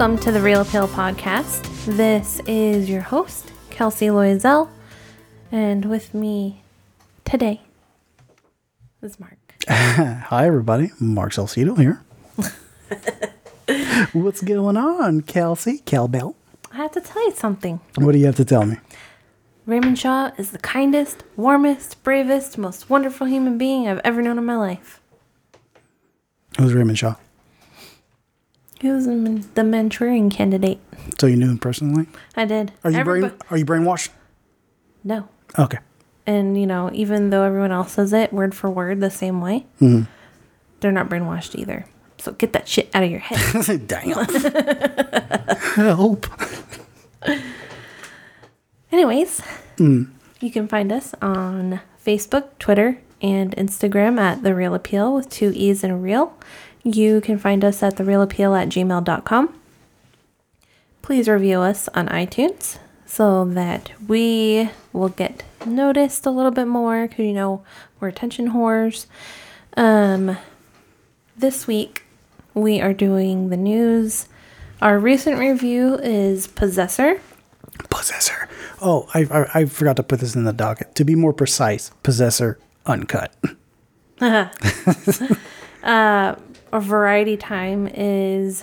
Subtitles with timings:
[0.00, 1.62] Welcome to the Reel Appeal Podcast.
[1.84, 4.70] This is your host, Kelsey Loisel,
[5.52, 6.62] and with me
[7.26, 7.60] today
[9.02, 9.36] is Mark.
[9.68, 10.90] Hi, everybody.
[10.98, 12.02] Mark Salcedo here.
[14.14, 15.82] What's going on, Kelsey?
[15.84, 16.34] Cowbell?
[16.72, 17.80] I have to tell you something.
[17.96, 18.78] What do you have to tell me?
[19.66, 24.46] Raymond Shaw is the kindest, warmest, bravest, most wonderful human being I've ever known in
[24.46, 24.98] my life.
[26.56, 27.16] Who's Raymond Shaw?
[28.80, 30.78] He was the Man- the Manchurian candidate.
[31.18, 32.06] So you knew him personally?
[32.36, 32.72] I did.
[32.84, 34.08] Are you brain, Are you brainwashed?
[35.04, 35.28] No.
[35.58, 35.78] Okay.
[36.26, 39.66] And, you know, even though everyone else says it word for word the same way,
[39.80, 40.02] Mm-hmm.
[40.80, 41.86] they're not brainwashed either.
[42.18, 43.86] So get that shit out of your head.
[43.88, 44.26] Damn.
[45.74, 46.26] Help.
[48.92, 49.40] Anyways,
[49.78, 55.52] you can find us on Facebook, Twitter, and Instagram at The Reel Appeal with two
[55.54, 56.34] E's and real.
[56.82, 59.54] You can find us at TheReelAppeal at gmail.com.
[61.02, 67.08] Please review us on iTunes so that we will get noticed a little bit more
[67.08, 67.62] because, you know,
[67.98, 69.06] we're attention whores.
[69.76, 70.36] Um,
[71.36, 72.04] this week,
[72.54, 74.28] we are doing the news.
[74.80, 77.20] Our recent review is Possessor.
[77.90, 78.48] Possessor.
[78.80, 80.94] Oh, I, I, I forgot to put this in the docket.
[80.94, 83.34] To be more precise, Possessor Uncut.
[84.20, 84.50] a
[86.78, 88.62] variety time is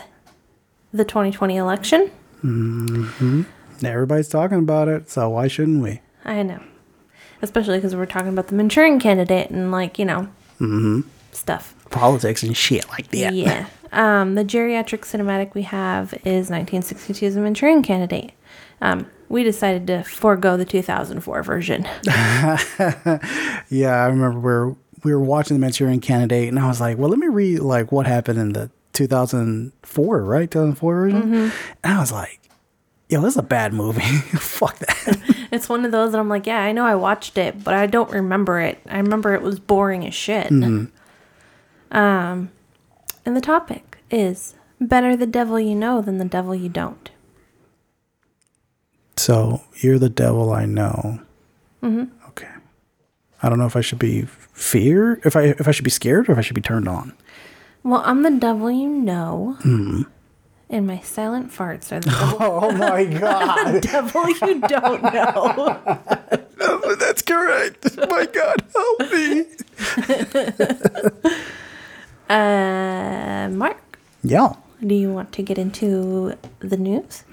[0.94, 2.10] the 2020 election.
[2.44, 3.42] Mm-hmm.
[3.84, 6.02] Everybody's talking about it, so why shouldn't we?
[6.24, 6.62] I know.
[7.42, 11.02] Especially because we're talking about the Manchurian candidate and, like, you know, mm-hmm.
[11.32, 11.76] stuff.
[11.90, 13.34] Politics and shit like that.
[13.34, 13.68] Yeah.
[13.94, 18.34] Um, the geriatric cinematic we have is 1962's The Manchurian Candidate.
[18.82, 21.88] Um, we decided to forego the 2004 version.
[23.70, 24.76] Yeah, I remember we were,
[25.08, 27.94] we were watching the Manchurian Candidate, and I was like, well, let me read like
[27.94, 30.52] what happened in the 2004, right?
[30.52, 31.22] 2004 version.
[31.22, 31.50] Mm-hmm.
[31.84, 32.42] And I was like,
[33.08, 34.02] yo, this is a bad movie.
[34.02, 35.48] Fuck that.
[35.52, 37.86] it's one of those that I'm like, yeah, I know I watched it, but I
[37.88, 38.82] don't remember it.
[38.90, 40.48] I remember it was boring as shit.
[40.48, 41.98] Mm-hmm.
[41.98, 42.52] Um,
[43.26, 47.10] and the topic is better the devil you know than the devil you don't.
[49.16, 51.22] so you're the devil I know.
[51.82, 52.28] Mm-hmm.
[52.28, 52.50] Okay.
[53.42, 56.28] I don't know if I should be fear, if I if I should be scared,
[56.28, 57.14] or if I should be turned on.
[57.84, 59.58] Well, I'm the devil you know,
[60.70, 65.96] and my silent farts are the devil, Oh my god, devil you don't know.
[67.00, 67.96] that's correct.
[68.10, 69.46] My God, help me.
[72.30, 73.78] Uh, Mark,
[74.24, 74.54] Yeah.
[74.86, 77.24] do you want to get into the news?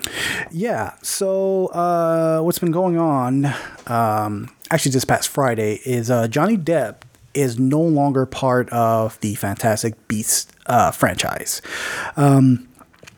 [0.53, 0.93] Yeah.
[1.03, 3.47] So uh, what's been going on?
[3.89, 7.03] Um, actually, this past Friday is uh, Johnny Depp
[7.35, 11.61] is no longer part of the Fantastic Beasts uh, franchise.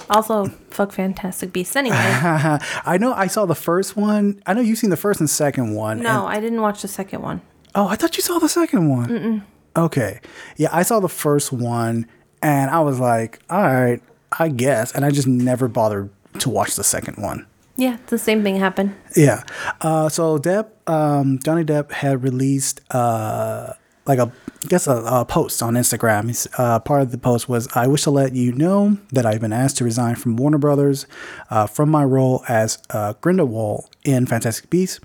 [0.08, 1.96] Also, fuck Fantastic Beasts anyway.
[2.00, 4.40] I know I saw the first one.
[4.46, 6.00] I know you've seen the first and second one.
[6.00, 7.40] No, I didn't watch the second one.
[7.74, 9.08] oh, I thought you saw the second one.
[9.08, 9.42] Mm-mm.
[9.76, 10.20] Okay.
[10.56, 12.06] Yeah, I saw the first one,
[12.40, 14.00] and I was like, all right,
[14.38, 17.46] I guess, and I just never bothered to watch the second one.
[17.76, 18.94] Yeah, the same thing happened.
[19.14, 19.42] Yeah.
[19.82, 23.74] Uh, so Depp, um, Johnny Depp had released uh,
[24.06, 24.30] like a,
[24.64, 26.46] I guess a, a post on Instagram.
[26.58, 29.52] Uh, part of the post was, "I wish to let you know that I've been
[29.52, 31.06] asked to resign from Warner Brothers
[31.50, 35.00] uh, from my role as uh, Grindelwald in Fantastic Beasts,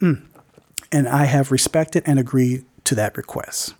[0.00, 0.22] Mm.
[0.90, 3.74] and I have respected and agreed to that request."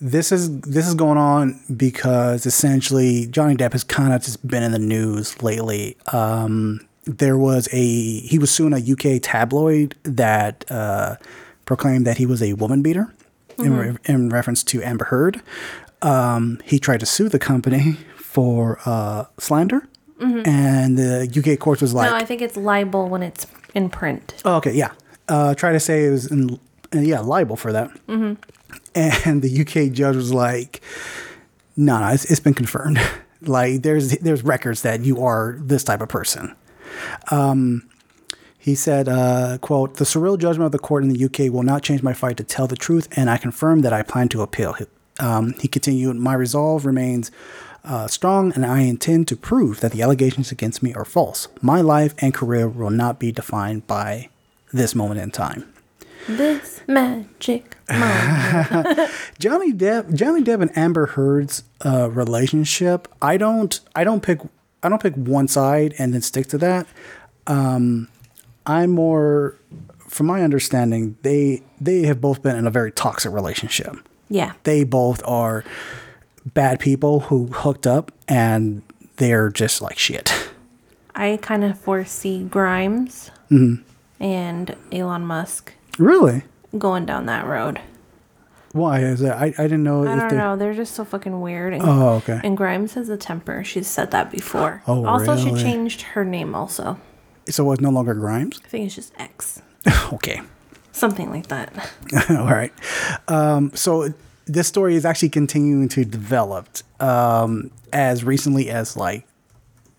[0.00, 4.62] this is this is going on because essentially Johnny Depp has kind of just been
[4.62, 5.96] in the news lately.
[6.12, 8.76] Um, there was a he was suing a
[9.16, 11.16] UK tabloid that uh,
[11.66, 13.12] proclaimed that he was a woman beater
[13.58, 15.42] in, re- in reference to Amber Heard.
[16.02, 19.86] Um, he tried to sue the company for uh, slander,
[20.18, 24.34] and the UK court was like, no, I think it's libel when it's in print.
[24.46, 24.92] Oh, okay, yeah.
[25.28, 26.58] Uh, try to say it was in,
[26.94, 27.90] uh, yeah liable for that.
[28.94, 30.80] And the UK judge was like,
[31.76, 32.98] "No, no, it's, it's been confirmed.
[33.42, 36.54] like there's there's records that you are this type of person."
[37.30, 37.88] Um,
[38.66, 41.84] he said, uh, "quote The surreal judgment of the court in the UK will not
[41.84, 44.74] change my fight to tell the truth, and I confirm that I plan to appeal."
[45.20, 47.30] Um, he continued, "My resolve remains."
[47.84, 51.46] Uh, strong, and I intend to prove that the allegations against me are false.
[51.62, 54.28] My life and career will not be defined by
[54.72, 55.72] this moment in time.
[56.26, 59.10] This magic moment.
[59.38, 63.06] Johnny Depp, Johnny Depp and Amber Heard's uh, relationship.
[63.22, 64.40] I don't, I don't pick,
[64.82, 66.88] I don't pick one side and then stick to that.
[67.46, 68.08] Um,
[68.66, 69.56] I'm more,
[70.08, 73.96] from my understanding, they they have both been in a very toxic relationship.
[74.28, 74.52] yeah.
[74.64, 75.64] They both are
[76.54, 78.82] bad people who hooked up and
[79.16, 80.32] they're just like shit.
[81.14, 83.82] I kind of foresee Grimes mm-hmm.
[84.22, 86.42] and Elon Musk Really?
[86.76, 87.80] going down that road.
[88.72, 89.38] Why is that?
[89.38, 90.36] I, I didn't know I don't they.
[90.36, 90.56] know.
[90.56, 91.72] They're just so fucking weird.
[91.72, 92.38] And, Oh, okay.
[92.44, 93.64] And Grimes has a temper.
[93.64, 94.82] She's said that before.
[94.86, 95.56] Oh, also, really?
[95.58, 96.54] she changed her name.
[96.54, 96.98] Also,
[97.48, 98.60] So it's no longer Grimes.
[98.64, 99.62] I think it's just X,
[100.12, 100.42] okay.
[100.92, 101.92] something like that.
[102.30, 102.72] All right.
[103.28, 104.12] Um, so
[104.46, 106.68] this story is actually continuing to develop
[107.00, 109.26] um, as recently as like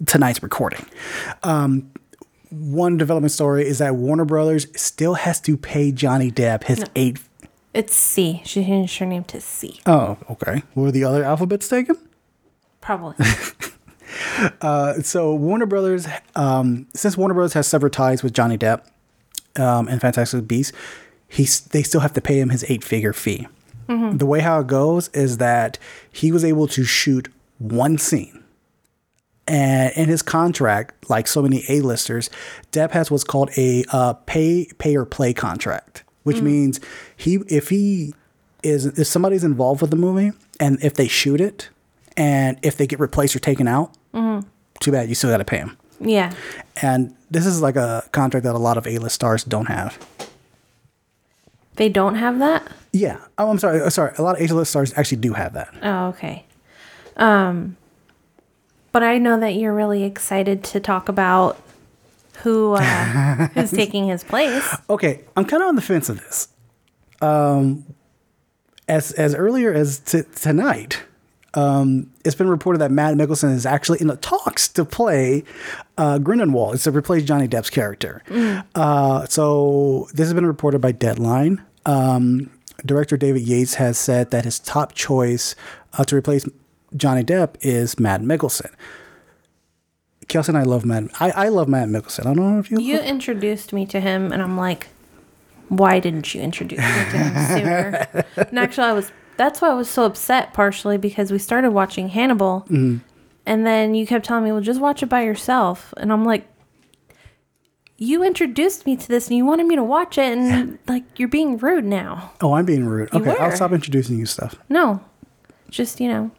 [0.06, 0.86] tonight's recording.
[1.44, 1.92] Um,
[2.50, 7.20] one development story is that Warner Brothers still has to pay Johnny Depp his eight
[7.74, 8.42] It's C.
[8.46, 9.82] She changed her name to C.
[9.86, 10.64] Oh, okay.
[10.76, 11.98] Were the other alphabets taken?
[12.80, 13.16] Probably.
[15.04, 18.82] So Warner Brothers, um, since Warner Brothers has severed ties with Johnny Depp
[19.58, 20.76] um, and Fantastic Beasts,
[21.28, 23.48] he's they still have to pay him his eight-figure fee.
[24.18, 25.80] The way how it goes is that
[26.12, 28.44] he was able to shoot one scene,
[29.48, 32.30] and in his contract, like so many A-listers,
[32.74, 36.82] Depp has what's called a uh, pay pay or play contract, which means
[37.16, 38.14] he if he
[38.62, 41.70] is if somebody's involved with the movie and if they shoot it
[42.18, 43.94] and if they get replaced or taken out,
[44.80, 45.78] too bad you still got to pay him.
[46.00, 46.34] yeah.
[46.82, 49.98] And this is like a contract that a lot of A-list stars don't have.
[51.76, 52.68] They don't have that?
[52.94, 53.20] Yeah.
[53.38, 53.82] Oh, I'm sorry.
[53.82, 54.14] uh, Sorry.
[54.18, 55.74] A lot of A-list stars actually do have that.
[55.84, 56.46] Oh, okay.
[57.18, 57.78] Um,
[58.92, 61.58] but I know that you're really excited to talk about
[62.44, 64.76] who uh, who's taking his place.
[64.90, 66.48] Okay, I'm kind of on the fence of this.
[67.22, 67.86] Um,
[68.88, 71.02] as as earlier as t- tonight,
[71.54, 75.44] um, it's been reported that Mads Mikkelsen is actually in the talks to play
[75.98, 76.76] uh, Grindelwald.
[76.76, 78.22] It's to replace Johnny Depp's character.
[78.76, 81.64] Uh, so this has been reported by Deadline.
[81.86, 82.52] Um,
[82.86, 85.56] director David Yates has said that his top choice
[85.94, 86.48] uh, to replace
[86.96, 88.72] Johnny Depp is Mads Mikkelsen.
[90.28, 91.10] Kelsey and I love Matt.
[91.22, 92.22] I, I love Mads Mikkelsen.
[92.22, 92.80] I don't know if you.
[92.80, 94.88] You introduced me to him, and I'm like,
[95.70, 98.26] why didn't you introduce me to him sooner?
[98.36, 99.12] and actually, I was.
[99.38, 102.98] That's why I was so upset, partially because we started watching Hannibal, mm-hmm.
[103.46, 106.48] and then you kept telling me, "Well, just watch it by yourself," and I'm like.
[108.00, 111.28] You introduced me to this and you wanted me to watch it, and like you're
[111.28, 112.32] being rude now.
[112.42, 113.12] Oh, I'm being rude.
[113.12, 114.54] Okay, I'll stop introducing you stuff.
[114.70, 115.02] No,
[115.72, 116.30] just you know,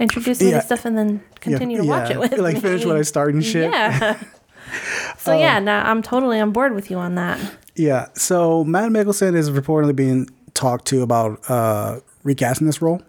[0.00, 0.60] introduce me Yeah.
[0.60, 2.60] to stuff and then continue to watch yeah, it with like me.
[2.60, 3.70] finish what I started and shit.
[3.70, 4.18] Yeah.
[5.18, 7.38] so yeah, um, now I'm totally on board with you on that.
[7.76, 8.08] Yeah.
[8.14, 10.28] So Mads Mikkelsen is reportedly being
[10.60, 13.02] talked to about uh, recasting this role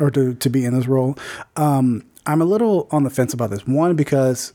[0.00, 1.16] or to, to be in this role.
[1.56, 3.66] Um, I'm a little on the fence about this.
[3.66, 4.54] One, because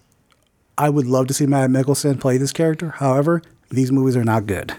[0.77, 2.89] I would love to see Mads Mikkelsen play this character.
[2.97, 4.73] However, these movies are not good.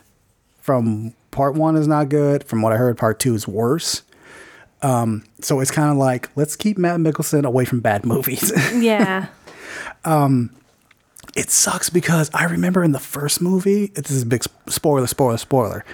[0.61, 2.45] From part one is not good.
[2.45, 4.03] From what I heard, part two is worse.
[4.83, 8.53] Um, so it's kind of like let's keep Mads Mikkelsen away from bad movies.
[8.75, 9.29] Yeah.
[11.35, 15.37] It sucks because I remember in the first movie, this is a big spoiler, spoiler,
[15.39, 15.85] spoiler.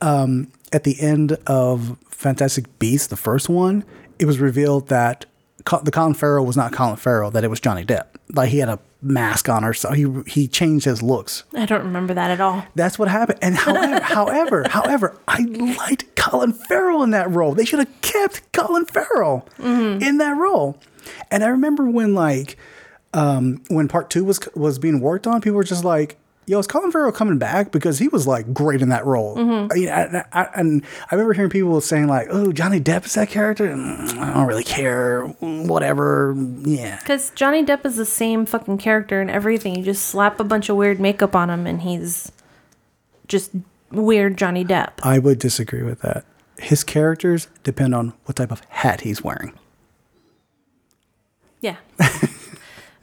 [0.00, 3.84] Um, at the end of Fantastic Beasts, the first one,
[4.18, 5.26] it was revealed that
[5.82, 8.06] the Colin Farrell was not Colin Farrell, that it was Johnny Depp.
[8.32, 11.44] Like he had a mask on or so he he changed his looks.
[11.54, 12.64] I don't remember that at all.
[12.74, 13.38] That's what happened.
[13.42, 17.54] And however, however, however, I liked Colin Farrell in that role.
[17.54, 19.46] They should have kept Colin Farrell
[20.00, 20.78] in that role.
[21.30, 22.56] And I remember when like
[23.16, 26.66] um, when part two was was being worked on, people were just like, "Yo, is
[26.66, 29.38] Colin Farrell coming back?" Because he was like great in that role.
[29.38, 29.42] I
[29.74, 33.30] mean, I, I, and I remember hearing people saying like, "Oh, Johnny Depp is that
[33.30, 35.22] character." Mm, I don't really care.
[35.40, 36.34] Whatever.
[36.60, 36.98] Yeah.
[36.98, 39.76] Because Johnny Depp is the same fucking character and everything.
[39.76, 42.30] You just slap a bunch of weird makeup on him and he's
[43.28, 43.50] just
[43.90, 44.90] weird Johnny Depp.
[45.02, 46.24] I would disagree with that.
[46.58, 49.52] His characters depend on what type of hat he's wearing.
[51.60, 51.76] Yeah.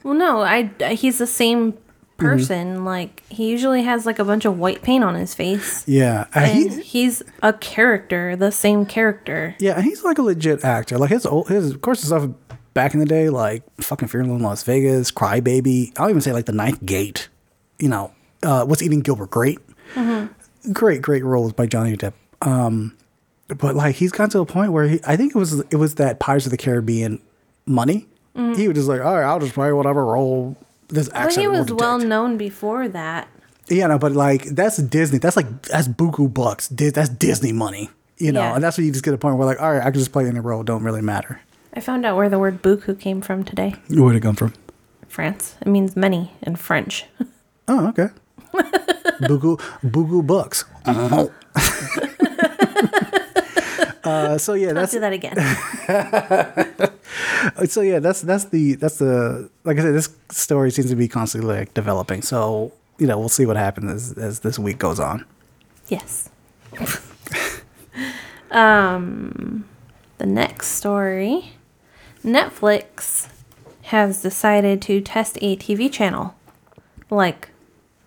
[0.04, 1.74] well, no, I he's the same
[2.16, 2.84] person.
[2.84, 5.82] Like he usually has like a bunch of white paint on his face.
[5.88, 9.56] Yeah, uh, And he, he's a character, the same character.
[9.58, 10.96] yeah, and he's like a legit actor.
[10.96, 12.30] Like his old, his of course his stuff
[12.72, 15.92] back in the day, like fucking Fear in Las Vegas, Crybaby.
[15.98, 17.28] I'll even say like the Ninth Gate.
[17.80, 18.12] You know,
[18.44, 19.60] uh, what's eating Gilbert Grape.
[20.72, 22.14] Great, great roles by Johnny Depp.
[22.40, 22.96] Um,
[23.48, 25.96] but like he's gotten to a point where he, I think it was it was
[25.96, 27.20] that Pirates of the Caribbean
[27.66, 28.06] money.
[28.34, 30.56] He was just like, all right, I'll just play whatever role
[30.88, 33.28] this But accent he was well detect." known before that.
[33.68, 35.18] Yeah, no, but like that's Disney.
[35.18, 36.68] That's like that's buku bucks.
[36.68, 37.90] That's Disney money.
[38.18, 38.54] You know, Yeah.
[38.56, 40.12] and that's when you just get a point where like, all right, I can just
[40.12, 40.62] play any role.
[40.62, 41.40] Don't really matter.
[41.74, 43.74] I found out where the word buku came from today.
[43.88, 44.52] Where'd it come from?
[45.08, 45.56] France.
[45.60, 47.06] It means many in French.
[47.68, 48.08] Oh, okay.
[49.22, 50.64] buku buku bucks.
[54.06, 55.36] uh, so yeah, Let's that's do that again.
[57.68, 61.08] so yeah, that's that's the that's the like I said, this story seems to be
[61.08, 62.22] constantly like developing.
[62.22, 65.24] So you know, we'll see what happens as, as this week goes on.
[65.88, 66.30] Yes.
[68.50, 69.64] um,
[70.18, 71.52] the next story
[72.24, 73.28] Netflix
[73.82, 76.34] has decided to test a TV channel,
[77.10, 77.50] like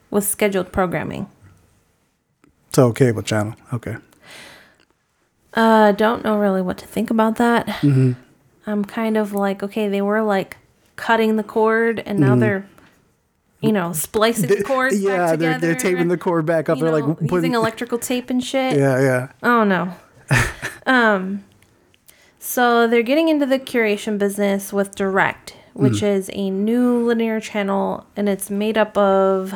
[0.10, 1.30] with scheduled programming.
[2.74, 3.98] So cable channel, okay.
[5.58, 7.66] Uh, don't know really what to think about that.
[7.66, 8.12] Mm-hmm.
[8.68, 10.58] I'm kind of like, okay, they were like
[10.98, 12.42] cutting the cord, and now mm-hmm.
[12.42, 12.70] they're,
[13.60, 15.02] you know, splicing the cords.
[15.02, 16.78] yeah, they're they're taping the cord back up.
[16.78, 18.78] They're know, like putting, using electrical tape and shit.
[18.78, 19.32] Yeah, yeah.
[19.42, 19.96] Oh no.
[20.86, 21.44] um,
[22.38, 26.08] so they're getting into the curation business with Direct, which mm.
[26.08, 29.56] is a new linear channel, and it's made up of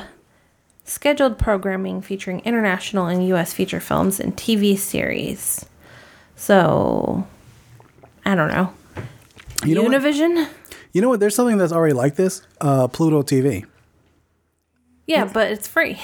[0.84, 3.54] scheduled programming featuring international and U.S.
[3.54, 5.64] feature films and TV series.
[6.42, 7.28] So,
[8.26, 8.74] I don't know.
[9.64, 10.34] You know Univision.
[10.34, 10.50] What?
[10.92, 11.20] You know what?
[11.20, 12.42] There's something that's already like this.
[12.60, 13.64] Uh, Pluto TV.
[15.06, 16.00] Yeah, but it's free.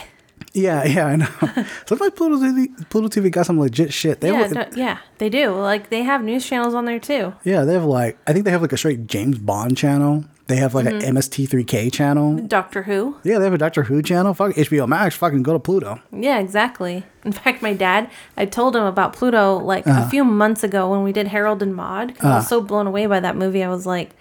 [0.54, 1.26] Yeah, yeah, I know.
[1.88, 4.22] Sometimes Pluto TV, Pluto TV got some legit shit.
[4.22, 5.56] They yeah, have, no, yeah, they do.
[5.56, 7.34] Like they have news channels on there too.
[7.44, 10.24] Yeah, they have like I think they have like a straight James Bond channel.
[10.48, 11.08] They have like mm-hmm.
[11.08, 12.38] an MST3K channel.
[12.38, 13.18] Doctor Who.
[13.24, 14.34] Yeah, they have a Doctor Who channel.
[14.34, 15.16] Fuck HBO Max.
[15.16, 16.02] Fucking go to Pluto.
[16.12, 17.04] Yeah, exactly.
[17.26, 20.10] In fact, my dad, I told him about Pluto like uh, a uh-huh.
[20.10, 22.12] few months ago when we did Harold and Maude.
[22.12, 22.42] Uh, I was uh-huh.
[22.42, 23.62] so blown away by that movie.
[23.62, 24.12] I was like,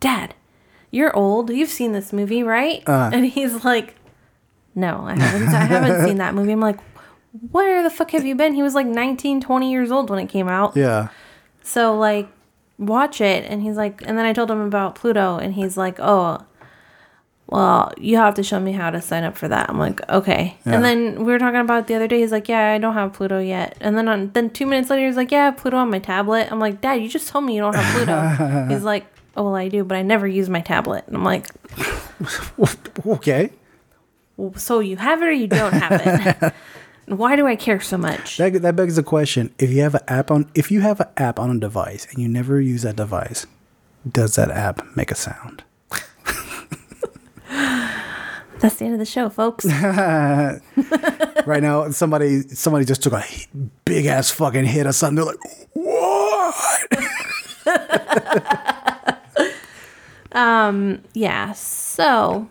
[0.00, 0.34] Dad,
[0.90, 1.48] you're old.
[1.48, 2.86] You've seen this movie, right?
[2.86, 3.94] Uh, and he's like,
[4.74, 5.48] No, I haven't.
[5.48, 6.52] I haven't seen that movie.
[6.52, 6.78] I'm like,
[7.52, 8.52] Where the fuck have you been?
[8.52, 10.76] He was like 19, 20 years old when it came out.
[10.76, 11.08] Yeah.
[11.62, 12.28] So like
[12.80, 13.44] watch it.
[13.48, 16.44] And he's like and then i told him about pluto and he's like oh
[17.46, 19.68] well you have to show me how to sign up for that.
[19.68, 20.56] I'm like okay.
[20.64, 20.74] Yeah.
[20.74, 23.12] and then we were talking about the other day he's like yeah i don't have
[23.12, 23.76] pluto yet.
[23.80, 26.50] And then on then two minutes later he's like yeah pluto on my tablet.
[26.50, 28.68] I'm like dad you just told me you don't have pluto.
[28.74, 29.06] He's like
[29.36, 31.04] oh well i do but i never use my tablet.
[31.06, 31.48] And i'm like
[33.06, 33.50] okay.
[34.56, 36.00] So you have it or you don't have
[36.42, 36.54] it
[37.10, 38.36] Why do I care so much?
[38.36, 41.08] That, that begs the question: If you have an app on, if you have an
[41.16, 43.48] app on a device and you never use that device,
[44.08, 45.64] does that app make a sound?
[48.60, 49.64] That's the end of the show, folks.
[49.66, 50.60] right
[51.60, 53.24] now, somebody somebody just took a
[53.84, 55.16] big ass fucking hit or something.
[55.16, 55.40] They're like,
[55.72, 56.64] "What?"
[60.32, 61.02] um.
[61.14, 61.54] Yeah.
[61.54, 62.48] So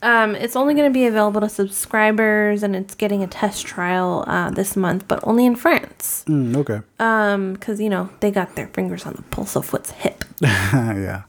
[0.00, 4.24] um, it's only going to be available to subscribers, and it's getting a test trial
[4.28, 6.24] uh, this month, but only in France.
[6.28, 6.80] Mm, okay.
[7.00, 10.24] Um, because you know they got their fingers on the pulse of what's hip.
[10.40, 11.22] yeah.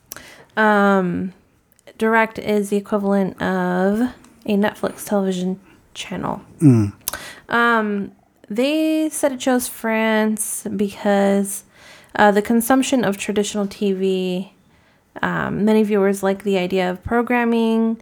[0.55, 1.33] Um,
[1.97, 4.13] Direct is the equivalent of
[4.45, 5.59] a Netflix television
[5.95, 6.41] channel.
[6.59, 6.93] Mm.
[7.49, 8.11] Um,
[8.49, 11.63] they said it chose France because
[12.15, 14.51] uh, the consumption of traditional TV.
[15.21, 17.99] Um, many viewers like the idea of programming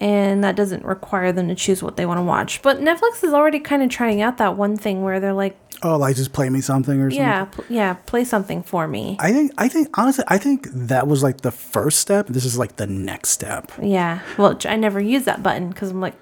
[0.00, 2.62] and that doesn't require them to choose what they want to watch.
[2.62, 5.96] But Netflix is already kind of trying out that one thing where they're like, "Oh,
[5.96, 9.16] like just play me something or something." Yeah, yeah, play something for me.
[9.20, 12.28] I think I think honestly, I think that was like the first step.
[12.28, 13.70] This is like the next step.
[13.80, 14.20] Yeah.
[14.38, 16.14] Well, I never use that button because I'm like,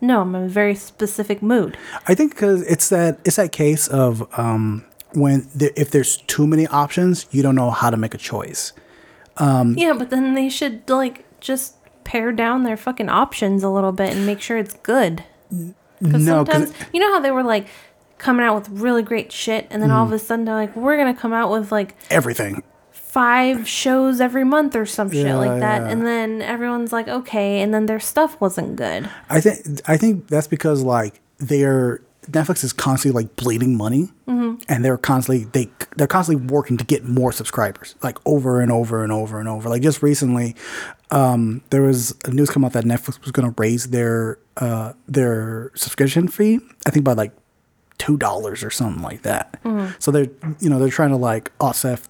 [0.00, 1.76] no, I'm in a very specific mood.
[2.06, 6.46] I think because it's that it's that case of um, when the, if there's too
[6.46, 8.72] many options, you don't know how to make a choice.
[9.36, 11.76] Um, yeah, but then they should like just
[12.08, 15.22] pare down their fucking options a little bit and make sure it's good.
[16.00, 17.68] Because no, sometimes, you know how they were like
[18.16, 19.94] coming out with really great shit, and then mm.
[19.94, 22.62] all of a sudden they're like, we're gonna come out with like everything,
[22.92, 25.88] five shows every month or some yeah, shit like that, yeah.
[25.88, 29.08] and then everyone's like, okay, and then their stuff wasn't good.
[29.28, 32.00] I think I think that's because like they're
[32.30, 34.60] Netflix is constantly like bleeding money, mm-hmm.
[34.68, 39.02] and they're constantly they they're constantly working to get more subscribers, like over and over
[39.02, 39.68] and over and over.
[39.68, 40.54] Like just recently,
[41.10, 44.92] um, there was a news come out that Netflix was going to raise their uh,
[45.06, 46.60] their subscription fee.
[46.86, 47.32] I think by like
[47.96, 49.60] two dollars or something like that.
[49.64, 49.92] Mm-hmm.
[49.98, 50.28] So they're
[50.60, 52.06] you know they're trying to like offset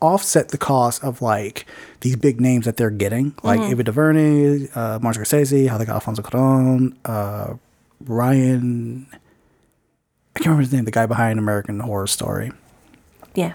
[0.00, 1.66] offset the cost of like
[2.00, 3.72] these big names that they're getting, like mm-hmm.
[3.72, 7.54] Ava DuVernay, uh, Martin Scorsese, how they got Alfonso Cuarón, uh,
[8.00, 9.06] Ryan.
[9.12, 10.84] I can't remember his name.
[10.84, 12.52] The guy behind American Horror Story.
[13.34, 13.54] Yeah.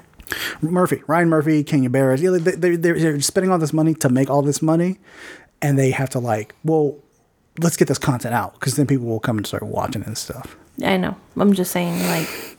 [0.62, 2.21] Murphy, Ryan Murphy, Kenya Barris.
[2.21, 5.00] Yeah, they, they're, they're spending all this money to make all this money,
[5.62, 6.97] and they have to like, well,
[7.59, 10.55] let's get this content out because then people will come and start watching and stuff.
[10.83, 11.15] I know.
[11.38, 12.57] I'm just saying, like,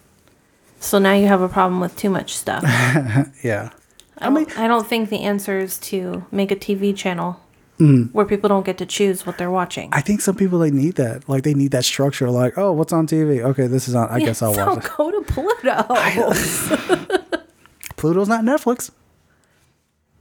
[0.79, 2.63] so now you have a problem with too much stuff.
[3.43, 3.71] yeah.
[4.19, 7.41] I, I mean, I don't think the answer is to make a TV channel
[7.79, 8.13] Mm.
[8.13, 9.89] Where people don't get to choose what they're watching.
[9.93, 11.29] I think some people they need that.
[11.29, 12.31] Like they need that structure.
[12.31, 13.43] Like, oh, what's on TV?
[13.43, 14.09] Okay, this is on.
[14.11, 14.91] I yeah, guess I'll watch it.
[14.97, 17.19] Go to Pluto.
[17.97, 18.91] Pluto's not Netflix.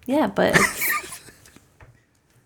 [0.05, 1.21] Yeah, but it's,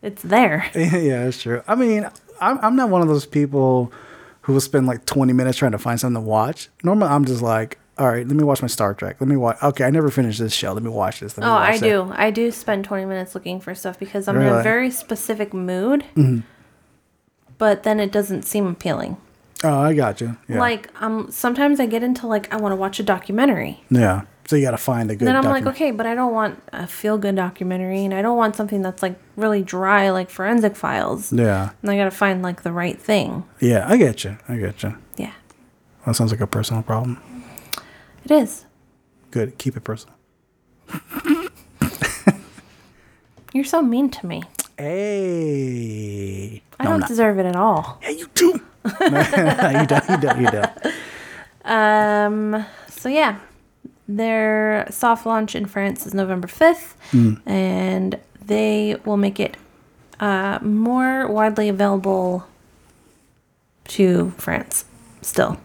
[0.01, 0.69] it's there.
[0.75, 1.63] yeah, that's true.
[1.67, 2.09] I mean,
[2.41, 3.91] I'm, I'm not one of those people
[4.41, 6.69] who will spend like 20 minutes trying to find something to watch.
[6.83, 9.17] Normally, I'm just like, all right, let me watch my Star Trek.
[9.19, 9.57] Let me watch.
[9.63, 10.73] Okay, I never finished this show.
[10.73, 11.37] Let me watch this.
[11.37, 11.85] Me Oh, watch I that.
[11.85, 12.11] do.
[12.15, 16.05] I do spend 20 minutes looking for stuff because I'm in a very specific mood.
[17.57, 19.17] But then it doesn't seem appealing.
[19.63, 20.37] Oh, I got you.
[20.47, 20.59] Yeah.
[20.59, 23.83] Like, um, sometimes I get into like I want to watch a documentary.
[23.89, 24.21] yeah.
[24.45, 25.27] So you got to find a good.
[25.27, 28.37] then I'm like, okay, but I don't want a feel good documentary, and I don't
[28.37, 31.33] want something that's like really dry, like Forensic Files.
[31.33, 31.71] Yeah.
[31.81, 33.43] And I gotta find like the right thing.
[33.59, 34.37] Yeah, I get you.
[34.47, 34.95] I get you.
[35.17, 35.33] Yeah,
[36.05, 37.21] That sounds like a personal problem.
[38.31, 38.65] It is.
[39.31, 39.57] Good.
[39.57, 40.15] Keep it personal.
[43.53, 44.43] You're so mean to me.
[44.77, 46.61] Hey.
[46.79, 47.09] I No, I'm don't not.
[47.09, 47.99] deserve it at all.
[48.03, 48.47] Yeah, you do.
[49.01, 50.09] you don't.
[50.09, 50.41] You don't.
[50.41, 50.71] You don't.
[51.65, 52.65] Um.
[52.89, 53.39] So yeah,
[54.07, 56.95] their soft launch in France is November fifth,
[57.45, 59.57] and they will make it
[60.19, 62.45] uh, more widely available
[63.85, 64.85] to France.
[65.21, 65.57] Still.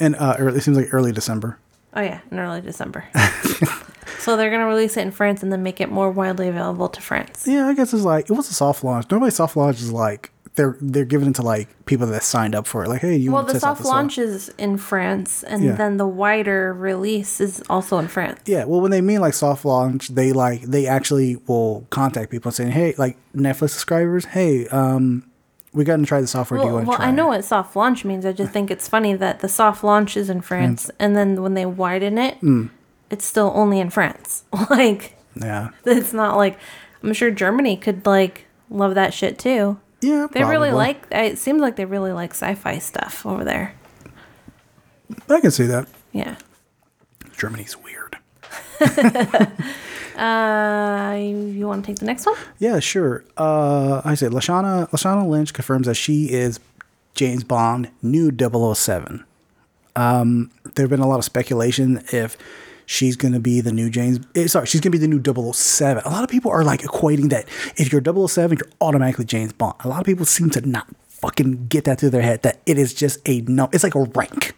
[0.00, 1.58] and uh, early, it seems like early December.
[1.94, 3.04] Oh yeah, in early December.
[4.18, 7.00] so they're gonna release it in France and then make it more widely available to
[7.00, 7.44] France.
[7.46, 9.10] Yeah, I guess it's like it was a soft launch.
[9.10, 12.66] Normally, soft launch is like they're they're giving it to like people that signed up
[12.66, 12.88] for it.
[12.88, 15.64] Like, hey, you Well, want to the test soft the launch is in France, and
[15.64, 15.72] Yeah.
[15.72, 18.40] then the wider release is also in France.
[18.46, 22.50] Yeah, well, when they mean like soft launch, they like they actually will contact people
[22.50, 25.24] and saying, hey, like Netflix subscribers, hey, um,
[25.74, 26.60] we got to try the software.
[26.60, 27.06] Do you Well, to try?
[27.06, 28.26] I know what soft launch means.
[28.26, 31.54] I just think it's funny that the soft launch is in France, and then when
[31.54, 32.66] they widen it, Hmm.
[33.10, 34.44] it's still only in France.
[34.70, 36.58] like, Yeah, it's not like
[37.02, 39.78] I'm sure Germany could like love that shit too.
[40.02, 41.04] yeah, They really like.
[41.10, 43.74] It seems like they really like sci-fi stuff over there.
[45.28, 45.88] I can see that.
[46.12, 46.36] Yeah.
[47.36, 48.18] Germany's weird.
[50.16, 52.36] Uh, you, want to take the next one?
[52.58, 53.24] Yeah, sure.
[53.36, 56.60] Uh, I say Lashana Lashana Lynch confirms that she is
[57.14, 59.24] James Bond new 007.
[59.94, 62.36] Um, there have been a lot of speculation if
[62.86, 64.20] she's going to be the new James.
[64.34, 66.02] eh, sorry, she's going to be the new 007.
[66.04, 67.46] A lot of people are like equating that
[67.76, 69.74] if you're 007, you're automatically James Bond.
[69.80, 72.78] A lot of people seem to not fucking get that through their head that it
[72.78, 73.68] is just a no.
[73.72, 74.54] It's like a rank.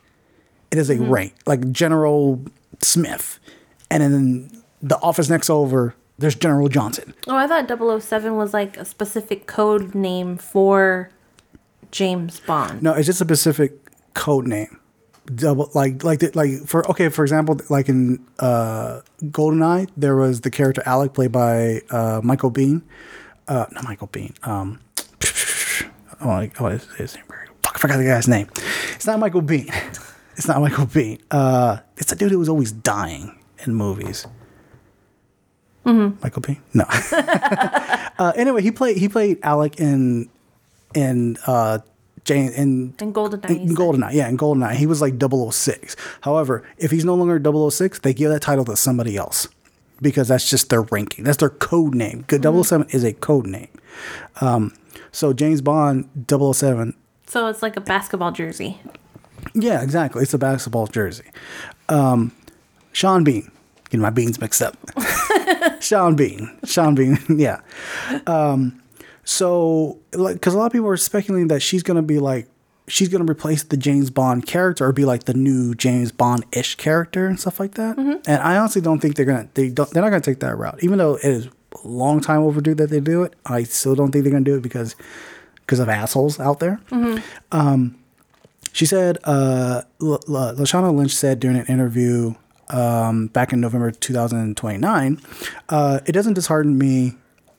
[0.70, 2.42] It is a rank, like General
[2.80, 3.38] Smith,
[3.90, 5.94] and then the office next over.
[6.18, 7.12] There's General Johnson.
[7.26, 7.66] Oh, I thought
[8.02, 11.10] 007 was like a specific code name for
[11.90, 12.82] James Bond.
[12.82, 13.72] No, it's just a specific
[14.14, 14.78] code name.
[15.34, 20.42] Double like like the, like for okay, for example, like in uh GoldenEye, there was
[20.42, 22.82] the character Alec played by uh Michael Bean.
[23.48, 24.34] Uh not Michael Bean.
[24.42, 24.80] Um
[26.20, 27.24] oh, like, oh his, his name.
[27.62, 28.48] Fuck, I forgot the guy's name.
[28.94, 29.68] It's not Michael Bean.
[30.36, 31.18] It's not Michael Bean.
[31.30, 34.26] Uh it's a dude who was always dying in movies.
[35.84, 36.60] Michael Bean?
[36.72, 36.84] No.
[37.12, 40.28] uh, anyway, he played he played Alec in
[40.94, 41.78] in uh
[42.24, 43.50] Jane in And GoldenEye.
[43.50, 43.74] in.
[43.76, 45.94] Goldeneye, yeah, in Goldeneye, he was like 006.
[46.22, 47.38] However, if he's no longer
[47.70, 49.46] 006, they give that title to somebody else
[50.00, 51.24] because that's just their ranking.
[51.24, 52.24] That's their code name.
[52.26, 53.68] Good 007 is a code name.
[54.40, 54.72] Um,
[55.12, 56.94] so James Bond 007,
[57.26, 58.80] So it's like a basketball jersey.
[59.54, 60.22] yeah, exactly.
[60.22, 61.24] It's a basketball jersey.
[61.90, 62.32] Um,
[62.92, 63.50] Sean Bean,
[63.94, 64.76] getting my beans mixed up.
[65.80, 67.60] Sean Bean, Sean Bean, yeah.
[68.26, 68.80] Um,
[69.24, 72.46] so, like, because a lot of people are speculating that she's gonna be like,
[72.88, 76.74] she's gonna replace the James Bond character or be like the new James Bond ish
[76.74, 77.96] character and stuff like that.
[77.96, 80.78] And I honestly don't think they're gonna they don't they're not gonna take that route,
[80.82, 83.34] even though it is a long time overdue that they do it.
[83.46, 84.96] I still don't think they're gonna do it because
[85.60, 86.80] because of assholes out there.
[88.72, 92.34] She said, uh, L- L- Lashana Lynch said during an interview
[92.70, 95.20] um, back in November 2029,
[95.68, 97.14] uh, it doesn't dishearten me.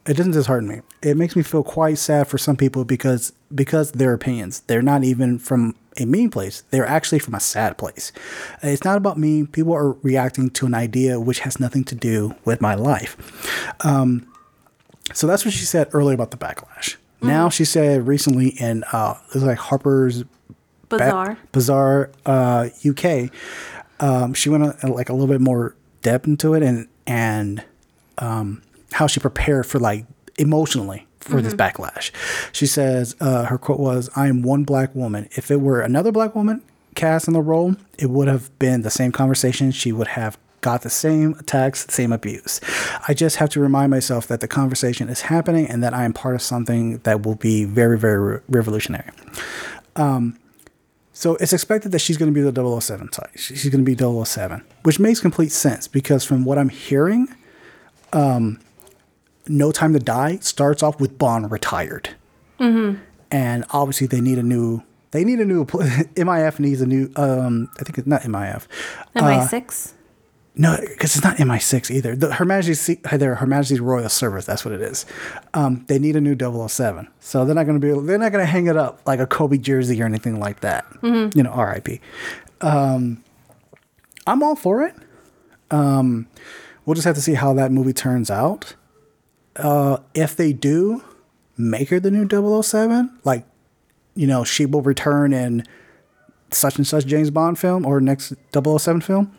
[0.08, 0.82] It doesn't dishearten me.
[1.02, 4.62] It makes me feel quite sad for some people because because their opinions.
[4.68, 6.64] They're not even from a mean place.
[6.72, 8.12] They're actually from a sad place.
[8.62, 9.46] It's not about me.
[9.46, 13.16] People are reacting to an idea which has nothing to do with my life.
[13.86, 14.28] Um,
[15.14, 16.98] So that's what she said earlier about the backlash.
[17.22, 20.24] Now she said recently in uh, it was like Harper's
[20.90, 20.98] Ba-
[21.52, 23.32] Bazaar, uh, UK.
[24.00, 27.64] Um, she went on, like a little bit more depth into it and and
[28.18, 28.62] um,
[28.94, 30.06] how she prepared for like
[30.38, 32.12] emotionally for this backlash.
[32.52, 35.28] She says uh, her quote was, "I am one black woman.
[35.32, 36.62] If it were another black woman
[36.96, 39.72] cast in the role, it would have been the same conversation.
[39.72, 42.60] She would have." Got the same attacks, the same abuse.
[43.08, 46.12] I just have to remind myself that the conversation is happening and that I am
[46.12, 49.12] part of something that will be very, very re- revolutionary.
[51.18, 53.30] So it's expected that she's going to be the 007 type.
[53.38, 57.34] She's going to be 007, which makes complete sense because from what I'm hearing,
[58.12, 58.60] um,
[59.48, 62.10] No Time to Die starts off with Bond retired,
[63.32, 64.84] and obviously they need a new.
[65.12, 65.66] They need a new.
[66.18, 67.10] MIF needs a new.
[67.16, 68.68] Um, I think it's not MIF.
[69.16, 69.94] MI6.
[70.58, 72.16] No, because it's not MI6 either.
[72.16, 74.46] The Her Majesty's, their Her Majesty's Royal Service.
[74.46, 75.06] That's what it is.
[75.54, 76.36] Um, they need a new
[76.68, 77.10] 007.
[77.20, 78.08] So they're not going to be.
[78.08, 80.86] They're not going to hang it up like a Kobe jersey or anything like that.
[81.36, 82.00] You know, R.I.P.
[82.62, 83.22] Um,
[84.26, 84.96] I'm all for it.
[85.72, 86.28] Um,
[86.86, 88.76] we'll just have to see how that movie turns out.
[89.58, 91.04] Uh, if they do
[91.58, 92.28] make her the new
[92.62, 93.46] 007, like
[94.16, 95.66] you know, she will return in
[96.52, 99.36] such and such James Bond film or next 007 film.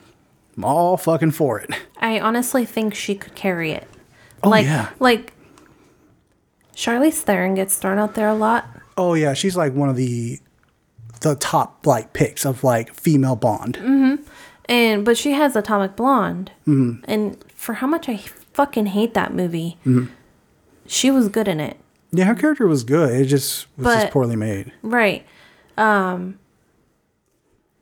[0.57, 1.71] I'm all fucking for it.
[1.99, 3.88] I honestly think she could carry it.
[4.42, 4.90] Oh, like, yeah.
[4.99, 5.33] like
[6.75, 8.66] Charlize Theron gets thrown out there a lot.
[8.97, 10.40] Oh yeah, she's like one of the
[11.21, 13.77] the top like picks of like female Bond.
[13.79, 14.23] Mm-hmm.
[14.69, 17.05] And but she has Atomic Blonde, Mm-hmm.
[17.11, 19.77] and for how much I fucking hate that movie,
[20.87, 21.77] she was good in it.
[22.12, 23.11] Yeah, her character was good.
[23.21, 24.73] It just was just poorly made.
[24.83, 25.27] Right.
[25.77, 26.38] Um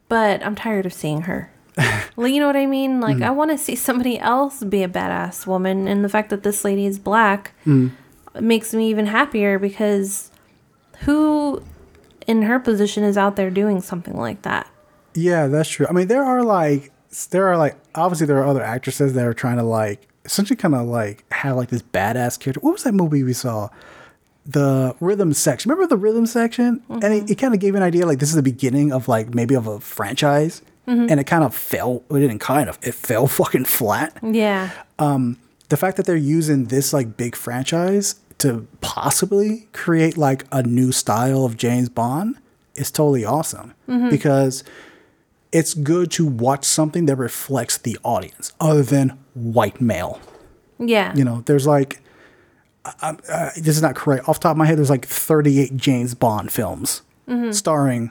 [0.09, 1.51] but I'm tired of seeing her.
[2.17, 3.01] well, you know what I mean?
[3.01, 3.25] Like Mm-hmm.
[3.25, 6.65] I want to see somebody else be a badass woman and the fact that this
[6.65, 8.47] lady is black Mm-hmm.
[8.47, 10.31] makes me even happier because
[11.01, 11.63] who
[12.27, 14.69] in her position is out there doing something like that?
[15.15, 15.87] Yeah, that's true.
[15.89, 16.91] I mean, there are like
[17.31, 20.75] there are like obviously there are other actresses that are trying to like essentially kind
[20.75, 22.61] of like have like this badass character.
[22.61, 23.69] What was that movie we saw?
[24.47, 25.71] The rhythm section.
[25.71, 26.83] Remember the rhythm section?
[26.91, 29.35] And it, it kind of gave an idea like this is the beginning of like
[29.35, 30.61] maybe of a franchise.
[30.87, 31.07] Mm-hmm.
[31.09, 32.03] And it kind of fell.
[32.11, 32.79] It didn't kind of.
[32.83, 34.19] It fell fucking flat.
[34.23, 34.71] Yeah.
[34.99, 40.63] Um, the fact that they're using this like big franchise to possibly create like a
[40.63, 42.37] new style of James Bond
[42.75, 44.11] is totally awesome mm-hmm.
[44.11, 44.65] because
[45.53, 50.21] it's good to watch something that reflects the audience other than white male.
[50.79, 51.15] Yeah.
[51.15, 52.01] You know, there's like,
[52.85, 54.29] I, I, uh, this is not correct.
[54.29, 57.53] Off the top of my head, there's like 38 James Bond films mm-hmm.
[57.53, 58.11] starring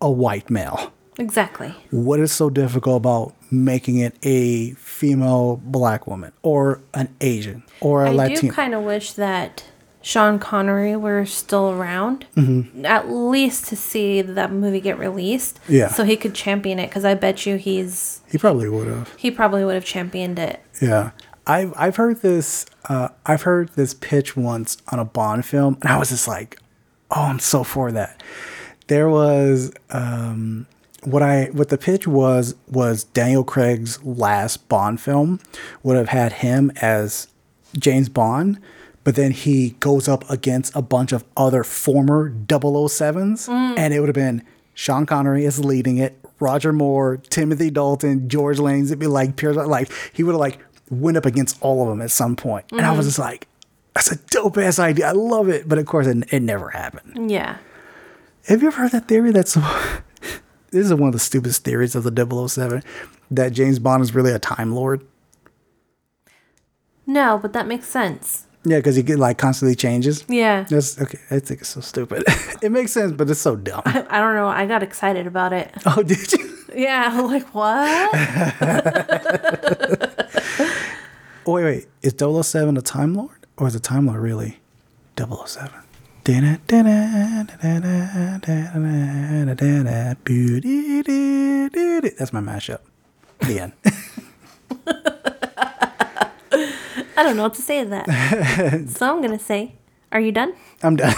[0.00, 0.92] a white male.
[1.18, 1.74] Exactly.
[1.90, 8.04] What is so difficult about making it a female black woman or an Asian or
[8.04, 8.38] a I Latino?
[8.38, 9.64] I do kind of wish that
[10.02, 12.84] Sean Connery were still around, Mm-hmm.
[12.84, 15.60] at least to see that movie get released.
[15.68, 15.88] Yeah.
[15.88, 19.14] So he could champion it because I bet you he's he probably would have.
[19.16, 20.60] he probably would have championed it.
[20.82, 21.12] Yeah.
[21.46, 25.90] I've I've heard this uh, I've heard this pitch once on a Bond film and
[25.90, 26.58] I was just like,
[27.10, 28.22] oh, I'm so for that.
[28.88, 30.66] There was um,
[31.06, 35.40] what I what the pitch was was Daniel Craig's last Bond film
[35.82, 37.28] would have had him as
[37.78, 38.60] James Bond,
[39.02, 43.78] but then he goes up against a bunch of other former 007s mm.
[43.78, 44.42] and it would have been
[44.74, 49.56] Sean Connery is leading it, Roger Moore, Timothy Dalton, George Lanes, it'd be like Pierce
[49.56, 50.58] like he would have like
[50.90, 52.66] went up against all of them at some point.
[52.72, 53.08] And I was mm.
[53.10, 53.46] just like,
[53.94, 55.08] that's a dope ass idea.
[55.08, 55.68] I love it.
[55.68, 57.30] But of course it, it never happened.
[57.30, 57.58] Yeah.
[58.46, 59.30] Have you ever heard that theory?
[59.30, 59.56] That's
[60.74, 62.82] this is one of the stupidest theories of the 007
[63.30, 65.06] that James Bond is really a time lord.
[67.06, 68.46] No, but that makes sense.
[68.64, 70.24] Yeah, because he get like constantly changes.
[70.28, 70.64] Yeah.
[70.64, 71.18] That's okay.
[71.30, 72.24] I think it's so stupid.
[72.62, 73.82] it makes sense, but it's so dumb.
[73.84, 74.48] I, I don't know.
[74.48, 75.70] I got excited about it.
[75.86, 76.58] Oh, did you?
[76.74, 77.10] Yeah.
[77.12, 78.12] I'm like, what?
[81.46, 81.86] Wait, wait.
[82.02, 83.46] Is 007 a Time Lord?
[83.58, 84.58] Or is a Time Lord really
[85.16, 85.83] 007?
[92.16, 92.80] That's my mashup.
[93.40, 93.72] The end.
[97.16, 98.06] I don't know what to say to that.
[98.88, 99.74] so I'm going to say,
[100.12, 100.54] are you done?
[100.82, 101.14] I'm done.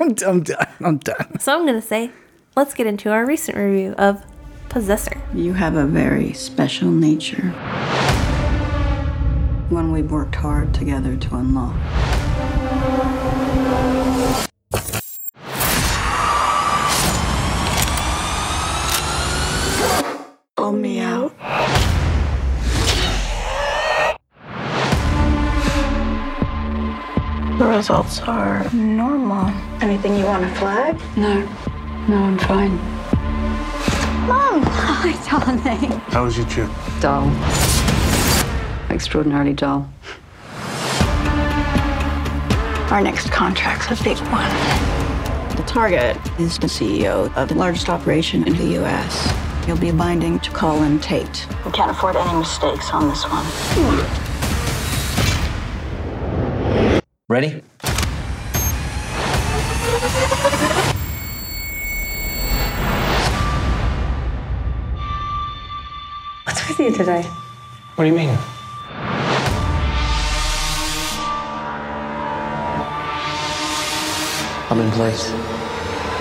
[0.00, 0.66] I'm, I'm done.
[0.80, 1.38] I'm done.
[1.38, 2.10] So I'm going to say,
[2.56, 4.24] let's get into our recent review of
[4.70, 5.20] Possessor.
[5.34, 7.50] You have a very special nature.
[9.68, 11.76] One we've worked hard together to unlock.
[20.72, 21.38] Pull me out.
[27.58, 29.52] The results are normal.
[29.82, 30.98] Anything you want to flag?
[31.14, 31.42] No.
[32.08, 32.76] No, I'm fine.
[34.26, 34.62] Mom!
[34.64, 35.90] Hi, darling.
[36.08, 36.70] How was your trip?
[37.00, 37.28] Dull.
[38.88, 39.92] Extraordinarily dull.
[42.90, 44.48] Our next contract's a big one.
[45.54, 49.51] The target is the CEO of the largest operation in the U.S.
[49.66, 51.46] You'll be binding to Colin Tate.
[51.64, 53.46] We can't afford any mistakes on this one.
[57.28, 57.62] Ready?
[66.44, 67.22] What's with you today?
[67.94, 68.36] What do you mean?
[74.68, 75.30] I'm in place.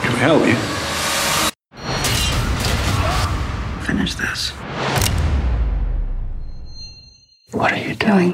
[0.01, 0.80] Can we help you?
[4.01, 4.49] Finish this.
[7.51, 8.33] What are you doing?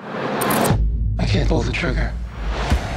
[1.19, 2.13] I can't pull the trigger.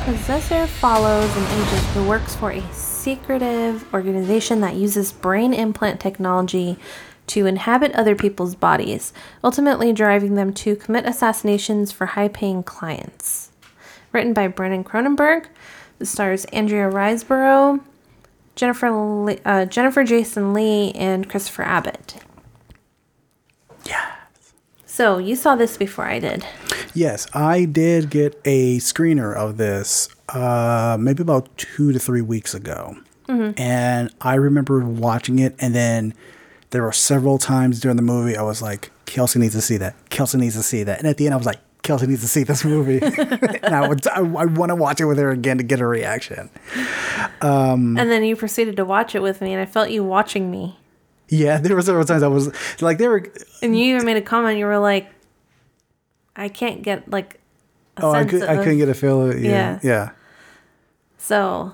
[0.04, 6.76] Possessor follows an agent who works for a secretive organization that uses brain implant technology
[7.26, 13.50] to inhabit other people's bodies, ultimately driving them to commit assassinations for high paying clients.
[14.12, 15.46] Written by Brandon Cronenberg,
[15.98, 17.80] the stars Andrea Riseborough,
[18.54, 22.22] Jennifer, uh, Jennifer Jason Lee, and Christopher Abbott.
[23.90, 24.14] Yeah.
[24.86, 26.44] So you saw this before I did.
[26.94, 32.54] Yes, I did get a screener of this uh, maybe about two to three weeks
[32.54, 32.96] ago.
[33.56, 36.14] And I remember watching it, and then
[36.70, 39.94] there were several times during the movie I was like, Kelsey needs to see that.
[40.10, 40.98] Kelsey needs to see that.
[40.98, 42.98] And at the end, I was like, Kelsey needs to see this movie.
[43.62, 45.88] and I, would, I, I want to watch it with her again to get her
[45.88, 46.50] reaction.
[47.96, 50.79] And then you proceeded to watch it with me, and I felt you watching me.
[51.30, 52.50] Yeah, there were several times I was
[52.82, 53.24] like, they were,
[53.62, 54.58] And you even made a comment.
[54.58, 55.08] You were like,
[56.36, 57.40] "I can't get like
[57.96, 59.22] a oh, I, could, I of." couldn't get a feel.
[59.28, 59.42] Of it.
[59.42, 59.50] Yeah.
[59.50, 59.78] Yeah.
[59.82, 60.10] Yeah.
[61.18, 61.72] So,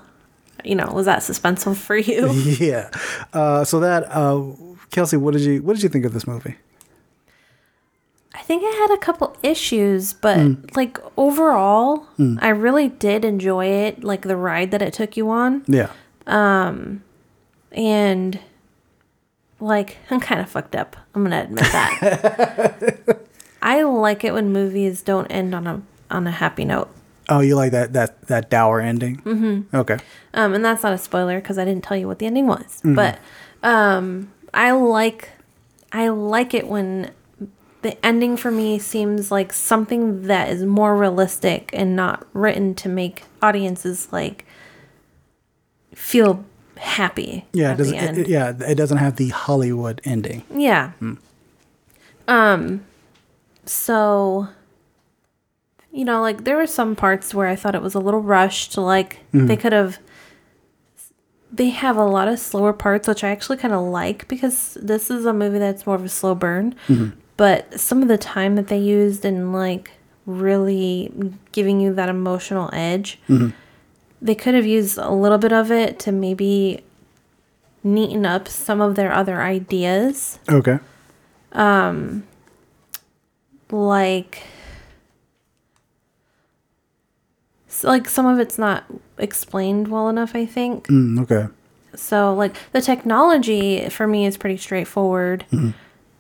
[0.65, 2.29] you know, was that suspenseful for you?
[2.61, 2.91] Yeah.
[3.33, 4.43] Uh, so that, uh,
[4.91, 6.57] Kelsey, what did you, what did you think of this movie?
[8.35, 12.07] I think I had a couple issues, but like overall,
[12.39, 14.05] I really did enjoy it.
[14.05, 15.91] Like the ride that it took you on, Yeah.
[16.27, 17.03] Um,
[17.73, 18.39] and
[19.61, 20.97] like I'm kind of fucked up.
[21.15, 23.19] I'm gonna admit that.
[23.63, 26.91] I like it when movies don't end on a on a happy note.
[27.29, 29.19] Oh, you like that that that dour ending?
[29.19, 29.77] Mm-hmm.
[29.77, 29.99] Okay.
[30.35, 32.81] Um, and that's not a spoiler because I didn't tell you what the ending was.
[32.85, 33.19] But
[33.63, 35.31] um, I like
[35.93, 37.11] I like it when
[37.83, 42.89] the ending for me seems like something that is more realistic and not written to
[42.89, 44.45] make audiences like
[45.95, 46.45] feel
[46.79, 47.45] happy.
[47.53, 48.19] Yeah, it doesn't.
[48.19, 50.43] It, yeah, it doesn't have the Hollywood ending.
[50.55, 50.93] Yeah.
[50.93, 51.15] Hmm.
[52.29, 52.85] Um
[53.65, 54.49] so
[55.91, 58.77] you know, like there were some parts where I thought it was a little rushed,
[58.77, 59.47] like hmm.
[59.47, 59.99] they could have
[61.53, 65.11] they have a lot of slower parts which I actually kind of like because this
[65.11, 66.75] is a movie that's more of a slow burn.
[66.89, 67.19] Mm-hmm.
[67.37, 69.93] But some of the time that they used in like
[70.25, 71.13] really
[71.53, 73.51] giving you that emotional edge, mm-hmm.
[74.27, 76.83] They could have used a little bit of it to maybe
[77.85, 80.79] neaten up some of their other ideas Okay.
[81.53, 82.25] Um,
[83.71, 84.43] like
[87.83, 88.85] like some of it's not
[89.19, 91.47] explained well enough i think Mm, okay.
[91.95, 95.45] so like the technology for me is pretty straightforward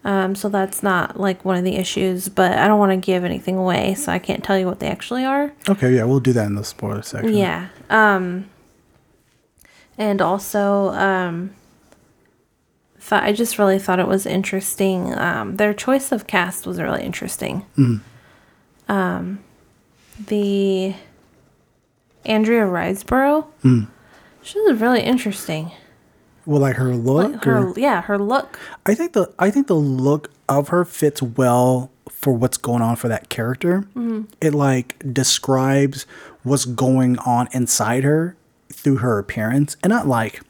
[0.07, 3.25] um, so that's not like one of the issues but i don't want to give
[3.25, 5.95] anything away so i can't tell you what they actually are Okay.
[5.97, 7.35] Yeah, we'll do that in the spoiler section.
[7.35, 8.47] yeah um
[9.99, 11.51] and also um
[12.99, 17.03] thought i just really thought it was interesting um their choice of cast was really
[17.03, 17.65] interesting
[18.89, 19.39] um
[20.29, 20.95] the
[22.25, 23.47] andrea riseborough
[24.43, 25.71] she was really interesting
[26.47, 27.45] Well, like her look.
[27.45, 31.21] her or- yeah her look I think the I think the look of her fits
[31.21, 33.85] well for what's going on for that character.
[34.41, 36.07] It like describes
[36.45, 38.37] what's going on inside her
[38.73, 40.41] through her appearance, and not like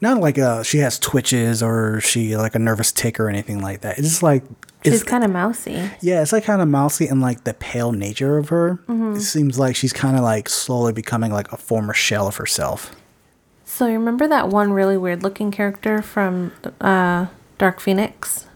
[0.00, 3.82] not like uh she has twitches or she like a nervous tick or anything like
[3.82, 3.98] that.
[3.98, 4.42] It's just like
[4.84, 8.36] she's kind of mousy yeah, it's like kind of mousy and like the pale nature
[8.38, 8.80] of her.
[8.88, 12.94] It seems like she's kind of like slowly becoming like a former shell of herself.
[13.74, 17.26] So you remember that one really weird looking character from uh
[17.58, 18.46] dark phoenix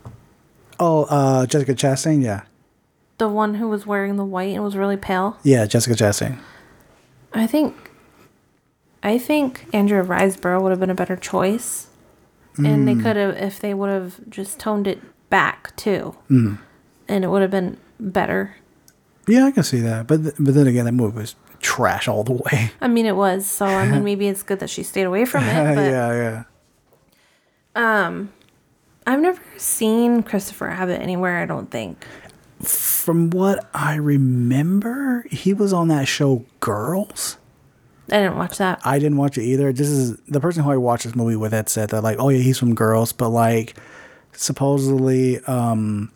[0.78, 2.42] Oh, uh, Jessica Chastain, yeah,
[3.16, 6.38] the one who was wearing the white and was really pale yeah, Jessica Chastain.
[7.32, 7.74] I think
[9.02, 11.88] I think Andrea Riseborough would have been a better choice.
[12.58, 14.98] And they could have if they would have just toned it
[15.28, 16.16] back too.
[16.28, 16.58] And
[17.24, 18.56] it would have been better.
[19.28, 21.34] Yeah, I can see that, but th- but then again, that movie was
[21.66, 22.70] trash all the way.
[22.80, 25.44] I mean it was, so I mean maybe it's good that she stayed away from
[25.44, 26.44] it, but yeah,
[27.74, 28.06] yeah.
[28.06, 28.32] Um,
[29.06, 32.06] I've never seen Christopher Abbott anywhere, I don't think.
[32.62, 37.36] From what I remember, he was on that show Girls.
[38.10, 38.80] I didn't watch that.
[38.84, 39.72] I didn't watch it either.
[39.72, 42.28] This is the person who I watched this movie with had said that like, oh
[42.28, 43.74] yeah, he's from Girls, but like
[44.32, 46.12] supposedly, um,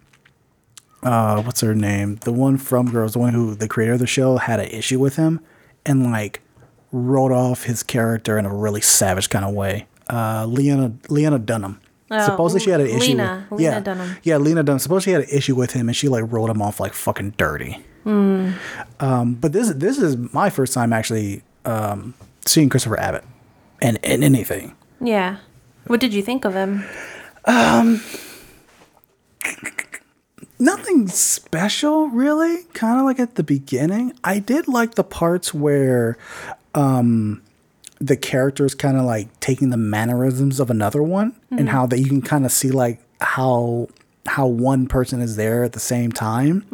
[1.02, 2.16] uh, what's her name?
[2.16, 4.98] The one from Girls, the one who the creator of the show had an issue
[4.98, 5.40] with him,
[5.84, 6.40] and like
[6.92, 9.86] wrote off his character in a really savage kind of way.
[10.08, 11.80] Uh, Leona Leona Dunham
[12.12, 13.10] Oh, supposedly she had an issue.
[13.10, 13.46] Lena.
[13.50, 14.16] with, Lena yeah, Dunham.
[14.24, 14.80] Yeah, Lena Dunham.
[14.80, 17.34] Supposedly she had an issue with him, and she like rolled him off like fucking
[17.36, 17.78] dirty.
[18.04, 23.24] Um, but this this is my first time actually um, seeing Christopher Abbott,
[23.80, 24.74] and in anything.
[25.00, 25.36] Yeah.
[25.86, 26.84] What did you think of him?
[30.60, 32.64] Nothing special, really.
[32.74, 34.12] Kind of like at the beginning.
[34.22, 36.18] I did like the parts where
[36.74, 37.42] um,
[37.98, 42.06] the characters kind of like taking the mannerisms of another one, and how that you
[42.06, 43.88] can kind of see like how
[44.26, 46.66] how one person is there at the same time.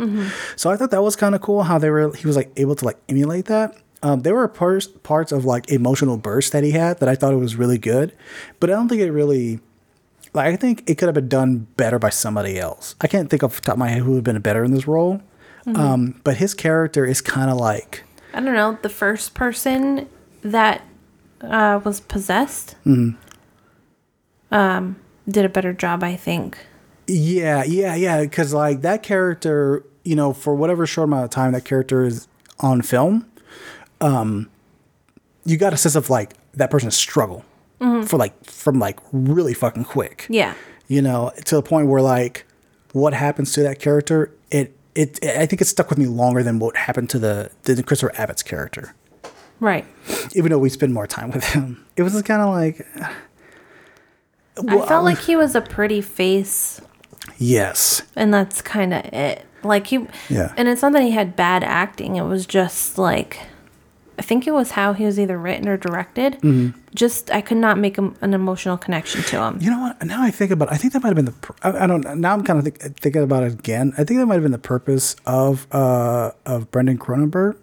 [0.57, 1.63] So I thought that was kind of cool.
[1.63, 3.77] How they were he was like able to like emulate that.
[4.03, 7.33] Um, there were parts parts of like emotional bursts that he had that I thought
[7.33, 8.13] it was really good,
[8.61, 9.61] but I don't think it really
[10.37, 12.95] like I think it could have been done better by somebody else.
[13.01, 14.73] I can't think off the top of my head who would have been better in
[14.73, 15.21] this role.
[15.75, 18.79] Um, but his character is kind of like I don't know.
[18.83, 20.09] The first person
[20.43, 20.83] that
[21.41, 23.17] uh, was possessed Mm-hmm.
[24.55, 24.97] um,
[25.29, 26.57] did a better job, I think.
[27.09, 28.21] yeah, yeah, yeah.
[28.21, 32.29] Because like that character, you know, for whatever short amount of time that character is
[32.61, 33.27] on film,
[34.01, 34.49] um,
[35.45, 37.45] you got a sense of like that person's struggle
[37.81, 38.07] Mm-hmm.
[38.07, 40.27] for like from like really fucking quick.
[40.31, 40.55] Yeah.
[40.89, 42.47] you know, to the point where like
[42.93, 46.59] what happens to that character, it it I think it stuck with me longer than
[46.59, 48.95] what happened to the the Christopher Abbott's character.
[49.61, 49.85] Right.
[50.35, 52.87] Even though we spend more time with him, it was kind of like
[54.69, 56.81] I felt like he was a pretty face,
[57.37, 59.45] yes, and that's kind of it.
[59.63, 60.55] Like he, Yeah.
[60.57, 62.17] And it's not that he had bad acting.
[62.17, 63.41] It was just like,
[64.19, 66.35] I think it was how he was either written or directed.
[66.41, 66.79] Mm-hmm.
[66.95, 69.59] Just I could not make a, an emotional connection to him.
[69.61, 70.03] you know what?
[70.07, 71.35] Now I think about, it, I think that might have been the.
[71.63, 72.21] I, I don't.
[72.21, 73.93] Now I'm kind of think, thinking about it again.
[73.99, 77.59] I think that might have been the purpose of uh of Brandon Cronenberg.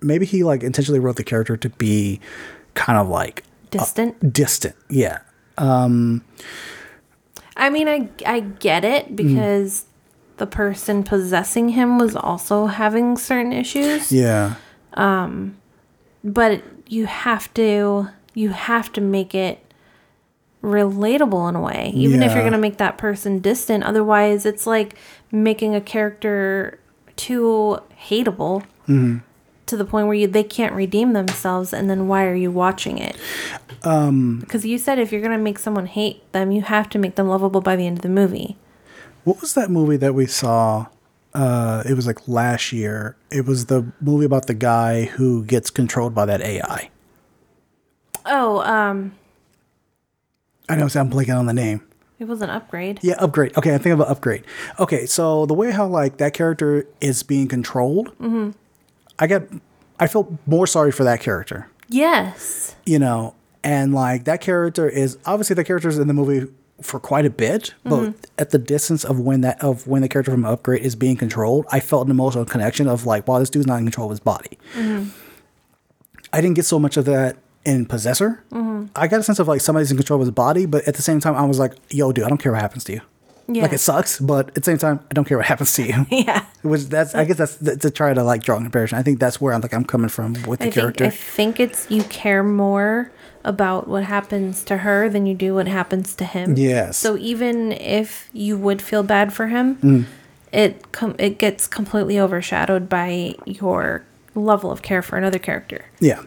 [0.00, 2.20] Maybe he like intentionally wrote the character to be
[2.74, 4.32] kind of like Distant.
[4.32, 4.76] distant.
[4.88, 5.18] Yeah.
[5.58, 6.22] Um.
[7.56, 9.86] I mean, I I get it because
[10.36, 14.54] the person possessing him was also having certain issues, Yeah.
[16.26, 19.60] But you have to you have to make it
[20.62, 23.84] relatable in a way, even if you're going to make that person distant.
[23.84, 24.94] Otherwise, it's like
[25.30, 26.78] making a character
[27.16, 29.18] too hateable Mm-hmm.
[29.66, 32.98] to the point where you, they can't redeem themselves, and then why are you watching
[32.98, 33.16] it?
[33.82, 36.98] Um, because you said if you're going to make someone hate them, you have to
[37.00, 38.56] make them lovable by the end of the movie.
[39.24, 40.86] What was that movie that we saw?
[41.34, 43.16] Uh, it was like last year.
[43.30, 46.90] It was the movie about the guy who gets controlled by that AI.
[48.24, 49.14] Oh, um,
[50.68, 51.82] I know, I'm blanking on the name.
[52.18, 52.98] it was an upgrade.
[53.02, 53.56] Yeah, upgrade.
[53.56, 54.44] Okay, I think of an upgrade.
[54.80, 58.12] Okay, so the way how like that character is being controlled,
[59.18, 59.48] I get,
[60.00, 61.68] I feel more sorry for that character.
[61.88, 62.74] Yes.
[62.84, 67.24] You know, and like that character is obviously the character's in the movie for quite
[67.24, 68.20] a bit, but mm-hmm.
[68.38, 71.66] at the distance of when that of when the character from Upgrade is being controlled,
[71.70, 74.20] I felt an emotional connection of like, wow, this dude's not in control of his
[74.20, 74.58] body.
[74.74, 75.08] Mm-hmm.
[76.32, 78.44] I didn't get so much of that in Possessor.
[78.50, 78.86] Mm-hmm.
[78.94, 81.02] I got a sense of like somebody's in control of his body, but at the
[81.02, 83.00] same time, I was like, yo, dude, I don't care what happens to you.
[83.48, 83.62] Yeah.
[83.62, 86.06] Like it sucks, but at the same time, I don't care what happens to you.
[86.10, 86.44] yeah.
[86.62, 88.98] Which that's I guess that's th- to try to like draw a comparison.
[88.98, 91.04] I think that's where I'm like I'm coming from with the I think, character.
[91.04, 93.12] I think it's you care more
[93.46, 96.54] about what happens to her than you do what happens to him.
[96.56, 96.98] Yes.
[96.98, 100.04] So even if you would feel bad for him, Mm.
[100.52, 104.02] it com- it gets completely overshadowed by your
[104.34, 105.86] level of care for another character.
[106.00, 106.22] yeah.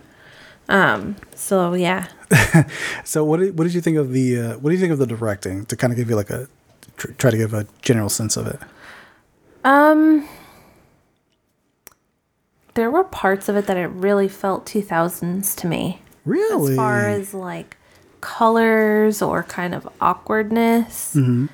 [0.70, 1.16] Um.
[1.36, 2.08] So yeah,
[3.04, 5.00] So what did, what did you think of the uh, what do you think of
[5.00, 6.48] the directing to kind of give you like a
[6.98, 8.60] tr- try to give a general sense of it?
[9.64, 10.28] Um
[12.76, 16.02] there were parts of it that it really felt 2000s to me.
[16.30, 16.72] Really?
[16.72, 17.78] as far as like
[18.22, 21.16] colors or kind of awkwardness.
[21.16, 21.48] Mm-hmm.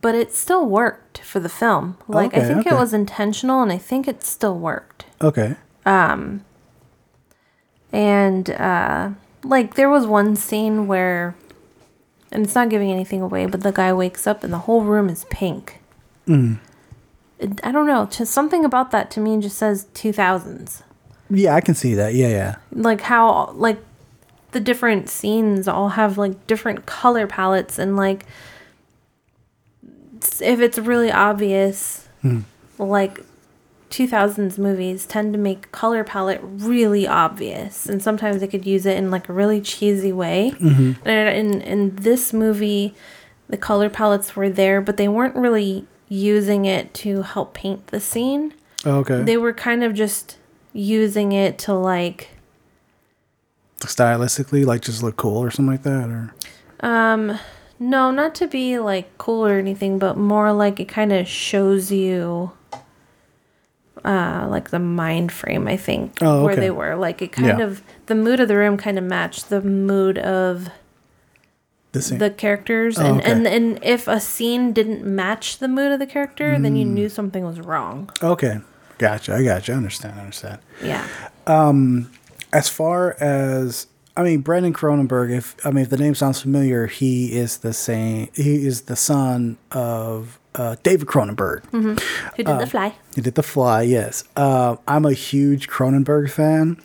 [0.00, 1.96] But it still worked for the film.
[2.08, 2.70] Like I think okay.
[2.70, 5.06] it was intentional and I think it still worked.
[5.20, 5.56] okay.
[5.86, 6.44] Um
[7.92, 9.10] And uh
[9.42, 11.34] like there was one scene where
[12.32, 15.08] and it's not giving anything away, but the guy wakes up and the whole room
[15.08, 15.80] is pink.
[16.26, 16.58] Mm.
[17.62, 20.82] I don't know, just something about that to me just says 2000s.
[21.34, 22.14] Yeah, I can see that.
[22.14, 22.56] Yeah, yeah.
[22.72, 23.78] like how like
[24.54, 28.24] the different scenes all have like different color palettes and like
[30.40, 32.40] if it's really obvious hmm.
[32.78, 33.20] like
[33.90, 38.96] 2000s movies tend to make color palette really obvious and sometimes they could use it
[38.96, 40.92] in like a really cheesy way mm-hmm.
[41.06, 42.94] and in in this movie
[43.48, 47.98] the color palettes were there but they weren't really using it to help paint the
[47.98, 48.54] scene
[48.84, 49.22] oh, Okay.
[49.22, 50.38] they were kind of just
[50.74, 52.28] using it to like
[53.80, 56.34] Stylistically, like just look cool or something like that, or
[56.80, 57.38] Um,
[57.78, 61.90] No, not to be like cool or anything, but more like it kind of shows
[61.90, 62.52] you
[64.04, 66.94] uh like the mind frame, I think, Oh, where they were.
[66.96, 67.64] Like it kind Yeah.
[67.64, 70.68] of the mood of the room kind of matched the mood of
[71.92, 72.18] The scene.
[72.18, 73.30] the characters Oh, and, okay.
[73.32, 76.78] and and if a scene didn't match the mood of the character, then Mm.
[76.78, 78.10] you knew something was wrong.
[78.22, 78.60] okay,
[79.08, 79.34] gotcha.
[79.34, 79.72] I gotcha.
[79.72, 80.14] I understand.
[80.18, 80.58] I understand.
[80.82, 81.06] Yeah.
[82.52, 83.86] As far as
[84.16, 85.36] I mean, Brandon Cronenberg.
[85.36, 88.28] If I mean, if the name sounds familiar, he is the same.
[88.34, 91.64] He is the son of uh, David Cronenberg.
[91.72, 91.96] Who
[92.36, 92.94] did Uh, the fly?
[93.16, 94.22] He did The Fly, yes.
[94.36, 96.80] Uh, I'm a huge Cronenberg fan,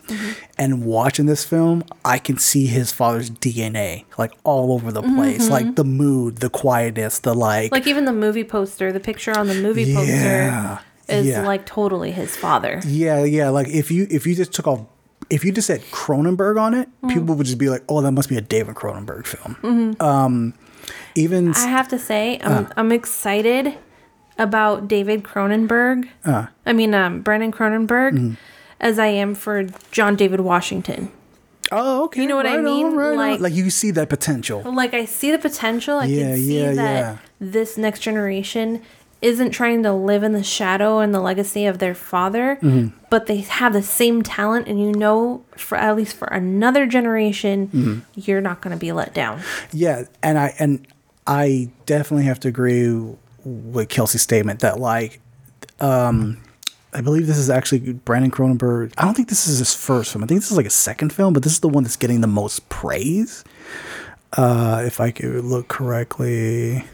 [0.58, 5.48] and watching this film, I can see his father's DNA like all over the place,
[5.48, 7.70] like the mood, the quietness, the like.
[7.70, 10.10] Like even the movie poster, the picture on the movie poster.
[10.12, 11.42] Yeah, poster is yeah.
[11.46, 12.80] like totally his father.
[12.86, 13.48] yeah, yeah.
[13.50, 14.86] Like if you if you just took off,
[15.28, 17.08] if you just said Cronenberg on it, mm-hmm.
[17.08, 20.02] people would just be like, "Oh, that must be a David Cronenberg film." Mm-hmm.
[20.02, 20.54] Um,
[21.14, 22.70] even I have to say, I'm uh.
[22.76, 23.74] I'm excited
[24.38, 26.08] about David Cronenberg.
[26.24, 26.46] Uh.
[26.66, 28.34] I mean, um, Brandon Cronenberg, mm-hmm.
[28.80, 31.10] as I am for John David Washington.
[31.72, 32.96] oh, okay, You know what I right on, mean?
[32.96, 33.16] right on.
[33.16, 34.62] Like- like you see that potential.
[34.72, 35.98] Like I see the potential.
[35.98, 37.16] I Yeah, can see yeah, that yeah.
[37.38, 38.82] this next generation
[39.22, 42.96] isn't trying to live in the shadow and the legacy of their father, Mm-hmm.
[43.10, 47.68] but they have the same talent, and you know, for at least for another generation,
[47.68, 47.98] Mm-hmm.
[48.14, 49.40] you're not going to be let down.
[49.72, 50.86] Yeah, and I and
[51.26, 52.90] I definitely have to agree
[53.44, 55.20] with Kelsey's statement that like
[55.80, 56.38] um
[56.92, 58.92] I believe this is actually Brandon Cronenberg.
[58.98, 60.24] I don't think this is his first film.
[60.24, 62.20] I think this is like a second film, but this is the one that's getting
[62.20, 63.44] the most praise.
[64.36, 66.84] Uh if I could look correctly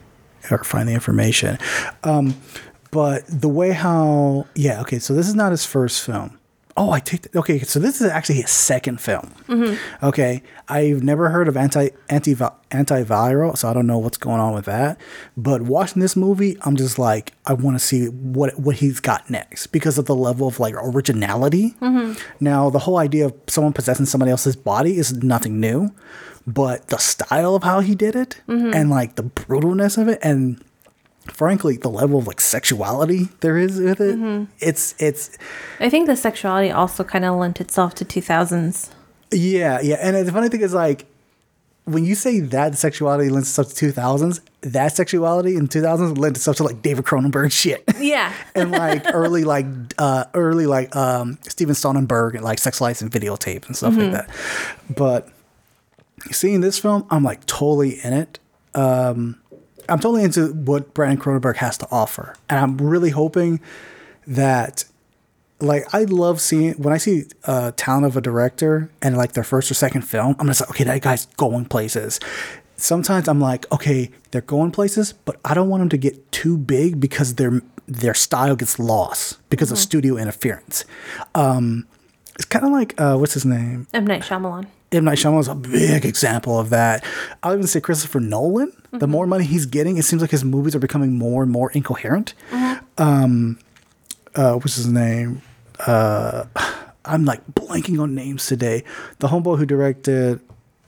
[0.51, 1.59] or find the information.
[2.05, 2.35] Um
[2.91, 6.39] but the way how yeah, okay, so this is not his first film.
[6.79, 7.59] Oh, I take the, okay.
[7.61, 9.33] So this is actually his second film.
[10.03, 14.53] Okay, I've never heard of anti anti antiviral, so I don't know what's going on
[14.53, 15.01] with that.
[15.39, 19.31] But watching this movie, I'm just like, I want to see what what he's got
[19.31, 21.75] next because of the level of like originality.
[22.41, 25.95] Now, the whole idea of someone possessing somebody else's body is nothing new,
[26.47, 30.63] but the style of how he did it and like the brutalness of it and
[31.25, 35.37] frankly the level of like sexuality there is with it it's it's
[35.81, 38.91] I think the sexuality also kind of lent itself to 2000s.
[39.33, 39.97] Yeah, yeah.
[40.01, 41.07] And the funny thing is, like,
[41.85, 46.57] when you say that sexuality lends itself to 2000s, that sexuality in 2000s lent itself
[46.59, 47.85] to like David Cronenberg shit.
[47.99, 48.33] Yeah.
[48.55, 49.67] and like early, like,
[49.99, 54.13] uh, early, like, um, Steven Soderbergh and like sex lies and videotape and stuff like
[54.13, 54.31] that.
[54.95, 55.29] But
[56.33, 58.39] seeing this film, I'm like totally in it.
[58.75, 59.41] Um,
[59.89, 62.35] I'm totally into what Brandon Cronenberg has to offer.
[62.49, 63.61] And I'm really hoping
[64.27, 64.85] that
[65.61, 69.45] like I love seeing when I see uh talent of a director and like their
[69.45, 72.21] first or second film, I'm just like, okay, that guy's going places.
[72.77, 76.59] Sometimes I'm like, okay, they're going places, but I don't want them to get too
[76.59, 80.85] big because their their style gets lost because of studio interference.
[81.35, 81.87] Um,
[82.35, 83.87] it's kind of like uh, what's his name?
[83.95, 84.07] M.
[84.07, 84.67] Night Shyamalan.
[84.97, 87.05] M Night Shyamalan is a big example of that.
[87.43, 88.73] I'll even say Christopher Nolan.
[88.93, 91.71] The more money he's getting, it seems like his movies are becoming more and more
[91.73, 92.35] incoherent.
[92.99, 93.59] Um,
[94.35, 95.43] uh, what's his name?
[95.87, 96.45] Uh,
[97.05, 98.83] I'm like blanking on names today.
[99.19, 100.41] The homeboy who directed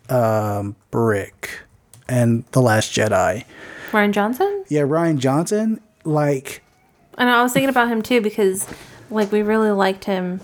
[0.09, 1.61] um, Brick
[2.09, 3.44] and The Last Jedi.
[3.90, 4.64] Rian Johnson?
[4.68, 5.80] Yeah, Rian Johnson.
[6.04, 6.62] Like,
[7.16, 8.66] And I was thinking about him too because,
[9.11, 10.40] like, we really liked him.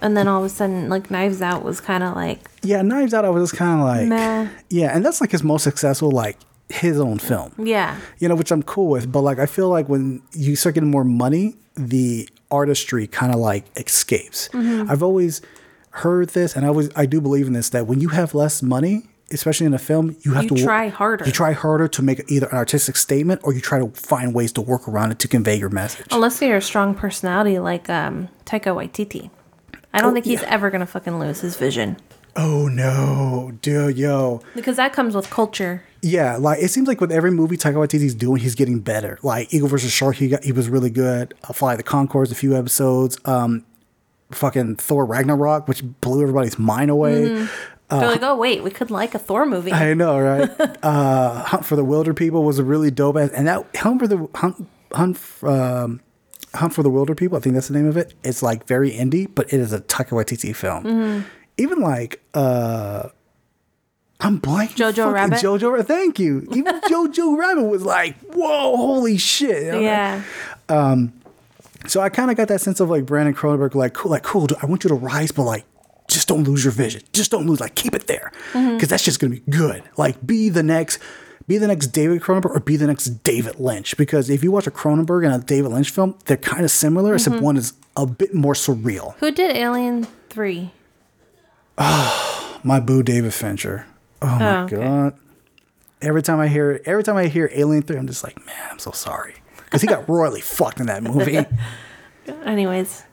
[0.00, 3.12] And then all of a sudden, like, Knives Out was kind of like, yeah, Knives
[3.14, 3.24] Out.
[3.24, 4.48] I was just kind of like, meh.
[4.70, 6.36] yeah, and that's like his most successful, like
[6.68, 7.52] his own film.
[7.58, 7.98] Yeah.
[8.18, 9.10] you know, which I'm cool with.
[9.10, 13.38] But like, I feel like when you start getting more money, the artistry kind of
[13.40, 14.48] like escapes.
[14.54, 15.40] I've always
[15.90, 18.62] heard this, and I always I do believe in this that when you have less
[18.62, 21.24] money, especially in a film, you have You to try harder.
[21.24, 24.52] You try harder to make either an artistic statement, or you try to find ways
[24.52, 26.06] to work around it to convey your message.
[26.10, 29.30] Unless you're a strong personality like um, Taika Waititi.
[29.92, 31.96] I don't think he's ever going to fucking lose his vision.
[32.36, 34.40] Oh no, dude, yo.
[34.54, 35.82] Because that comes with culture.
[36.02, 39.18] Yeah, like it seems like with every movie Taika Waititi's doing, he's getting better.
[39.22, 41.34] Like Eagle versus Shark, he got he was really good.
[41.42, 43.18] Uh, Fly the Conchords, a few episodes.
[43.24, 43.64] Um,
[44.30, 47.46] fucking Thor Ragnarok, which blew everybody's mind away.
[47.90, 49.72] They're like, oh, wait, we could like a Thor movie.
[49.72, 50.50] I know, right?
[50.82, 54.28] uh, Hunt for the Wilderpeople was a really dope ass, and that Hunt for the
[54.34, 56.00] Hunt Hunt f- um,
[56.54, 58.14] Hunt for the Wilderpeople, I think that's the name of it.
[58.24, 60.84] It's like very indie, but it is a Taika Waititi film.
[60.84, 61.28] Mm-hmm.
[61.58, 63.08] Even like uh,
[64.20, 64.92] I'm blanking.
[64.92, 65.38] Jojo Rabbit?
[65.38, 66.46] Jojo, thank you.
[66.52, 69.64] Even Jojo Rabbit was like, whoa, holy shit.
[69.64, 69.80] you know?
[69.80, 70.22] yeah.
[70.68, 71.12] Um,
[71.86, 74.46] so I kind of got that sense of like Brandon Cronenberg, like cool, like cool.
[74.46, 75.64] dude, I want you to rise, but like
[76.08, 77.02] just don't lose your vision.
[77.12, 77.60] Just don't lose.
[77.60, 78.74] Like keep it there, mm-hmm.
[78.74, 79.82] because that's just gonna be good.
[79.96, 80.98] Like be the next
[81.48, 83.96] be the next David Cronenberg or be the next David Lynch.
[83.96, 87.08] Because if you watch a Cronenberg and a David Lynch film, they're kind of similar,
[87.16, 87.32] Mm-hmm.
[87.32, 89.14] except one is a bit more surreal.
[89.16, 90.70] Who did Alien 3?
[91.78, 93.86] My boo, David Fincher.
[94.20, 94.76] Oh my Oh, okay.
[94.76, 95.14] god!
[96.02, 98.78] Every time I hear, every time I hear Alien Three, I'm just like, man, I'm
[98.80, 99.34] so sorry
[99.64, 101.38] because he got royally fucked in that movie.
[102.44, 103.04] Anyways,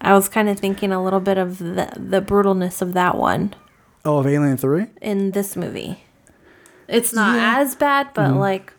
[0.00, 3.54] I was kind of thinking a little bit of the, the brutalness of that one
[4.04, 4.86] oh, of Alien Three.
[5.02, 6.04] in this movie.
[6.88, 7.58] It's not Yeah.
[7.60, 8.38] as bad, but Mm-hmm.
[8.38, 8.72] like,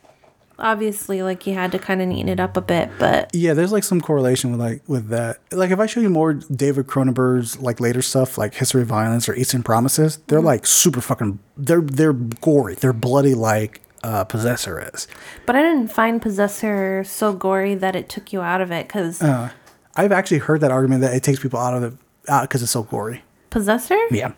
[0.60, 2.90] obviously, like you had to kind of neaten it up a bit.
[3.00, 5.38] But Yeah, there's like some correlation with like with that.
[5.52, 9.28] Like if I show you more David Cronenberg's like later stuff, like History of Violence
[9.30, 11.40] or Eastern Promises, they're like super fucking.
[11.58, 12.76] They're they're gory.
[12.76, 15.08] They're bloody like uh, Possessor is.
[15.46, 19.22] but I didn't find Possessor so gory that it took you out of it because
[19.22, 19.50] Uh.
[20.00, 22.72] I've actually heard that argument that it takes people out of the out because it's
[22.72, 23.24] so gory.
[23.50, 23.98] Possessor.
[24.12, 24.34] Yeah.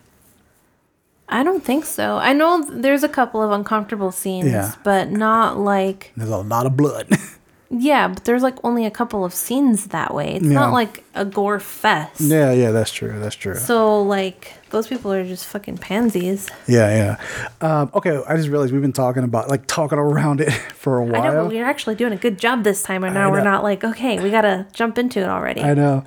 [1.31, 2.17] I don't think so.
[2.17, 4.73] I know there's a couple of uncomfortable scenes, Yeah.
[4.83, 7.07] but not like There's a lot of blood.
[7.69, 8.07] yeah.
[8.07, 10.35] But there's like only a couple of scenes that way.
[10.35, 10.53] It's Yeah.
[10.53, 12.19] not like a gore fest.
[12.21, 13.19] yeah, yeah, that's true.
[13.19, 13.55] That's true.
[13.55, 16.49] So like those people are just fucking pansies.
[16.67, 17.17] Yeah,
[17.61, 17.69] yeah.
[17.81, 21.03] Um, okay, I just realized we've been talking about like talking around it for a
[21.03, 21.47] I know, but while.
[21.47, 24.31] we're actually doing a good job this time, and now we're not like okay, we
[24.31, 25.61] gotta jump into it already.
[25.61, 26.03] I know.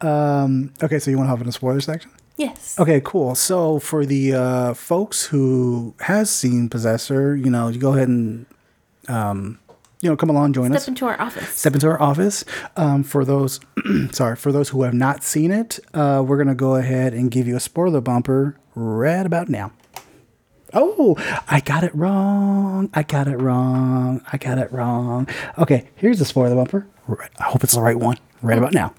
[0.00, 2.10] Um, okay, so you want to hop in the spoiler section?
[2.36, 2.78] Yes.
[2.78, 3.34] Okay, cool.
[3.34, 8.46] So for the uh, folks who has seen Possessor, you know, you go ahead and
[9.08, 9.58] um,
[10.00, 10.82] you know come along, join Step us.
[10.82, 11.48] Step into our office.
[11.48, 12.44] Step into our office.
[12.76, 13.60] Um, for those,
[14.12, 17.46] sorry, for those who have not seen it, uh, we're gonna go ahead and give
[17.46, 19.72] you a spoiler bumper right about now.
[20.76, 21.14] Oh,
[21.48, 22.90] I got it wrong.
[22.94, 24.22] I got it wrong.
[24.32, 25.28] I got it wrong.
[25.56, 26.86] Okay, here's the spoiler bumper.
[27.38, 28.18] I hope it's the right one.
[28.42, 28.92] Right about now.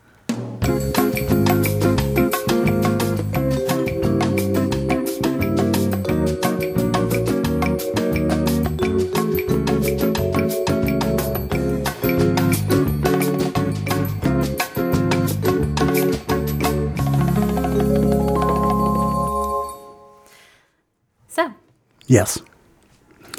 [22.07, 22.39] Yes.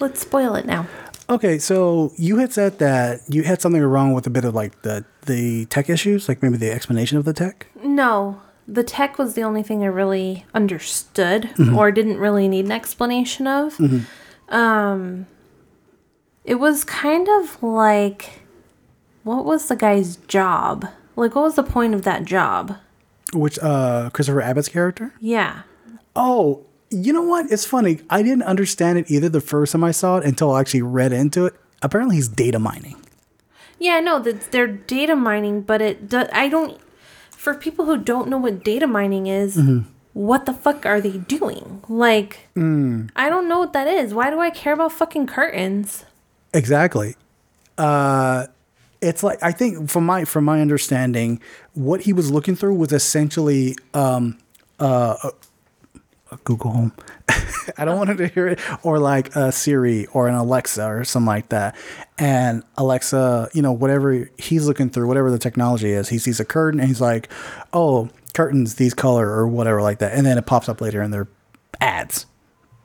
[0.01, 0.87] let's spoil it now.
[1.29, 4.83] Okay, so you had said that you had something wrong with a bit of like
[4.83, 7.67] the the tech issues, like maybe the explanation of the tech.
[7.83, 11.77] No, the tech was the only thing I really understood Mm-hmm.
[11.77, 13.77] or didn't really need an explanation of.
[14.49, 15.27] Um,
[16.45, 18.43] it was kind of like,
[19.25, 20.87] what was the guy's job?
[21.17, 22.77] Like, what was the point of that job?
[23.33, 25.13] Which uh Christopher Abbott's character?
[25.21, 25.63] Yeah.
[26.15, 26.65] Oh,
[27.05, 27.51] you know what?
[27.53, 28.01] It's funny.
[28.11, 31.13] I didn't understand it either the first time I saw it until I actually read
[31.13, 31.55] into it.
[31.83, 32.97] Apparently, he's data mining.
[33.79, 36.79] Yeah, I know they're data mining, but it do, I don't.
[37.31, 39.89] For people who don't know what data mining is, Mm-hmm.
[40.15, 41.83] what the fuck are they doing?
[41.89, 43.11] Like, Mm.
[43.15, 44.15] I don't know what that is.
[44.15, 46.05] Why do I care about fucking curtains?
[46.55, 47.15] Exactly.
[47.79, 48.47] Uh,
[49.03, 51.41] it's like I think from my from my understanding,
[51.75, 54.39] what he was looking through was essentially um,
[54.81, 55.31] uh,
[56.45, 56.93] Google Home.
[57.79, 61.27] I don't want to hear it, or like a Siri or an Alexa or something
[61.27, 61.77] like that.
[62.19, 66.45] And Alexa, you know, whatever he's looking through, whatever the technology is, he sees a
[66.45, 67.29] curtain and he's like,
[67.73, 71.13] "Oh, curtains these color or whatever like that," and then it pops up later and
[71.13, 71.29] they're
[71.81, 72.27] ads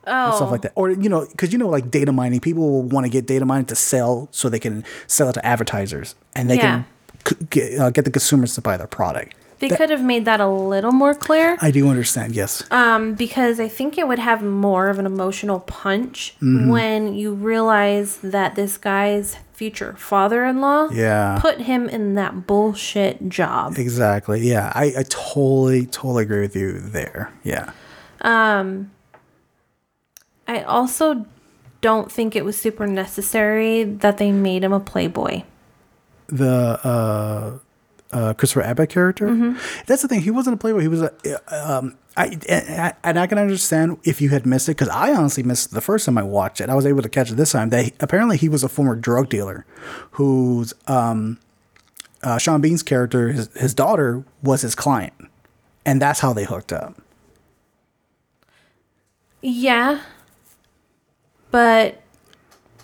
[0.04, 0.72] and stuff like that.
[0.74, 3.44] Or you know, because you know, like data mining, people will want to get data
[3.44, 6.82] mining to sell so they can sell it to advertisers and they Yeah.
[7.24, 9.34] can c- get, uh, get the consumers to buy their product.
[9.68, 11.56] They could have made that a little more clear.
[11.60, 12.34] I do understand.
[12.34, 12.64] Yes.
[12.70, 16.68] Um, because I think it would have more of an emotional punch Mm-hmm.
[16.68, 21.38] when you realize that this guy's future father-in-law Yeah.
[21.40, 23.78] put him in that bullshit job.
[23.78, 24.40] Exactly.
[24.40, 24.72] Yeah.
[24.74, 27.32] I, I totally, totally agree with you there.
[27.44, 27.70] Yeah.
[28.22, 28.90] Um,
[30.48, 31.26] I also
[31.80, 35.42] don't think it was super necessary that they made him a playboy.
[36.28, 37.58] The uh,
[38.12, 39.56] uh, Christopher Abbott character.
[39.86, 40.20] That's the thing.
[40.20, 40.80] He wasn't a playboy.
[40.80, 41.12] He was a.
[41.48, 45.42] Um, I, and, and I can understand if you had missed it because I honestly
[45.42, 46.68] missed the first time I watched it.
[46.68, 47.70] I was able to catch it this time.
[47.70, 49.64] That he- apparently he was a former drug dealer,
[50.12, 51.38] whose um,
[52.22, 55.14] uh, Sean Bean's character, his, his daughter, was his client,
[55.86, 57.00] and that's how they hooked up.
[59.40, 60.02] Yeah.
[61.50, 62.01] But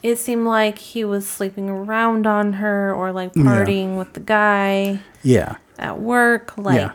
[0.02, 5.00] it seemed like he was sleeping around on her or like partying with the guy
[5.22, 5.56] Yeah.
[5.78, 6.56] at work.
[6.56, 6.92] Like, yeah.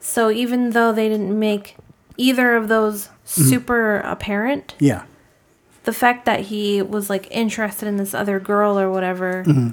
[0.00, 1.76] so even though they didn't make
[2.16, 3.42] either of those mm-hmm.
[3.48, 5.02] super apparent, Yeah.
[5.84, 9.70] the fact that he was like interested in this other girl or whatever mm-hmm.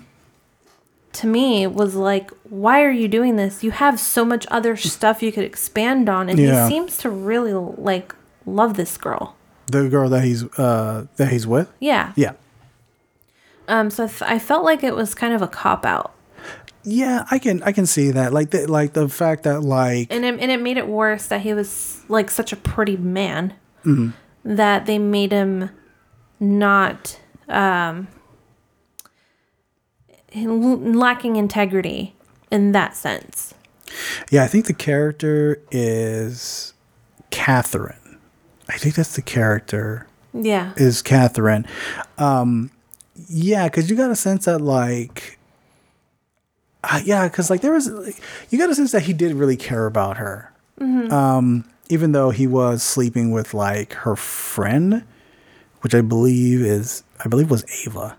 [1.14, 5.22] to me was like why are you doing this you have so much other stuff
[5.22, 6.64] you could expand on and Yeah.
[6.68, 8.14] he seems to really like
[8.46, 9.36] love this girl
[9.68, 11.70] The girl that he's uh that he's with.
[11.80, 12.14] Yeah.
[12.16, 12.34] Yeah.
[13.68, 13.90] Um.
[13.90, 16.14] So I felt like it was kind of a cop out,
[16.84, 18.32] Yeah, I can I can see that.
[18.32, 21.42] Like the like the fact that like and it and it made it worse that
[21.42, 23.54] he was like such a pretty man
[23.86, 24.10] Mm-hmm.
[24.56, 25.70] that they made him
[26.40, 28.08] not um
[30.34, 32.16] lacking integrity
[32.52, 33.54] in that sense.
[34.30, 36.74] yeah, I think the character is
[37.32, 37.96] Catherine.
[38.70, 40.74] I think that's the character Yeah.
[40.78, 41.66] is Catherine.
[42.18, 42.72] Um,
[43.30, 45.40] yeah, because you got a sense that like,
[46.84, 49.58] uh, yeah, because like there was, like, you got a sense that he did really
[49.58, 50.52] care about her.
[50.80, 55.04] Um, even though he was sleeping with like her friend,
[55.82, 58.16] which I believe is, I believe was Ava.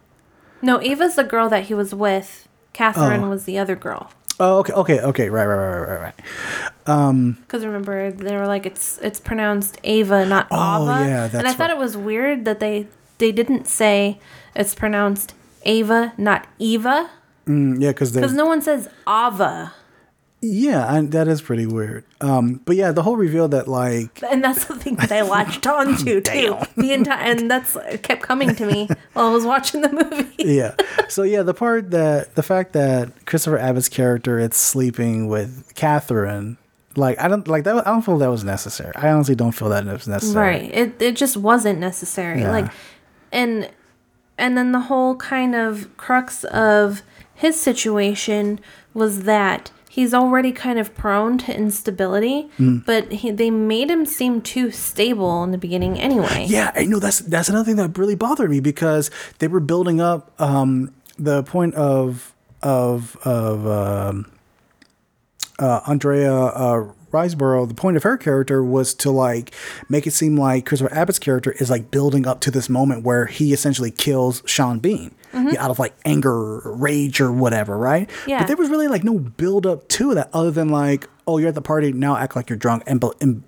[0.61, 2.49] No, Ava's the girl that he was with.
[2.73, 3.31] Catherine Oh.
[3.31, 4.11] was the other girl.
[4.41, 6.15] Oh, okay, okay, okay, right, right, right, right, right.
[6.87, 7.35] Right.
[7.41, 11.09] Because remember, they were like, it's it's pronounced Ava, not Oh, Ava.
[11.09, 11.77] yeah, and I thought right.
[11.77, 12.87] it was weird that they
[13.19, 14.21] they didn't say
[14.55, 15.35] it's pronounced
[15.65, 17.11] Ava, not Eva.
[17.47, 19.73] Mm, yeah, because Because no one says Ava.
[20.41, 22.05] Yeah, and that is pretty weird.
[22.21, 25.67] Um, but yeah, the whole reveal that like And that's the thing that I latched
[25.67, 26.57] on onto too.
[26.77, 30.35] The entire and that's it kept coming to me while I was watching the movie.
[30.39, 30.75] yeah.
[31.09, 36.57] So yeah, the part that the fact that Christopher Abbott's character is sleeping with Catherine,
[36.95, 37.85] like I don't like that.
[37.85, 38.95] I don't feel that was necessary.
[38.95, 40.47] I honestly don't feel that was necessary.
[40.47, 40.71] Right.
[40.73, 42.43] It it just wasn't necessary.
[42.43, 42.53] Yeah.
[42.53, 42.73] Like
[43.33, 43.71] and
[44.39, 47.03] and then the whole kind of crux of
[47.35, 48.61] his situation
[48.95, 52.85] was that he's already kind of prone to instability, Mm.
[52.85, 56.47] but he, they made him seem too stable in the beginning anyway.
[56.49, 60.01] Yeah, I know that's that's another thing that really bothered me because they were building
[60.01, 64.31] up um, the point of of of um,
[65.59, 67.67] uh, Andrea uh, Riseborough.
[67.69, 69.55] The point of her character was to like
[69.89, 73.27] make it seem like Christopher Abbott's character is like building up to this moment where
[73.27, 75.15] he essentially kills Sean Bean.
[75.59, 78.09] out of like anger, or rage, or whatever, right?
[78.27, 78.39] Yeah.
[78.39, 81.49] But there was really like no build up to that other than like, oh, you're
[81.51, 83.43] at the party now, act like you're drunk and and,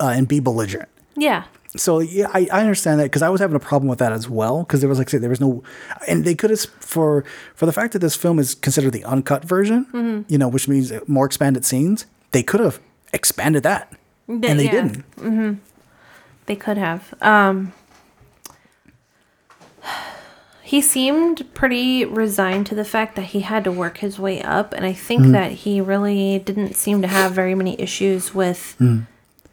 [0.00, 1.44] uh, and be belligerent Yeah.
[1.76, 4.28] so yeah, I, I understand that because I was having a problem with that as
[4.28, 5.62] well because there was like there was no,
[6.08, 7.24] and they could have for
[7.54, 10.92] for the fact that this film is considered the uncut version, you know, which means
[11.08, 12.06] more expanded scenes.
[12.32, 12.80] They could have
[13.12, 13.92] expanded that,
[14.26, 14.70] and they yeah.
[15.16, 15.60] didn't.
[16.46, 17.14] They could have.
[17.22, 17.72] Um,
[20.62, 24.72] he seemed pretty resigned to the fact that he had to work his way up,
[24.72, 28.76] and I think that he really didn't seem to have very many issues with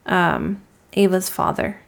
[0.06, 0.62] um,
[0.94, 1.82] Ava's father.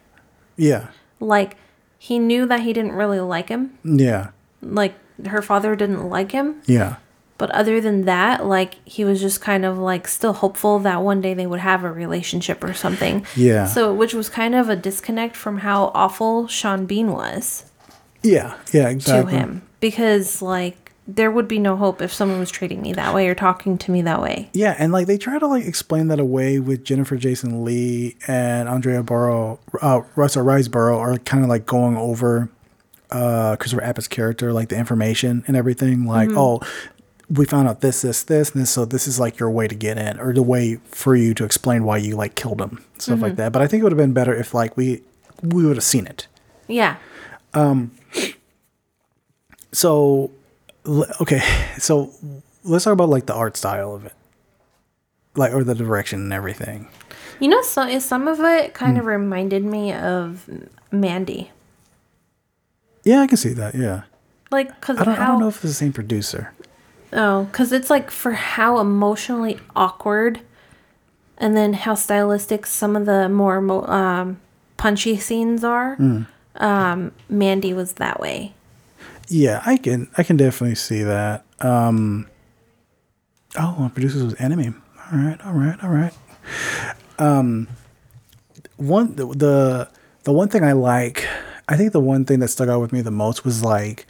[0.56, 0.88] Yeah,
[1.18, 1.56] Like,
[1.98, 3.78] he knew that he didn't really like him.
[3.82, 4.30] yeah,
[4.60, 4.94] Like,
[5.26, 6.60] her father didn't like him.
[6.66, 6.96] yeah,
[7.42, 11.20] But other than that, like he was just kind of like still hopeful that one
[11.20, 13.26] day they would have a relationship or something.
[13.34, 13.66] Yeah.
[13.66, 17.64] So which was kind of a disconnect from how awful Sean Bean was
[18.22, 19.32] yeah, yeah, Exactly.
[19.32, 19.62] to him.
[19.80, 23.34] Because like there would be no hope if someone was treating me that way or
[23.34, 24.48] talking to me that way.
[24.52, 28.68] Yeah, and like they try to like explain that away with Jennifer Jason Lee and
[28.68, 32.50] Andrea Burrow, uh, Russell Riseborough are kind of like going over
[33.10, 36.06] uh Christopher Abbott's character, like the information and everything.
[36.06, 36.60] Like, oh,
[37.30, 39.74] we found out this, this, this, and this, so this is like your way to
[39.74, 43.20] get in, or the way for you to explain why you like killed him, stuff
[43.20, 43.52] like that.
[43.52, 45.02] But I think it would have been better if like we
[45.42, 46.26] we would have seen it.
[46.68, 46.96] Yeah.
[47.54, 47.92] Um.
[49.72, 50.30] So,
[51.20, 51.40] okay,
[51.78, 52.10] so
[52.64, 54.12] let's talk about like the art style of it,
[55.34, 56.88] like or the direction and everything.
[57.40, 59.00] You know, so some of it kind Hmm.
[59.00, 60.48] of reminded me of
[60.90, 61.50] Mandy.
[63.04, 63.74] Yeah, I can see that.
[63.74, 64.02] Yeah.
[64.50, 66.52] Like, cause I don't, how I don't know if it's the same producer.
[67.12, 70.40] Oh, because it's like for how emotionally awkward
[71.36, 74.40] and then how stylistic some of the more um,
[74.76, 75.96] punchy scenes are.
[75.96, 76.22] Hmm.
[76.56, 78.54] Um, Mandy was that way.
[79.28, 81.44] Yeah, I can I can definitely see that.
[81.60, 82.28] Um
[83.58, 84.72] Oh, producers was enemy.
[85.10, 86.12] All right, all right, all right.
[87.18, 87.68] Um
[88.76, 89.88] one the, the
[90.24, 91.26] the one thing I like,
[91.68, 94.06] I think the one thing that stuck out with me the most was like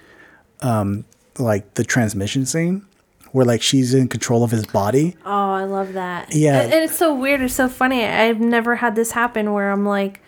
[0.61, 1.05] um
[1.39, 2.85] like the transmission scene
[3.33, 5.17] where like she's in control of his body.
[5.25, 6.35] Oh, I love that.
[6.35, 6.61] Yeah.
[6.61, 7.41] And, it's so weird.
[7.41, 8.05] It's so funny.
[8.05, 10.21] I've never had this happen where I'm like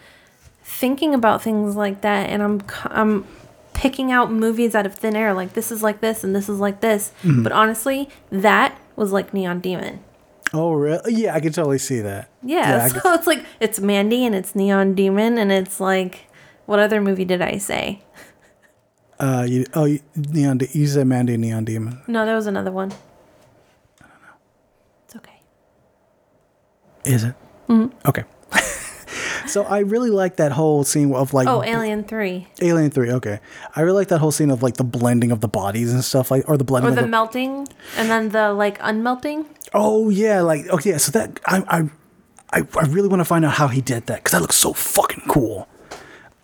[0.63, 3.27] thinking about things like that and I'm, I'm
[3.75, 5.35] picking out movies out of thin air.
[5.35, 7.13] Like, this is like this and this is like this.
[7.23, 7.43] Mm-hmm.
[7.43, 10.03] But honestly, that was like Neon Demon.
[10.55, 11.15] Oh, really?
[11.15, 12.31] Yeah, I can totally see that.
[12.43, 16.27] Yeah, I so it's like it's Mandy and it's Neon Demon and it's like
[16.67, 18.03] what other movie did I say?
[19.25, 22.01] Uh you oh you, Neon De- you said Mandy Neon Demon.
[22.07, 22.91] No, there was another one.
[24.01, 24.37] I don't know.
[25.07, 25.39] It's okay.
[27.05, 27.35] Is it?
[27.68, 28.09] Mm-hmm.
[28.09, 28.25] Okay.
[29.47, 32.49] So I really like that whole scene of like Oh, Alien 3.
[32.62, 33.12] Alien Three.
[33.12, 33.41] Okay,
[33.77, 36.31] I really like that whole scene of like the blending of the bodies and stuff,
[36.31, 37.68] like or the blending Or of the the melting
[37.99, 39.45] and then the like unmelting.
[39.75, 41.79] Oh yeah, like okay, yeah, so that I I
[42.59, 44.72] I, I really want to find out how he did that because that looks so
[44.72, 45.68] fucking cool.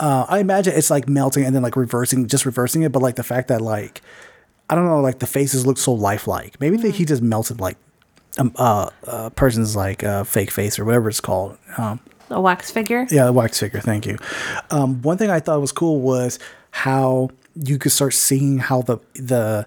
[0.00, 3.16] Uh, I imagine it's like melting and then like reversing, just reversing it, but like
[3.16, 4.00] the fact that like
[4.68, 6.58] I don't know, like the faces look so lifelike.
[6.60, 7.76] Maybe they, he just melted like
[8.38, 11.58] um, uh, a person's like uh, fake face or whatever it's called.
[11.76, 13.06] Um, A wax figure.
[13.10, 13.80] yeah, the wax figure.
[13.80, 14.16] Thank you.
[14.70, 16.38] Um, one thing I thought was cool was
[16.70, 19.66] how you could start seeing how the the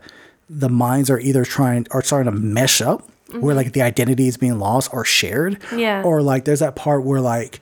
[0.49, 3.07] the minds are either trying are starting to mesh up,
[3.39, 5.61] where like the identity is being lost or shared.
[5.75, 6.01] Yeah.
[6.03, 7.59] Or like there's that part where like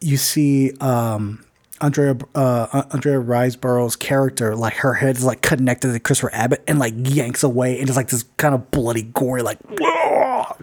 [0.00, 1.44] you see um
[1.80, 6.78] Andrea uh Andrea Riseborough's character, like her head is like connected to Christopher Abbott and
[6.78, 9.58] like yanks away and it's like this kind of bloody gory like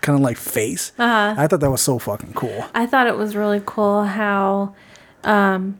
[0.01, 0.91] kind of like face.
[0.97, 1.35] Uh-huh.
[1.37, 2.65] I thought that was so fucking cool.
[2.73, 4.75] I thought it was really cool how
[5.23, 5.77] um,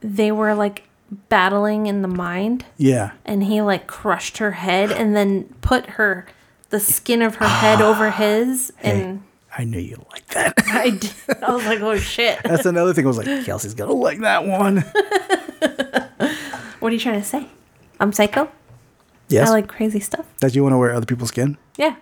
[0.00, 0.84] they were like
[1.28, 3.10] battling in the mind Yeah.
[3.24, 6.26] and he like crushed her head and then put her
[6.70, 9.22] the skin of her head over his and
[9.56, 10.54] I knew you like that.
[10.66, 13.04] I, did, I was like oh shit That's another thing.
[13.04, 14.76] I was like, Kelsey's gonna like that one.
[16.80, 17.46] what are you trying to say
[17.98, 18.50] i'm psycho
[19.28, 19.48] Yes.
[19.48, 21.56] i like crazy stuff that you want to wear other people's skin.
[21.76, 21.96] yeah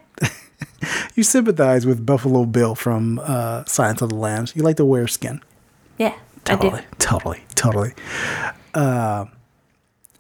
[1.17, 4.55] You sympathize with Buffalo Bill from uh, Silence of the Lambs.
[4.55, 5.41] You like to wear skin.
[5.99, 7.93] yeah Totally, i do totally, totally.
[8.73, 9.25] Uh,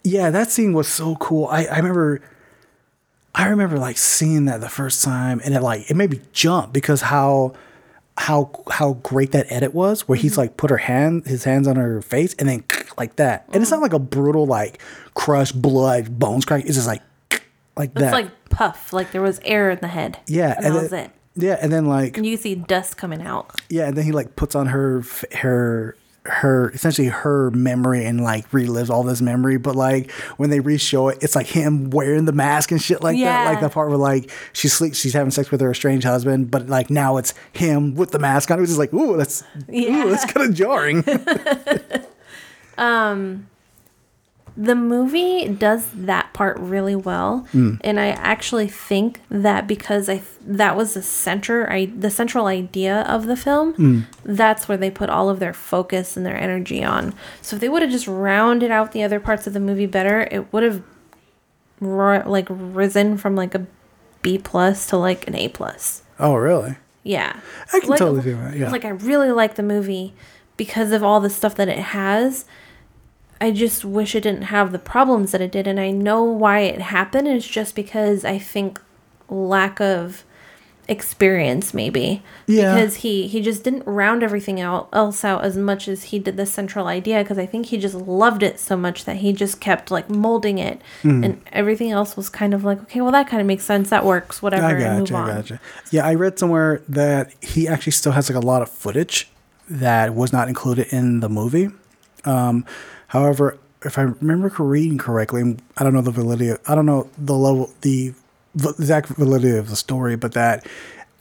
[0.04, 1.46] yeah, that scene was so cool.
[1.46, 2.20] I, I remember,
[3.38, 6.72] I remember like seeing that the first time, and it like it made me jump
[6.72, 7.54] because how
[8.16, 10.22] how how great that edit was, where Mm-hmm.
[10.22, 12.64] he's like put her hand his hands on her face and then
[12.98, 13.62] like that, and Mm.
[13.62, 14.80] it's not like a brutal like
[15.14, 16.64] crush blood bones crack.
[16.66, 17.02] It's just like
[17.76, 18.12] like it's that.
[18.12, 21.10] like puff like there was air in the head yeah, and that then, was it
[21.36, 24.34] Yeah, and then like and you see dust coming out yeah, and then he like
[24.36, 25.04] puts on her
[25.36, 29.56] her her essentially her memory and like relives all this memory.
[29.56, 33.16] But like when they re-show it, it's like him wearing the mask and shit like
[33.18, 33.44] that.
[33.46, 36.68] Like the part where like she sleeps, she's having sex with her estranged husband, but
[36.68, 38.58] like now it's him with the mask on.
[38.58, 40.04] It was just like, ooh, that's Yeah.
[40.04, 41.04] ooh, that's kind of jarring.
[42.76, 43.48] Um,
[44.58, 47.76] the movie does that part really well hmm.
[47.82, 52.46] and i actually think that because i th- that was the center I, the central
[52.46, 54.00] idea of the film hmm.
[54.24, 57.68] that's where they put all of their focus and their energy on so if they
[57.68, 60.82] would have just rounded out the other parts of the movie better it would have
[61.80, 63.64] ri- like risen from like a
[64.22, 66.76] b plus to like an a plus oh, really?
[67.04, 67.38] yeah.
[67.72, 68.70] I can totally see that, yeah.
[68.70, 70.14] Like I really like the movie
[70.56, 72.44] because of all the stuff that it has.
[73.40, 76.60] I just wish it didn't have the problems that it did and I know why
[76.60, 77.28] it happened.
[77.28, 78.80] It's just because I think
[79.28, 80.24] lack of
[80.88, 82.22] experience maybe.
[82.46, 82.74] Yeah.
[82.74, 86.36] Because he he just didn't round everything out else out as much as he did
[86.38, 89.60] the central idea because I think he just loved it so much that he just
[89.60, 91.22] kept like molding it Hmm.
[91.24, 94.04] and everything else was kind of like okay well that kind of makes sense that
[94.04, 95.36] works whatever I and move gotcha, I on.
[95.42, 95.60] gotcha.
[95.90, 99.28] Yeah, I read somewhere that he actually still has like a lot of footage
[99.68, 101.68] that was not included in the movie.
[102.24, 102.64] Um,
[103.08, 106.50] however, if I remember reading correctly, I don't know the validity.
[106.50, 108.14] Of, I don't know the level, the
[108.56, 110.66] exact validity of the story, but that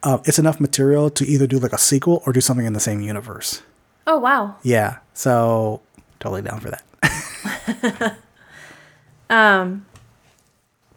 [0.04, 2.80] uh, it's enough material to either do like a sequel or do something in the
[2.80, 3.62] same universe.
[4.08, 4.56] Oh wow.
[4.64, 5.82] Yeah, so
[6.20, 8.18] totally down for that.
[9.30, 9.86] um,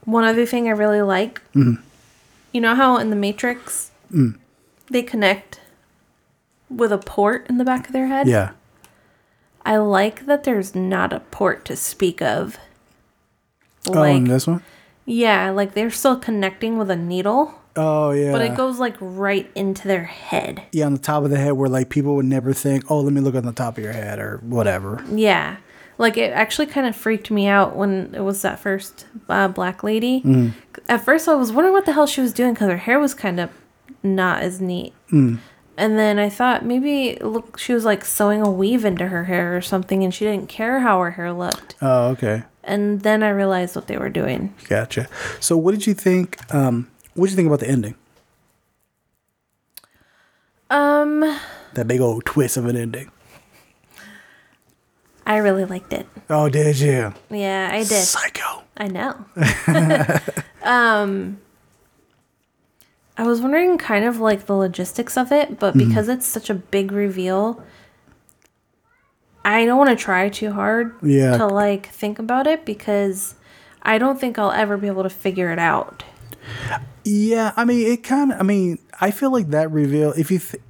[0.04, 1.82] One other thing I really like, Mm-hmm.
[2.52, 4.38] you know how in the Matrix Mm.
[4.88, 5.60] they they connect
[6.68, 8.26] with a port in the back of their head?
[8.26, 8.50] Yeah,
[9.64, 12.58] I like that there's not a port to speak of.
[13.88, 14.62] oh, and this one.
[15.04, 19.50] yeah, like they're still connecting with a needle, Oh yeah, but it goes like right
[19.54, 20.62] into their head.
[20.72, 23.12] yeah on the top of the head where like people would never think, oh, let
[23.12, 25.04] me look on the top of your head or whatever.
[25.10, 25.56] Yeah.
[25.98, 29.84] Like it actually kind of freaked me out when it was that first uh, black
[29.84, 30.22] lady.
[30.22, 30.52] Mm.
[30.88, 33.12] At first, I was wondering what the hell she was doing because her hair was
[33.12, 33.50] kind of
[34.02, 34.94] not as neat.
[35.12, 35.38] Mm.
[35.80, 39.56] And then I thought maybe look she was like sewing a weave into her hair
[39.56, 41.74] or something, and she didn't care how her hair looked.
[41.80, 42.42] Oh, okay.
[42.62, 44.52] And then I realized what they were doing.
[44.68, 45.08] Gotcha.
[45.40, 46.36] So, what did you think?
[46.54, 47.94] Um, what did you think about the ending?
[50.68, 51.20] Um,
[51.72, 53.10] That big old twist of an ending.
[55.24, 56.06] I really liked it.
[56.28, 57.14] Oh, did you?
[57.30, 58.04] Yeah, I did.
[58.04, 58.64] Psycho.
[58.76, 59.24] I know.
[60.62, 61.40] um,
[63.16, 66.54] I was wondering kind of like the logistics of it, but because it's such a
[66.54, 67.62] big reveal,
[69.44, 71.36] I don't want to try too hard Yeah.
[71.36, 73.34] to like think about it because
[73.82, 76.02] I don't think I'll ever be able to figure it out.
[77.04, 78.40] Yeah, I mean, it kind of.
[78.40, 80.12] I mean, I feel like that reveal.
[80.12, 80.62] If you, th-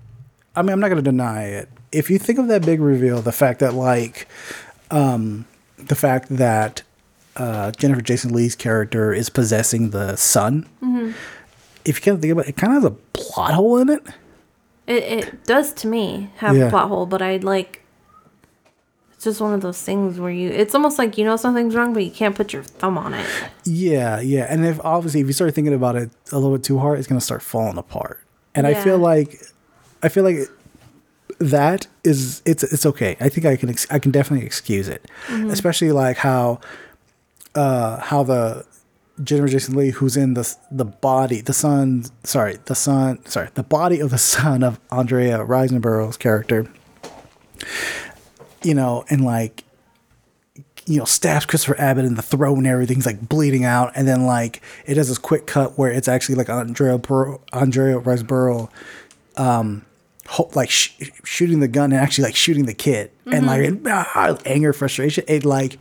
[0.57, 1.69] I mean, I'm not gonna deny it.
[1.93, 4.29] if you think of that big reveal, the fact that like,
[4.93, 5.45] um,
[5.77, 6.83] the fact that
[7.37, 10.67] uh, Jennifer Jason Lee's character is possessing the son.
[11.85, 13.89] If you kind of think about it, it kind of has a plot hole in
[13.89, 14.03] it.
[14.87, 16.67] It, it does to me have Yeah.
[16.67, 17.85] a plot hole, but I like.
[19.13, 20.49] It's just one of those things where you.
[20.51, 23.27] It's almost like you know something's wrong, but you can't put your thumb on it.
[23.65, 24.47] Yeah, yeah.
[24.49, 27.07] And if obviously if you start thinking about it a little bit too hard, it's
[27.09, 28.21] gonna start falling apart.
[28.55, 29.39] And I feel like
[30.03, 30.39] I feel like
[31.39, 33.17] that is it's it's okay.
[33.21, 36.61] I think I can ex- I can definitely excuse it, especially like how
[37.55, 38.65] uh how the
[39.23, 43.63] Jennifer Jason Lee, who's in the the body, the son, sorry, the son, sorry, the
[43.63, 46.67] body of the son of Andrea Riseborough's character,
[48.63, 49.65] you know, and like
[50.87, 54.27] you know, stabs Christopher Abbott in the throat and everything's like bleeding out, and then
[54.27, 58.69] like it does this quick cut where it's actually like Andrea Bur- Andrea Riseborough,
[59.37, 59.85] um,
[60.27, 63.79] ho- like sh- shooting the gun and actually like shooting the kid, and like it,
[63.87, 65.79] ah, anger, frustration, it like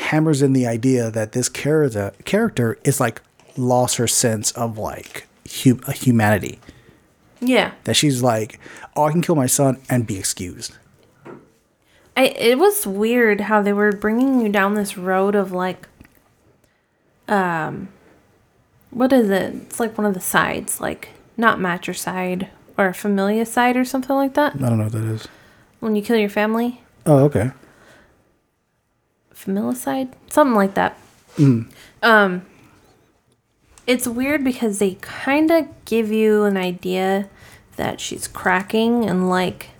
[0.00, 3.22] hammers in the idea that this character character is like
[3.56, 5.26] lost her sense of like
[5.62, 6.58] hu- humanity.
[7.42, 8.60] Yeah, That she's like,
[8.94, 10.76] oh, I can kill my son and be excused.
[12.16, 12.24] I.
[12.26, 15.88] It was weird how they were bringing you down this road of like.
[17.28, 17.88] Um.
[18.90, 19.54] What is it?
[19.54, 24.56] It's like one of the sides, like not matricide or familicide or something like that.
[24.56, 25.28] I don't know what that is.
[25.78, 27.52] When you kill your family, Oh, okay.
[29.44, 30.98] Familicide, something like that.
[32.02, 32.42] Um,
[33.86, 37.30] it's weird because they kind of give you an idea
[37.76, 39.70] that she's cracking and like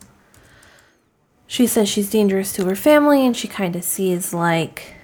[1.47, 4.95] she says she's dangerous to her family and she kind of sees like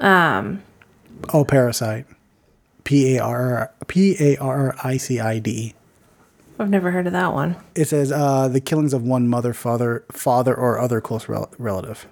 [0.00, 0.62] um
[1.32, 2.04] Oh, parricide.
[2.84, 5.74] P A R P A R I C I D.
[6.58, 7.54] I've never heard of that one.
[7.76, 12.06] It says uh, the killings of one mother, father, father, or other close rel- relative.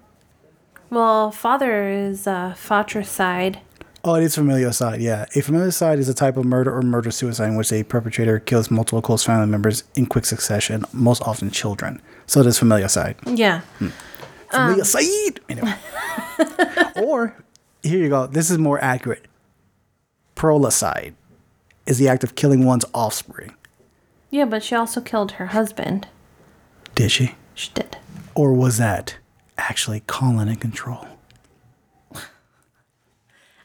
[0.90, 3.60] Well, father is uh fratricide.
[4.04, 5.00] Oh, it is familicide.
[5.00, 8.38] Yeah, a familicide is a type of murder or murder suicide in which a perpetrator
[8.38, 12.00] kills multiple close family members in quick succession, most often children.
[12.26, 13.16] So it is familicide.
[13.26, 13.62] Yeah.
[14.52, 15.40] Familicide.
[15.48, 15.74] Anyway.
[17.04, 17.34] or
[17.82, 18.28] here you go.
[18.28, 19.26] This is more accurate.
[20.36, 21.14] Prolicide
[21.86, 23.54] is the act of killing one's offspring.
[24.30, 26.06] Yeah, but she also killed her husband.
[26.94, 27.34] Did she?
[27.54, 27.96] She did.
[28.36, 29.16] Or was that
[29.58, 31.06] actually Colin in control?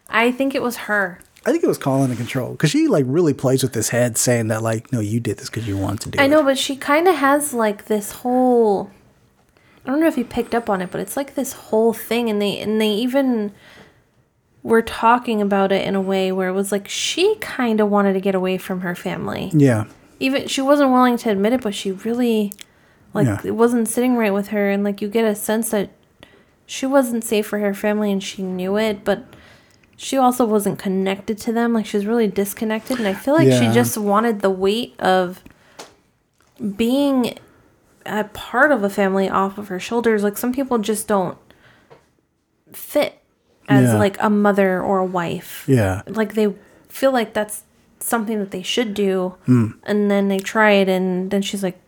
[0.09, 1.19] I think it was her.
[1.45, 4.17] I think it was Colin in control because she like really plays with his head,
[4.17, 6.27] saying that like, no, you did this because you wanted to do I it.
[6.27, 8.91] know, but she kind of has like this whole.
[9.83, 12.29] I don't know if you picked up on it, but it's like this whole thing,
[12.29, 13.51] and they and they even
[14.61, 18.13] were talking about it in a way where it was like she kind of wanted
[18.13, 19.49] to get away from her family.
[19.53, 19.85] Yeah,
[20.19, 22.53] Even she wasn't willing to admit it, but she really
[23.13, 23.41] like Yeah.
[23.43, 25.89] it wasn't sitting right with her, and like you get a sense that
[26.65, 29.25] she wasn't safe for her family, and she knew it, but.
[30.03, 31.73] She also wasn't connected to them.
[31.73, 35.43] Like she was really disconnected, and I feel like she just wanted the weight of
[36.75, 37.37] being
[38.05, 40.23] a part of a family off of her shoulders.
[40.23, 41.37] Like some people just don't
[42.73, 43.19] fit
[43.67, 43.97] as Yeah.
[43.99, 45.65] like a mother or a wife.
[45.67, 46.53] yeah, Like they
[46.89, 47.63] feel like that's
[47.99, 49.67] something that they should do, Hmm.
[49.83, 51.79] and then they try it, and then she's like,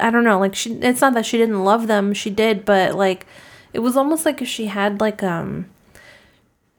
[0.00, 0.38] I don't know.
[0.38, 2.14] Like she, it's not that she didn't love them.
[2.14, 3.26] She did, but like
[3.72, 5.66] it was almost like if she had like um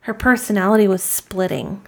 [0.04, 1.82] her personality was splitting.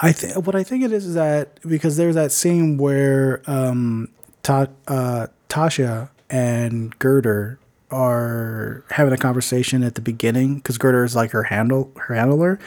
[0.00, 4.08] I think what I think it is is that because there's that scene where um,
[4.42, 7.58] Ta- uh, Tasha and Girder
[7.90, 12.58] are having a conversation at the beginning because Girder is like her handle her handler,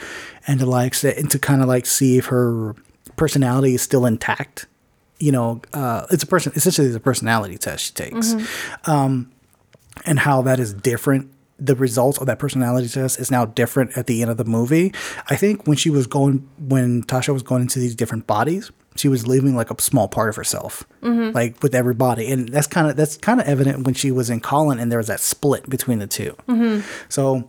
[0.46, 2.76] and to like say, and to kind of like see if her
[3.16, 4.66] personality is still intact.
[5.22, 8.34] You know, uh, it's a person essentially it's a personality test she takes,
[8.86, 9.30] um,
[10.04, 11.30] and how that is different.
[11.58, 14.92] The results of that personality test is now different at the end of the movie.
[15.30, 19.06] I think when she was going, when Tasha was going into these different bodies, she
[19.08, 20.82] was leaving like a small part of herself,
[21.32, 24.28] like with every body, and that's kind of that's kind of evident when she was
[24.28, 26.34] in Colin, and there was that split between the 2
[27.08, 27.48] So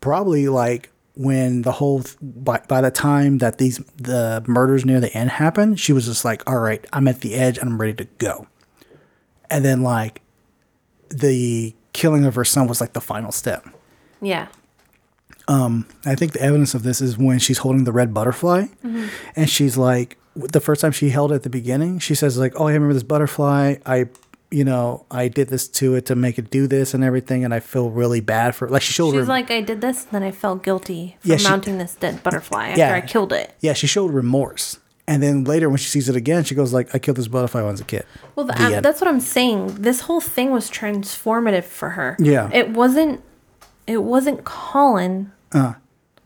[0.00, 5.12] probably like when the whole by, by the time that these the murders near the
[5.14, 7.94] end happened, she was just like, all right, I'm at the edge and I'm ready
[7.94, 8.46] to go.
[9.50, 10.22] And then like
[11.10, 13.66] the killing of her son was like the final step.
[14.20, 14.48] Yeah.
[15.48, 19.08] Um, I think the evidence of this is when she's holding the red butterfly, mm-hmm.
[19.34, 22.58] and she's like, the first time she held it at the beginning, she says like,
[22.58, 23.76] "Oh, I remember this butterfly.
[23.84, 24.06] I,
[24.52, 27.52] you know, I did this to it to make it do this and everything, and
[27.54, 30.12] I feel really bad for." Like she showed She's her, like, I did this, and
[30.12, 32.94] then I felt guilty for Yeah, she- mounting this dead butterfly after Yeah.
[32.94, 33.54] I killed it.
[33.60, 34.78] yeah, she showed remorse,
[35.08, 37.60] And then later, when she sees it again, she goes like, "I killed this butterfly
[37.62, 38.04] when I was a kid."
[38.36, 39.82] Well, the, um, that's what I'm saying.
[39.82, 42.16] This whole thing was transformative for her.
[42.20, 42.48] Yeah.
[42.52, 43.20] It wasn't.
[43.86, 45.32] It wasn't Colin.
[45.50, 45.74] Uh.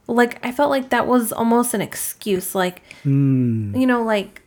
[0.09, 2.55] Like I felt like that was almost an excuse.
[2.55, 3.75] Like, Hmm.
[3.75, 4.43] you know, like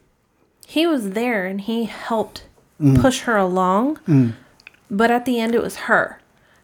[0.67, 2.43] he was there and he helped
[2.80, 2.95] Hmm.
[2.95, 3.99] push her along,
[4.89, 6.19] but at the end it was her,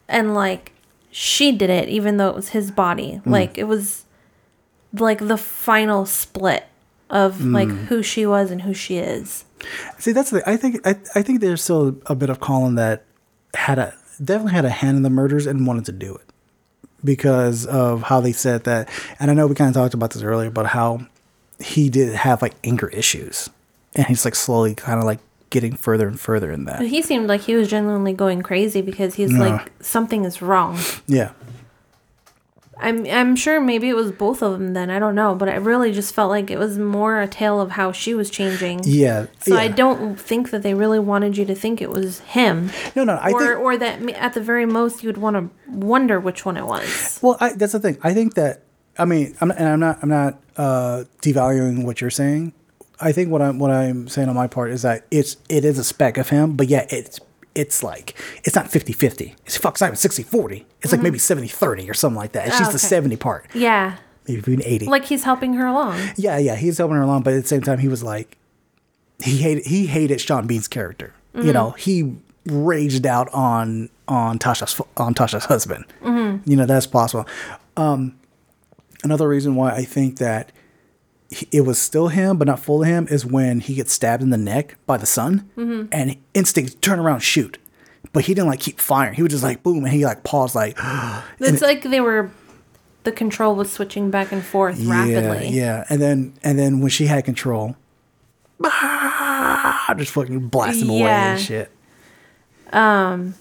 [0.07, 0.71] and like
[1.11, 3.15] she did it even though it was his body.
[3.17, 3.29] Hmm.
[3.31, 4.05] Like it was
[4.93, 6.65] like the final split
[7.09, 7.85] of like Hmm.
[7.85, 9.43] who she was and who she is.
[9.99, 10.47] See, that's the.
[10.49, 10.85] I think.
[10.87, 13.03] I, I think there's still a bit of Colin that
[13.55, 13.93] had a
[14.23, 16.29] definitely had a hand in the murders and wanted to do it
[17.03, 18.89] because of how they said that.
[19.19, 21.07] And I know we kind of talked about this earlier, but how
[21.59, 23.49] he did have like anger issues,
[23.95, 25.19] and he's like slowly kind of like
[25.49, 26.79] getting further and further in that.
[26.79, 30.79] But he seemed like he was genuinely going crazy because he's like something is wrong.
[31.07, 31.31] Yeah.
[32.77, 34.89] I'm I'm sure maybe it was both of them then.
[34.89, 37.71] I don't know, but I really just felt like it was more a tale of
[37.71, 38.81] how she was changing.
[38.83, 39.27] Yeah.
[39.39, 42.71] So I don't think that they really wanted you to think it was him.
[42.93, 43.13] No, no.
[43.13, 43.59] I or think.
[43.59, 47.19] or that at the very most you would want to wonder which one it was.
[47.21, 47.97] Well, I, that's the thing.
[48.03, 48.63] I think that
[48.97, 52.53] I mean, I'm, and I'm not, I'm not uh, devaluing what you're saying.
[52.99, 55.77] I think what I'm, what I'm saying on my part is that it's, it is
[55.77, 57.19] a speck of him, but yeah, it's,
[57.55, 59.35] it's like it's not 50-50.
[59.45, 60.65] It's fuck Simon 60-40.
[60.81, 61.03] It's like mm-hmm.
[61.03, 62.47] maybe 70-30 or something like that.
[62.47, 63.95] It's Oh, just the 70 part, Yeah.
[64.27, 64.85] maybe even 80.
[64.87, 65.99] Like he's helping her along.
[66.17, 68.37] yeah, yeah, he's helping her along, but at the same time, he was like,
[69.23, 71.13] he hated, he hated Sean Bean's character.
[71.33, 71.51] You mm-hmm.
[71.51, 75.85] know, he raged out on on Tasha's on Tasha's husband.
[76.01, 76.49] Mm-hmm.
[76.49, 77.25] You know, that's possible.
[77.77, 78.17] Um,
[79.03, 80.51] another reason why I think that
[81.51, 84.29] it was still him, but not full of him, is when he gets stabbed in
[84.29, 85.49] the neck by the son,
[85.91, 87.57] and instinct turn around shoot,
[88.13, 89.15] but he didn't like keep firing.
[89.15, 90.77] He was just like boom, and he like paused like.
[91.39, 92.31] It's like they were
[93.03, 95.49] the control was switching back and forth rapidly.
[95.49, 95.83] Yeah, yeah.
[95.89, 97.75] And then and then when she had control,
[98.63, 101.71] ah, just fucking blast him away and shit.
[102.73, 103.35] Um,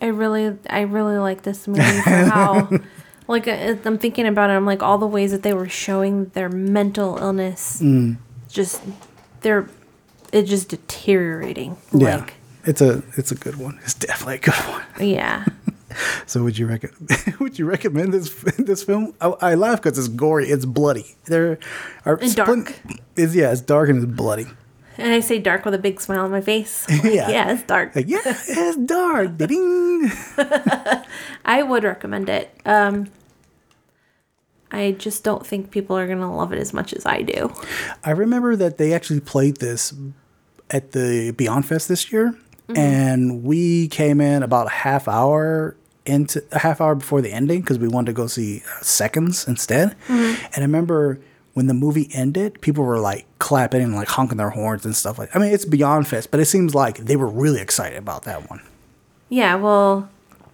[0.00, 2.68] I really, I really like this movie for how,
[3.28, 4.54] like, uh, I'm thinking about it.
[4.54, 8.16] I'm like, all the ways that they were showing their mental illness, Mm.
[8.48, 8.82] just
[9.40, 9.68] they're,
[10.32, 11.76] it's just deteriorating.
[11.92, 13.78] Yeah, Like, it's a it's a good one.
[13.84, 14.82] It's definitely a good one.
[15.08, 15.44] yeah.
[16.26, 16.92] So would you rec-
[17.40, 19.14] would you recommend this this film?
[19.20, 20.48] I, I laugh because it's gory.
[20.50, 21.16] It's bloody.
[21.26, 21.58] There
[22.04, 22.74] are And dark.
[23.16, 24.46] It's yeah, it's dark and it's bloody.
[24.98, 26.86] And I say dark with a big smile on my face.
[26.90, 27.28] Like, Yeah.
[27.30, 27.52] yeah.
[27.52, 27.94] it's dark.
[27.94, 29.36] Like yeah, it's dark.
[29.36, 30.10] Ding.
[31.44, 32.50] I would recommend it.
[32.64, 33.08] Um,
[34.70, 37.52] I just don't think people are gonna love it as much as I do.
[38.04, 39.94] I remember that they actually played this
[40.70, 42.34] at the Beyond Fest this year,
[42.74, 47.60] and we came in about a half hour into a half hour before the ending
[47.60, 49.94] because we wanted to go see Seconds instead.
[50.08, 51.20] And I remember
[51.56, 55.18] when the movie ended, people were like clapping and like honking their horns and stuff
[55.18, 55.34] like.
[55.34, 58.50] I mean, it's Beyond Fest, but it seems like they were really excited about that
[58.50, 58.60] one.
[59.30, 60.10] Yeah, well,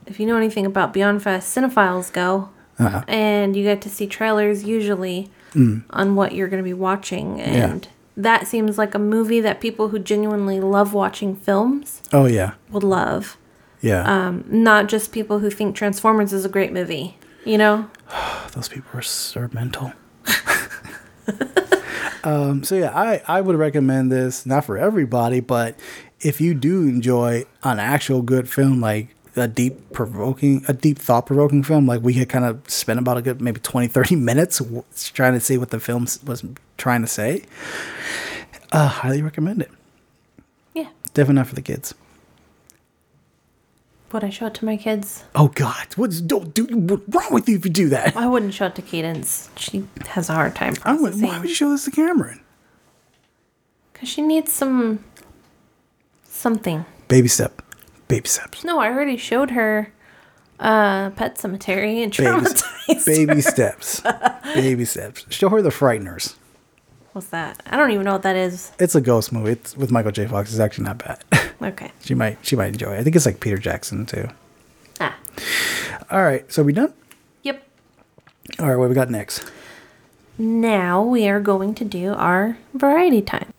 [0.07, 3.03] if you know anything about Beyond Fest, cinephiles go, Uh-huh.
[3.09, 5.83] and you get to see trailers usually Mm.
[5.91, 9.89] on what you're going to be watching, and that seems like a movie that people
[9.89, 13.37] who genuinely love watching films Oh yeah, would love.
[13.81, 14.05] yeah.
[14.05, 17.17] Um, not just people who think Transformers is a great movie.
[17.45, 17.91] You know?
[18.55, 19.93] Those people are, are mental.
[22.25, 25.79] um, so yeah, I, I would recommend this not for everybody, but
[26.21, 31.27] if you do enjoy an actual good film, like a deep provoking, a deep thought
[31.27, 34.59] provoking film, like we had kind of spent about a good maybe 20, 30 minutes
[34.59, 36.45] w- trying to see what the film was
[36.77, 37.45] trying to say,
[38.73, 39.71] uh, highly recommend it.
[40.75, 40.89] Yeah.
[41.15, 41.95] Definitely not for the kids.
[44.13, 45.25] Would I show it to my kids?
[45.35, 46.67] Oh God, what's don't do?
[46.67, 48.15] What's wrong with you if you do that?
[48.15, 49.49] I wouldn't show it to Cadence.
[49.57, 52.41] She has a hard time I would, why would you show this to Cameron?
[53.93, 55.03] Because she needs some...
[56.25, 56.85] something.
[57.09, 57.63] Baby step,
[58.09, 58.65] baby steps.
[58.65, 59.93] No, I already showed her
[60.61, 63.07] uh, Pet Sematary and baby, traumatized.
[63.07, 64.03] baby steps.
[64.55, 65.25] Baby steps.
[65.31, 66.35] Show her the Frighteners.
[67.13, 67.63] What's that?
[67.67, 68.73] I don't even know what that is.
[68.79, 69.53] It's a ghost movie.
[69.53, 70.27] It's with Michael J.
[70.27, 70.51] Fox.
[70.51, 71.25] It's actually not bad.
[71.63, 71.93] Okay.
[72.01, 72.99] she might she might enjoy it.
[72.99, 74.29] I think it's like Peter Jackson too.
[74.99, 75.17] Ah.
[76.11, 76.93] All right, so we done?
[77.45, 77.63] Yep.
[78.59, 79.45] All right, what we got next?
[80.39, 83.53] Now we are going to do our variety time.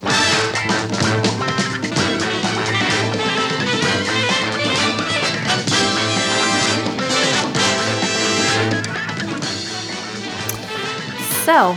[11.44, 11.76] So,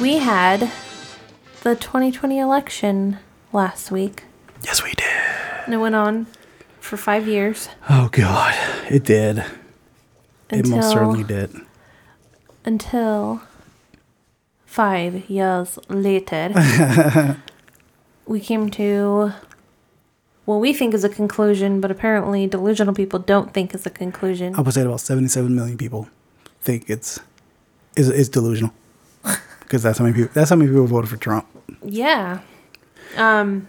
[0.00, 0.70] we had
[1.62, 3.18] the 2020 election
[3.52, 4.24] last week,
[4.62, 5.06] Yes, we did.
[5.66, 6.26] and it went on
[6.80, 8.54] for five years Oh God,
[8.90, 9.44] it did.
[10.50, 11.54] It most certainly did.
[12.64, 13.42] until
[14.66, 17.36] five years later,
[18.26, 19.32] we came to
[20.46, 24.54] what we think is a conclusion, but apparently delusional people don't think is a conclusion.
[24.56, 26.08] I would say about 77 million people
[26.60, 27.20] think it's
[27.96, 28.72] is is delusional
[29.70, 31.46] because that's how many people that's how many people voted for Trump.
[31.84, 32.40] Yeah.
[33.16, 33.68] Um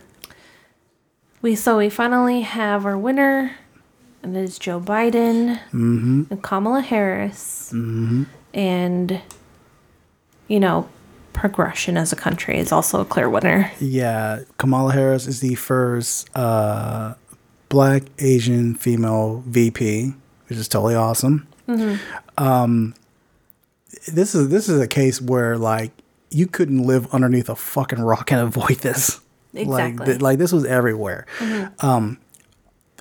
[1.43, 3.51] we so we finally have our winner
[4.23, 7.71] and it is Joe Biden and Kamala Harris.
[7.71, 9.21] And
[10.47, 10.89] you know,
[11.33, 13.71] progression as a country is also a clear winner.
[13.79, 17.13] Yeah, Kamala Harris is the first uh,
[17.69, 20.13] black Asian female VP,
[20.47, 21.47] which is totally awesome.
[21.69, 21.99] Mhm.
[22.37, 22.93] Um,
[24.07, 25.91] this is this is a case where like
[26.29, 29.19] you couldn't live underneath a fucking rock and avoid this.
[29.53, 30.05] Like, Exactly.
[30.05, 31.25] th- like this was everywhere.
[31.79, 32.19] Um,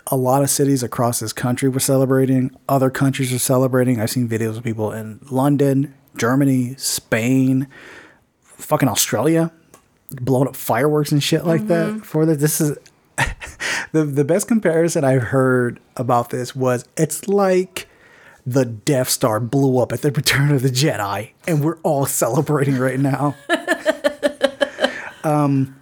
[0.09, 2.51] a lot of cities across this country were celebrating.
[2.69, 4.01] Other countries are celebrating.
[4.01, 7.69] I've seen videos of people in London, Germany, Spain,
[8.43, 9.53] fucking Australia,
[10.11, 12.39] blowing up fireworks and shit like that for this.
[12.39, 12.77] This is
[13.93, 17.87] the the best comparison I've heard about this was it's like
[18.47, 22.79] the Death Star blew up at the Return of the Jedi, and we're all celebrating
[22.79, 23.37] right now.
[25.25, 25.77] um,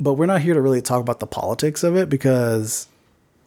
[0.00, 2.88] but we're not here to really talk about the politics of it because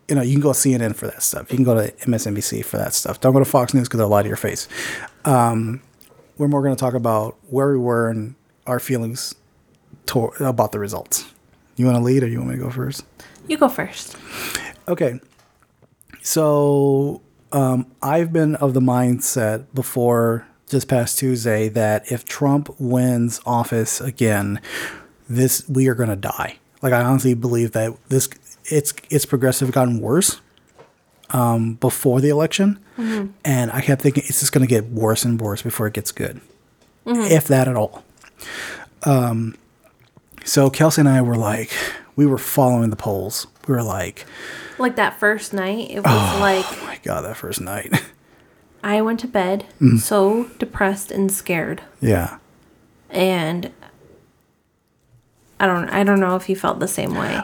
[0.07, 1.51] you know you can go to CNN for that stuff.
[1.51, 3.19] You can go to MSNBC for that stuff.
[3.19, 4.67] Don't go to Fox News because they'll lie to your face.
[5.25, 5.81] Um,
[6.37, 8.35] we're more going to talk about where we were and
[8.67, 9.35] our feelings
[10.07, 11.25] to- about the results.
[11.75, 13.05] You want to lead or you want me to go first?
[13.47, 14.15] You go first.
[14.87, 15.19] Okay.
[16.21, 17.21] So
[17.55, 24.01] um, I've been of the mindset before this past Tuesday that if Trump wins office
[24.01, 24.59] again,
[25.29, 26.57] this we are going to die.
[26.81, 28.29] Like I honestly believe that this
[28.65, 30.41] it's it's progressive gotten worse
[31.29, 32.77] um, before the election,
[33.45, 36.11] and I kept thinking it's just going to get worse and worse before it gets
[36.11, 36.41] good,
[37.31, 38.03] if that at all.
[39.03, 39.55] Um,
[40.43, 41.71] so Kelsey and I were like,
[42.15, 43.47] we were following the polls.
[43.67, 44.25] We were like,
[44.77, 47.93] Like that first night, it was like oh my god, that first night.
[48.83, 49.65] I went to bed
[49.99, 51.81] so depressed and scared.
[52.01, 52.37] yeah.
[53.09, 53.71] And
[55.59, 57.39] I don't I don't know if you felt the same way.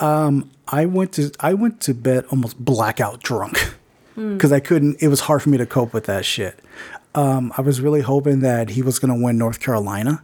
[0.00, 3.74] Um, I went to I went to bed almost blackout drunk
[4.14, 5.02] because I couldn't.
[5.02, 6.60] It was hard for me to cope with that shit.
[7.14, 10.22] Um, I was really hoping that he was going to win North Carolina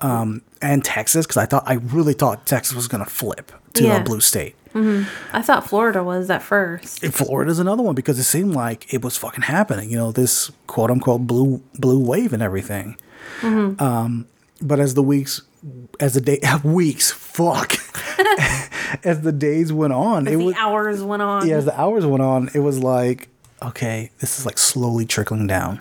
[0.00, 3.84] um, and Texas because I thought I really thought Texas was going to flip to
[3.84, 3.96] Yeah.
[4.00, 4.54] a blue state.
[5.32, 7.02] I thought Florida was at first.
[7.02, 9.88] And Florida's another one because it seemed like it was fucking happening.
[9.88, 12.98] You know, this quote unquote blue blue wave and everything.
[13.42, 14.26] Um,
[14.60, 15.40] but as the weeks,
[15.98, 17.72] as the day weeks, fuck,
[19.04, 21.46] as the days went on, it the was hours went on.
[21.48, 21.56] yeah.
[21.56, 23.28] As the hours went on, it was like
[23.62, 25.80] okay, this is like slowly trickling down.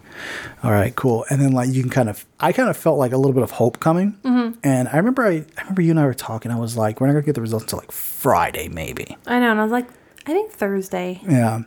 [0.64, 1.26] All right, cool.
[1.30, 3.44] And then like you can kind of, I kind of felt like a little bit
[3.44, 4.18] of hope coming.
[4.64, 6.52] And I remember, I, I remember you and I were talking.
[6.52, 9.18] I was like, we're not gonna get the results until like Friday, maybe.
[9.28, 9.88] I know, and I was like,
[10.26, 11.22] I think Thursday.
[11.28, 11.62] Yeah.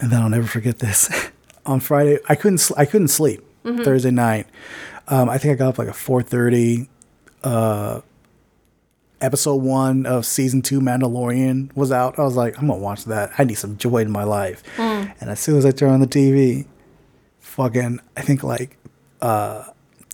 [0.00, 1.10] And then I'll never forget this.
[1.66, 4.46] On Friday, I couldn't I couldn't sleep Thursday night.
[5.08, 6.88] Um, I think I got up like a four thirty.
[7.44, 8.00] Uh,
[9.20, 12.18] episode one of season two Mandalorian was out.
[12.18, 13.30] I was like, I'm gonna watch that.
[13.38, 14.62] I need some joy in my life.
[14.78, 16.66] And as soon as I turned on the TV,
[17.40, 18.76] fucking, I think like
[19.20, 19.64] uh,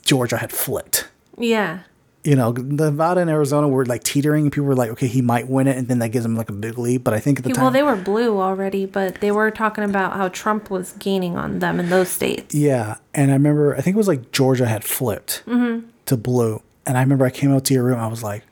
[0.03, 1.09] Georgia had flipped
[1.39, 1.81] Yeah.
[2.25, 4.51] you know, Nevada and Arizona were like teetering.
[4.51, 6.53] People were like, okay, he might win it, and then that gives him like a
[6.55, 7.05] big lead.
[7.05, 9.51] But I think at the Yeah, time, Well, they were blue already, but they were
[9.51, 12.55] talking about how Trump was gaining on them in those states.
[12.55, 12.97] yeah.
[13.13, 17.03] And I remember, I think it was like Georgia had flipped to blue, and I
[17.03, 17.99] remember I came out to your room.
[18.01, 18.43] I was like,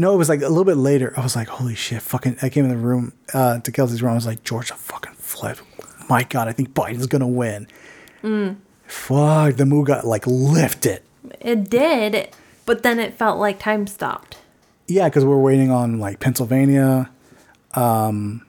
[0.00, 1.12] no, it was like a little bit later.
[1.14, 2.38] I was like, holy shit, fucking!
[2.40, 4.12] I came in the room uh, to Kelsey's room.
[4.12, 5.62] I was like, Georgia fucking flipped.
[6.08, 7.68] My God, I think Biden's gonna win.
[8.86, 11.02] Fuck, the mood got like lifted.
[11.38, 14.38] It did, but then it felt like time stopped.
[14.88, 17.10] Yeah, because we're waiting on like Pennsylvania.
[17.74, 18.46] Um,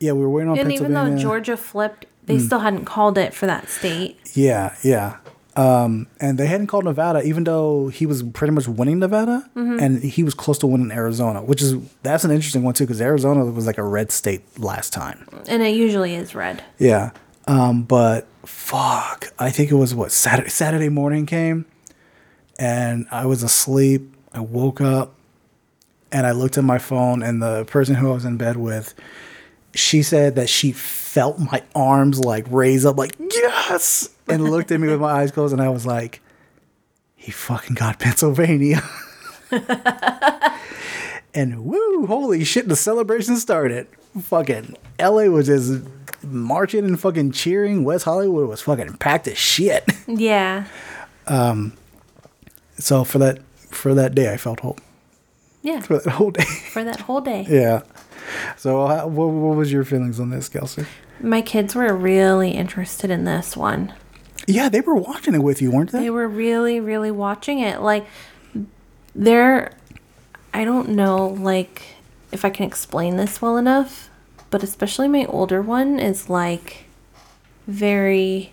[0.00, 0.84] yeah, we were waiting on Pennsylvania.
[0.84, 4.20] And even though Georgia flipped, they still hadn't called it for that state.
[4.34, 5.16] Yeah, yeah.
[5.58, 10.00] Um, and they hadn't called Nevada, even though he was pretty much winning Nevada, and
[10.00, 11.74] he was close to winning Arizona, which is
[12.04, 15.26] that's an interesting one too, because Arizona was like a red state last time.
[15.48, 16.62] And it usually is red.
[16.78, 17.10] Yeah.
[17.48, 21.66] Um, but fuck, I think it was what Saturday Saturday morning came,
[22.56, 24.14] and I was asleep.
[24.32, 25.14] I woke up,
[26.12, 28.94] and I looked at my phone, and the person who I was in bed with,
[29.78, 34.80] she said that she felt my arms like raise up, like yes, and looked at
[34.80, 36.20] me with my eyes closed, and I was like,
[37.16, 38.82] he fucking got Pennsylvania.
[41.34, 43.86] and woo, holy shit, the celebration started.
[44.22, 45.82] Fucking LA was just
[46.24, 47.84] marching and fucking cheering.
[47.84, 49.84] West Hollywood was fucking packed as shit.
[50.08, 50.64] Yeah.
[51.26, 51.74] um,
[52.78, 53.40] So for that
[53.70, 54.80] for that day, I felt hope
[55.62, 56.44] Yeah, for that whole day.
[56.44, 57.46] for that whole day.
[57.50, 57.82] yeah.
[58.56, 60.84] So how, what, what was your feelings on this, Kelsey?
[61.20, 63.94] My kids were really interested in this one.
[64.46, 66.00] Yeah, they were watching it with you, weren't they?
[66.00, 67.80] They were really, really watching it.
[67.80, 68.06] Like,
[69.14, 69.72] they're,
[70.54, 71.82] I don't know, like,
[72.32, 74.10] if I can explain this well enough,
[74.50, 76.84] but especially my older one is like
[77.66, 78.52] very,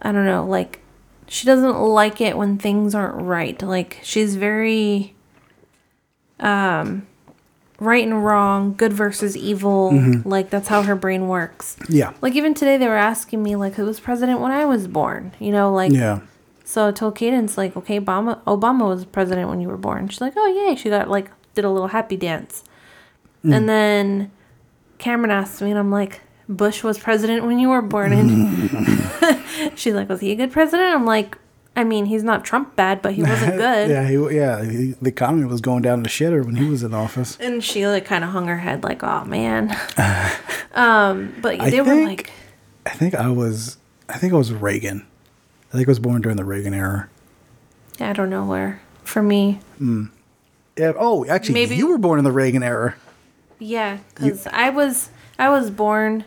[0.00, 0.80] I don't know, like,
[1.28, 3.60] she doesn't like it when things aren't right.
[3.62, 5.14] Like, she's very,
[6.40, 7.06] um,
[7.84, 9.90] right and wrong, good versus evil.
[9.92, 10.28] Mm-hmm.
[10.28, 11.76] Like, that's how her brain works.
[11.88, 12.12] yeah.
[12.20, 15.32] Like even today, they were asking me like who was president when I was born.
[15.38, 16.20] You know, like Yeah.
[16.64, 20.08] so I told Cadence like, okay, Obama Obama was president when you were born.
[20.08, 20.76] She's like, oh yay.
[20.76, 22.64] She got like did a little happy dance,
[23.44, 23.54] mm.
[23.54, 24.30] and then
[24.98, 29.40] Cameron asked me, and I'm like, Bush was president when you were born, and
[29.78, 30.94] she's like, was he a good president?
[30.94, 31.36] I'm like,
[31.74, 33.88] I mean, he's not Trump bad, but he wasn't good.
[33.90, 34.62] Yeah, he, yeah.
[34.64, 37.38] He, the economy was going down the shitter when he was in office.
[37.40, 39.70] And she like kind of hung her head like, oh man.
[40.74, 42.30] um, but I they were like.
[42.84, 43.78] I think I was.
[44.08, 45.06] I think I was Reagan.
[45.72, 47.08] I think I was born during the Reagan era.
[48.00, 48.80] I don't know where.
[49.04, 50.92] For me, Yeah.
[50.96, 52.94] Oh, actually, Maybe- you were born in the Reagan era.
[53.58, 56.24] Yeah, because I was I was born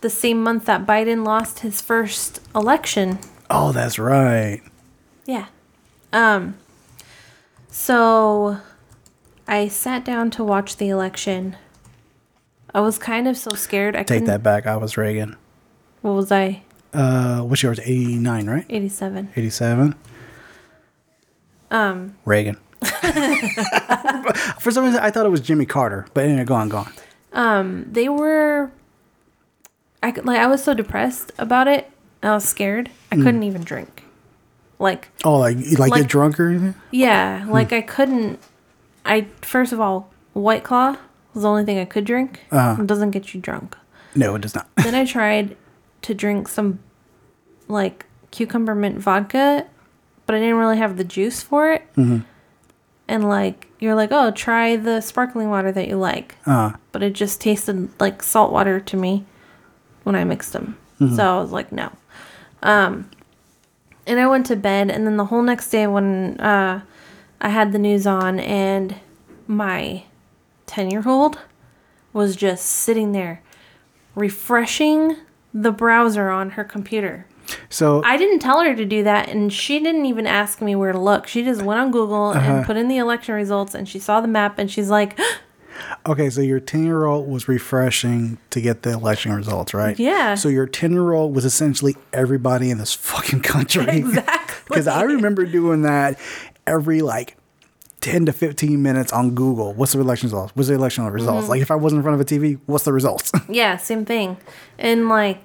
[0.00, 3.18] the same month that Biden lost his first election.
[3.50, 4.60] Oh, that's right.
[5.26, 5.46] Yeah.
[6.12, 6.56] Um.
[7.70, 8.58] So,
[9.46, 11.56] I sat down to watch the election.
[12.74, 13.94] I was kind of so scared.
[13.96, 14.66] I Take couldn't- that back.
[14.66, 15.36] I was Reagan.
[16.02, 16.62] What was I?
[16.92, 17.80] Uh, what's yours?
[17.80, 18.64] Eighty nine, right?
[18.68, 19.30] Eighty-seven.
[19.36, 19.94] Eighty seven.
[21.70, 22.16] Um.
[22.24, 22.56] Reagan.
[24.60, 26.92] For some reason, I thought it was Jimmy Carter, but anyway, go on, go on.
[27.32, 27.86] Um.
[27.90, 28.70] They were.
[30.02, 31.90] I could- like I was so depressed about it.
[32.22, 32.90] I was scared.
[33.12, 34.04] I couldn't even drink.
[34.78, 36.74] Like Oh, like like, Like- get drunk or anything?
[36.90, 37.50] Yeah, Hmm.
[37.50, 38.38] like I couldn't.
[39.04, 40.96] I first of all, White Claw
[41.34, 42.40] was the only thing I could drink.
[42.52, 42.82] Uh-huh.
[42.82, 43.76] It doesn't get you drunk.
[44.14, 44.68] No, it does not.
[44.76, 45.56] then I tried
[46.02, 46.78] to drink some
[47.66, 49.66] like cucumber mint vodka,
[50.26, 51.82] but I didn't really have the juice for it.
[51.96, 52.18] Mm-hmm.
[53.08, 57.14] And like you're like, oh, try the sparkling water that you like, Uh, but it
[57.14, 59.24] just tasted like salt water to me
[60.04, 60.76] when I mixed them.
[61.00, 61.16] Mm-hmm.
[61.16, 61.90] So I was like, no.
[62.62, 63.10] Um,
[64.06, 66.80] and I went to bed, and then the whole next day when uh,
[67.40, 68.96] I had the news on, and
[69.46, 70.04] my
[70.66, 71.38] ten year old
[72.12, 73.42] was just sitting there
[74.14, 75.16] refreshing
[75.54, 77.26] the browser on her computer.
[77.70, 80.92] so I didn't tell her to do that, and she didn't even ask me where
[80.92, 81.26] to look.
[81.26, 82.40] She just went on Google Uh-huh.
[82.56, 85.18] and put in the election results, and she saw the map, and she's like,
[86.06, 89.98] okay, so your ten year old was refreshing to get the election results, right?
[89.98, 90.34] Yeah.
[90.34, 93.86] So your ten year old was essentially everybody in this fucking country.
[93.88, 94.64] Exactly.
[94.68, 96.18] Because I remember doing that
[96.66, 97.36] every like.
[98.00, 99.74] 10 to 15 minutes on Google.
[99.74, 100.54] What's the election results?
[100.54, 101.42] What's the election results?
[101.42, 101.50] Mm-hmm.
[101.50, 103.32] Like if I wasn't in front of a TV, what's the results?
[103.48, 104.36] Yeah, same thing.
[104.78, 105.40] And like,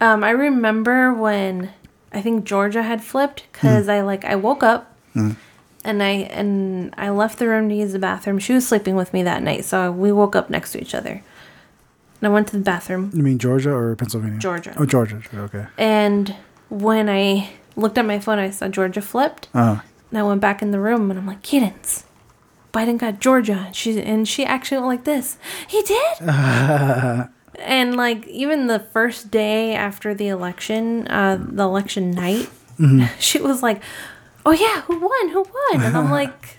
[0.00, 1.70] um, I remember when
[2.12, 4.96] I think Georgia had flipped because I like I woke up
[5.84, 8.38] and I and I left the room to use the bathroom.
[8.38, 11.22] She was sleeping with me that night, so we woke up next to each other.
[12.20, 14.38] And I went to the bathroom, you mean Georgia or Pennsylvania?
[14.38, 14.74] Georgia.
[14.78, 15.20] Oh, Georgia.
[15.34, 15.66] Okay.
[15.76, 16.34] and
[16.70, 19.48] when I looked at my phone, I saw Georgia flipped.
[19.54, 19.80] Uh,
[20.10, 22.04] And I went back in the room and I'm like, Cadence,
[22.72, 23.68] Biden got Georgia.
[23.72, 25.36] She and she actually went like this.
[25.68, 26.20] He did.
[27.58, 32.48] and like even the first day after the election, uh, the election night,
[33.18, 33.82] she was like,
[34.46, 35.28] "Oh yeah, who won?
[35.30, 36.58] Who won?" And I'm like,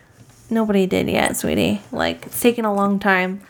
[0.49, 1.81] "Nobody did yet, sweetie.
[1.91, 3.41] Like it's taken a long time."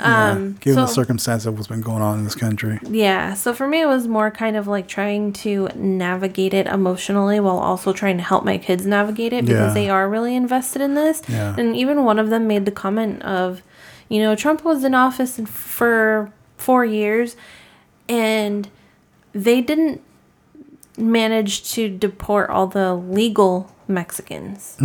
[0.00, 2.78] Um, given the circumstance of what's been going on in this country.
[2.88, 7.40] yeah, so for me, it was more kind of like trying to navigate it emotionally
[7.40, 9.74] while also trying to help my kids navigate it because Yeah.
[9.74, 11.20] they are really invested in this.
[11.28, 11.54] Yeah.
[11.58, 13.60] And even one of them made the comment of,
[14.08, 17.36] you know, Trump was in office for four years
[18.08, 18.70] and
[19.34, 20.00] they didn't
[20.96, 24.76] manage to deport all the legal Mexicans.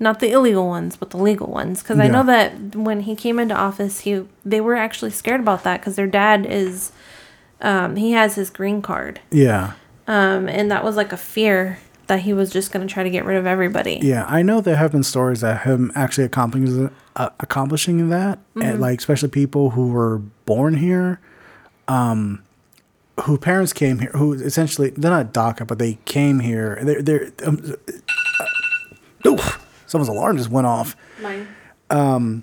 [0.00, 1.82] Not the illegal ones, but the legal ones.
[1.82, 5.62] Because I know that when he came into office, he they were actually scared about
[5.64, 6.90] that because their dad is,
[7.60, 9.72] um, he has his green card, Yeah.
[10.08, 11.78] um, and that was like a fear
[12.08, 13.98] that he was just going to try to get rid of everybody.
[14.02, 18.62] Yeah, I know there have been stories that him actually accomplishing uh, accomplishing that, Mm-hmm.
[18.62, 21.20] and like especially people who were born here,
[21.88, 22.42] um,
[23.22, 26.78] who parents came here, who essentially they're not DACA, but they came here.
[26.82, 27.32] They're they're.
[27.44, 27.76] Um,
[28.40, 30.96] uh, oof, someone's alarm just went off.
[31.20, 31.48] Mine.
[31.90, 32.42] Um,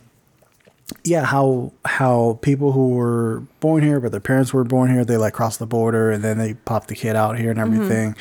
[1.04, 5.18] yeah, how how people who were born here but their parents were born here, they
[5.18, 8.16] like cross the border and then they pop the kid out here and everything,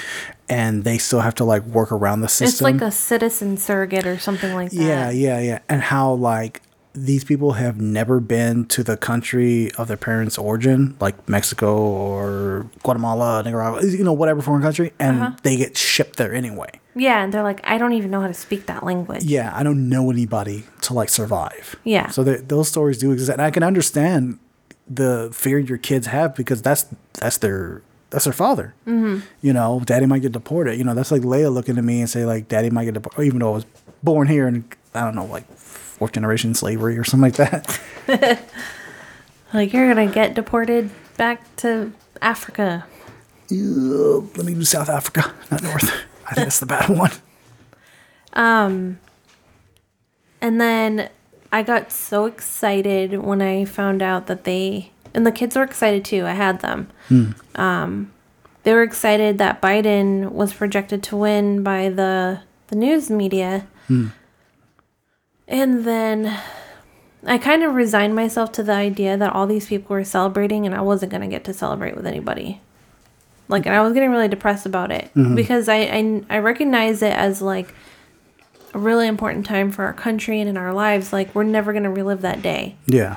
[0.49, 2.67] and they still have to like work around the system.
[2.67, 4.83] It's like a citizen surrogate or something like that.
[4.83, 5.59] Yeah, yeah, yeah.
[5.69, 10.97] And how like these people have never been to the country of their parents' origin,
[11.01, 15.37] like Mexico or Guatemala, Nicaragua, you know, whatever foreign country, and Uh-huh.
[15.45, 16.71] they get shipped there anyway.
[16.97, 19.23] Yeah, and they're like, I don't even know how to speak that language.
[19.23, 21.77] Yeah, I don't know anybody to like survive.
[21.85, 22.09] Yeah.
[22.09, 24.39] So those stories do exist, and I can understand
[24.89, 26.87] the fear your kids have because that's
[27.21, 28.75] that's their that's their father.
[28.89, 29.21] Mm-hmm.
[29.41, 30.77] You know, daddy might get deported.
[30.77, 33.23] You know, that's like Leia looking at me and say like, daddy might get deported,
[33.23, 33.67] even though I was
[34.03, 35.45] born here and I don't know, like
[36.01, 37.79] fourth generation slavery or something like that.
[39.53, 42.87] Like, you're going to get deported back to Africa.
[43.51, 45.93] Uh, Let me do South Africa, not North.
[46.25, 47.11] I think that's the bad one.
[48.33, 49.01] Um,
[50.41, 51.11] And then
[51.51, 56.05] I got so excited when I found out that they, and the kids were excited
[56.05, 56.27] too.
[56.27, 56.87] I had them.
[57.57, 58.13] Um,
[58.63, 63.67] they were excited that Biden was projected to win by the the news media.
[65.51, 66.41] And then
[67.27, 70.75] I kind of resigned myself to the idea that all these people were celebrating and
[70.75, 72.63] I wasn't going to get to celebrate with anybody.
[73.49, 77.13] Like, and I was getting really depressed about it because I, I, I recognize it
[77.13, 77.75] as like
[78.73, 81.13] a really important time for our country and in our lives.
[81.13, 82.77] Like, we're never going to relive that day.
[82.87, 83.17] Yeah.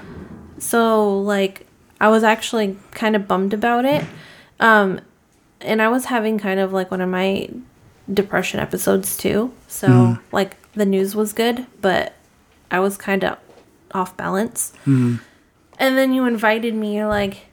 [0.58, 1.68] So like
[2.02, 4.06] I was actually kind of bummed about it.
[4.60, 5.02] Um
[5.62, 7.50] and I was having kind of like one of my
[8.12, 9.54] depression episodes too.
[9.68, 12.14] So like the news was good, but
[12.74, 13.38] I was kind of
[13.92, 14.74] off balance.
[14.82, 15.18] Mm-hmm.
[15.78, 16.98] And then you invited me.
[16.98, 17.46] You're like,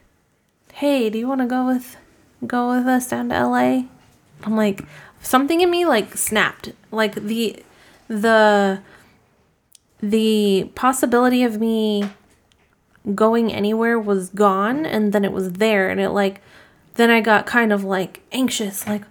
[0.72, 1.96] "Hey, do you want to go with
[2.46, 3.84] go with us down to LA?"
[4.42, 4.82] I'm like,
[5.20, 6.72] something in me like snapped.
[6.90, 7.62] Like the
[8.08, 8.80] the
[10.02, 12.10] the possibility of me
[13.14, 16.40] going anywhere was gone and then it was there and it like
[16.94, 19.02] then I got kind of like anxious like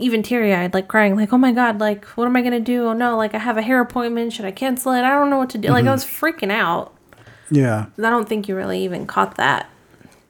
[0.00, 2.86] even teary-eyed like crying like oh my god like what am I going to do
[2.86, 5.38] oh no like I have a hair appointment should I cancel it I don't know
[5.38, 5.92] what to do like I mm-hmm.
[5.92, 6.94] was freaking out
[7.50, 7.86] Yeah.
[7.98, 9.68] I don't think you really even caught that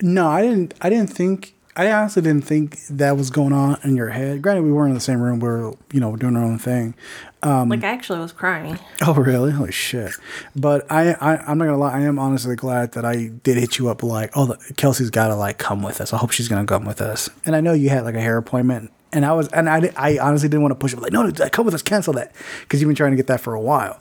[0.03, 0.75] No, I didn't.
[0.81, 1.55] I didn't think.
[1.77, 4.43] I honestly didn't think that was going on in your head.
[4.43, 5.39] Granted, we weren't in the same room.
[5.39, 6.95] We were, you know, doing our own thing.
[7.43, 9.51] Um, like I actually was crying Oh, really?
[9.53, 10.13] Holy shit!
[10.55, 11.97] But I, I, I'm not gonna lie.
[11.97, 14.03] I am honestly glad that I did hit you up.
[14.03, 16.13] Like, oh, the, Kelsey's got to like come with us.
[16.13, 17.31] I hope she's gonna come with us.
[17.47, 20.19] And I know you had like a hair appointment, and I was, and I, I
[20.19, 21.01] honestly didn't want to push it.
[21.01, 21.83] Like, no, no, come with us.
[21.83, 24.01] Cancel that because you've been trying to get that for a while.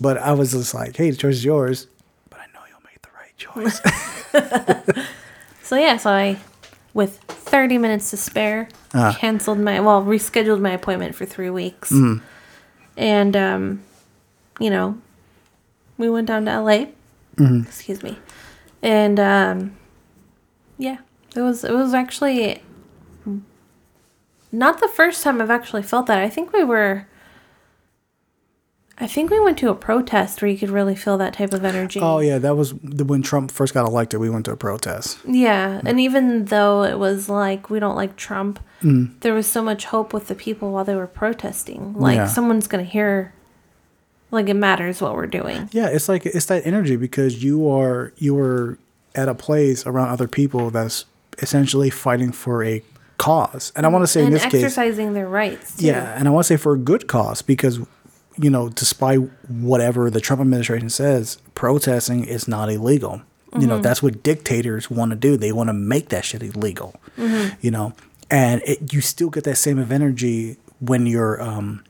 [0.00, 1.86] But I was just like, hey, the choice is yours.
[2.30, 5.06] But I know you'll make the right choice.
[5.62, 6.38] so yeah so I
[6.94, 8.68] with 30 minutes to spare
[9.12, 11.90] canceled my well rescheduled my appointment for 3 weeks
[12.96, 13.82] and um
[14.60, 14.98] you know
[15.98, 16.86] we went down to LA
[17.62, 18.18] excuse me
[18.82, 19.76] and um
[20.78, 20.98] yeah
[21.36, 22.62] it was it was actually
[24.52, 27.06] not the first time I've actually felt that I think we were
[29.00, 31.64] I think we went to a protest where you could really feel that type of
[31.64, 32.00] energy.
[32.02, 34.18] oh yeah, that was the, when Trump first got elected.
[34.18, 35.18] We went to a protest.
[35.24, 39.18] Yeah, and even though it was like we don't like Trump, mm.
[39.20, 41.94] there was so much hope with the people while they were protesting.
[41.94, 42.26] Like Yeah.
[42.26, 43.32] someone's gonna hear,
[44.32, 45.68] like it matters what we're doing.
[45.70, 48.78] Yeah, it's like it's that energy because you are you are
[49.14, 51.04] at a place around other people that's
[51.40, 52.82] essentially fighting for a
[53.18, 53.72] cause.
[53.76, 55.76] And I want to say in and this case, exercising their rights.
[55.76, 55.86] Too.
[55.86, 57.80] yeah, and I want to say for a good cause because
[58.40, 59.18] you know, despite
[59.48, 63.22] whatever the Trump administration says, protesting is not illegal.
[63.58, 65.36] You know, that's what dictators want to do.
[65.38, 66.94] They want to make that shit illegal.
[67.60, 67.94] You know,
[68.30, 71.82] and it, you still get that same of energy when you're um,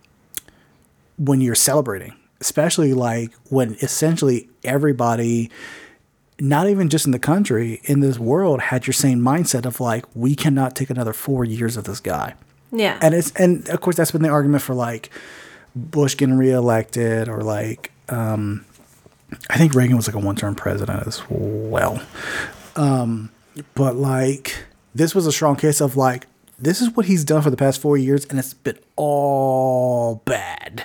[1.19, 5.51] when you're celebrating, especially like when essentially everybody,
[6.41, 10.05] not even just in the country, in this world, had your same mindset of like,
[10.15, 12.35] we cannot take another four years of this guy.
[12.71, 15.11] yeah, And it's and of course that's been the argument for like
[15.75, 18.65] Bush getting reelected or like um,
[19.51, 22.01] I think Reagan was like a one-term president as well.
[22.77, 23.31] Um,
[23.75, 26.27] but like this was a strong case of like
[26.59, 30.85] this is what he's done for the past four years, and it's been all bad.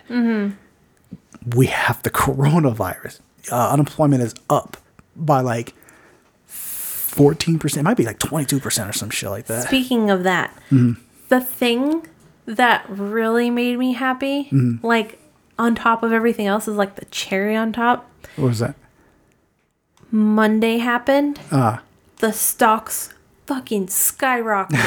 [1.56, 3.20] We have the coronavirus.
[3.52, 4.78] Uh, unemployment is up
[5.16, 5.74] by like
[6.46, 7.82] fourteen percent.
[7.82, 9.68] It might be like twenty-two percent or some shit like that.
[9.68, 10.58] Speaking of that,
[11.30, 12.08] the thing
[12.46, 14.50] that really made me happy,
[14.82, 15.20] like
[15.58, 18.10] on top of everything else, is like the cherry on top.
[18.36, 18.76] What was that?
[20.12, 21.40] Monday happened.
[21.52, 21.82] Ah.
[22.18, 23.14] The stocks
[23.46, 24.78] fucking skyrocketed.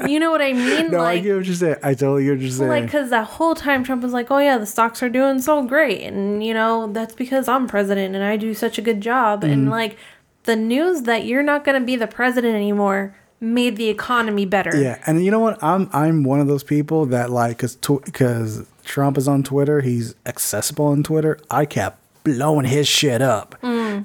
[0.08, 0.90] you know what I mean?
[0.90, 1.76] No, I like, get what you're saying.
[1.82, 2.68] I totally get what you're saying.
[2.68, 5.64] like, because that whole time Trump was like, oh, yeah, the stocks are doing so
[5.64, 6.02] great.
[6.02, 9.42] And, you know, that's because I'm president and I do such a good job.
[9.42, 9.52] Mm-hmm.
[9.52, 9.96] And, like,
[10.44, 14.74] the news that you're not going to be the president anymore made the economy better.
[14.74, 15.62] Yeah, and you know what?
[15.62, 20.14] I'm I'm one of those people that like because because Trump is on Twitter, he's
[20.24, 21.38] accessible on Twitter.
[21.50, 23.54] I kept blowing his shit up,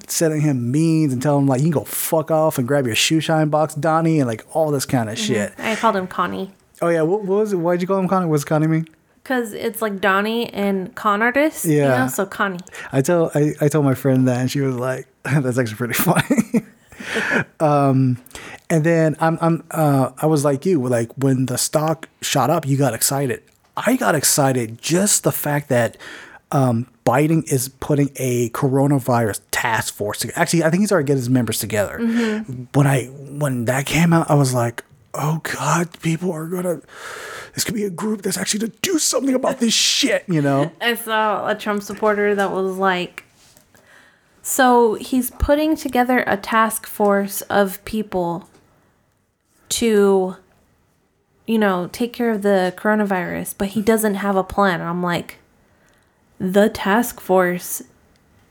[0.10, 2.96] sending him memes and telling him like you can go fuck off and grab your
[2.96, 5.54] shoe shine box, Donnie, and like all this kind of shit.
[5.58, 6.52] I called him Connie.
[6.82, 7.58] Oh yeah, what, what was it?
[7.58, 8.26] Why'd you call him Connie?
[8.28, 8.88] What's Connie mean?
[9.24, 11.66] Because it's like Donnie and con artist.
[11.66, 11.98] You Yeah.
[12.00, 12.08] know?
[12.08, 12.60] So Connie.
[12.92, 15.94] I tell I, I told my friend that, and she was like, "That's actually pretty
[15.94, 16.66] funny."
[17.60, 18.18] um,
[18.70, 22.66] and then I'm I'm uh, I was like you, like when the stock shot up,
[22.68, 23.44] you got excited.
[23.78, 25.98] I got excited just the fact that
[26.52, 30.20] um, Biden is putting a coronavirus task force.
[30.20, 30.40] Together.
[30.40, 31.98] Actually, I think he's already getting his members together.
[32.74, 34.84] When I when that came out, I was like,
[35.14, 36.82] "Oh God, people are gonna."
[37.54, 40.72] This could be a group that's actually to do something about this shit, you know?
[40.82, 43.26] I saw a Trump supporter that was like,
[44.42, 48.50] so he's putting together a task force of people
[49.68, 50.38] to,
[51.46, 54.80] you know, take care of the coronavirus, but he doesn't have a plan.
[54.80, 55.40] I'm like,
[56.42, 57.84] the task force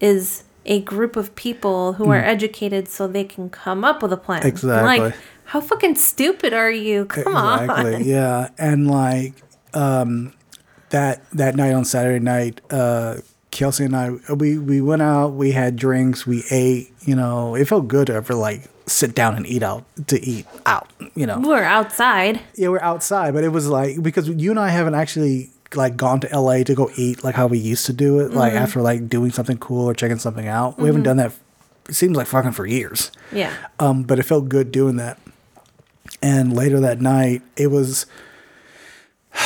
[0.01, 4.17] is a group of people who are educated so they can come up with a
[4.17, 4.47] plan.
[4.47, 5.01] Exactly.
[5.07, 5.15] Like,
[5.47, 7.07] how fucking stupid are you?
[7.07, 7.65] Come on.
[7.65, 8.05] exactly on.
[8.05, 9.35] yeah and like
[9.75, 10.33] um
[10.91, 13.17] that that night on saturday night uh
[13.51, 17.67] kelsey and i we we went out we had drinks we ate you know it
[17.67, 21.39] felt good to ever like sit down and eat out to eat out you know
[21.41, 22.41] We're outside.
[22.57, 26.21] yeah we're outside but it was like because you and i haven't actually like gone
[26.21, 29.09] to la to go eat like how we used to do it like after like
[29.09, 31.33] doing something cool or checking something out we haven't done that
[31.89, 33.53] it seems like fucking for years Yeah.
[33.79, 35.19] um, but it felt good doing that.
[36.23, 38.07] And later that night, it was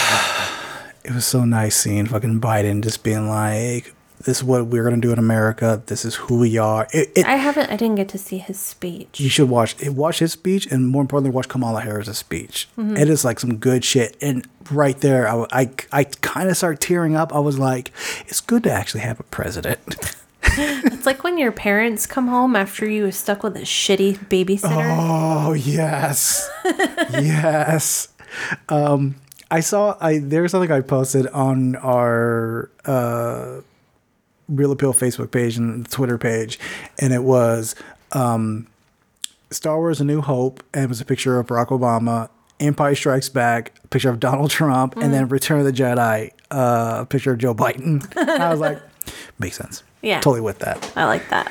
[1.05, 3.94] it was so nice seeing fucking Biden just being like,
[4.25, 5.83] "This is what we're gonna do in America.
[5.87, 7.71] This is who we are." It, it, I haven't.
[7.71, 9.21] I didn't get to see his speech.
[9.21, 12.69] you should watch watch his speech, and more importantly, watch Kamala Harris's speech.
[12.77, 14.17] It is like some good shit.
[14.21, 17.35] And right there, I I, I kind of start tearing up.
[17.35, 17.93] I was like,
[18.27, 19.79] "It's good to actually have a president."
[20.57, 24.87] It's like when your parents come home after you were stuck with a shitty babysitter.
[24.99, 26.49] Oh yes,
[27.11, 28.09] yes.
[28.69, 29.17] Um,
[29.51, 29.97] I saw.
[30.01, 33.61] I there's something I posted on our uh,
[34.49, 36.59] Reel Appeal Facebook page and Twitter page,
[36.99, 37.75] and it was
[38.13, 38.67] um,
[39.51, 42.29] Star Wars: A New Hope, and it was a picture of Barack Obama.
[42.61, 46.99] Empire Strikes Back, a picture of Donald Trump, and then Return of the Jedi, uh,
[47.01, 48.01] a picture of Joe Biden.
[48.17, 48.81] And I was like,
[49.41, 49.83] makes sense.
[50.03, 50.21] Yeah.
[50.21, 50.93] totally with that.
[50.97, 51.51] I like that.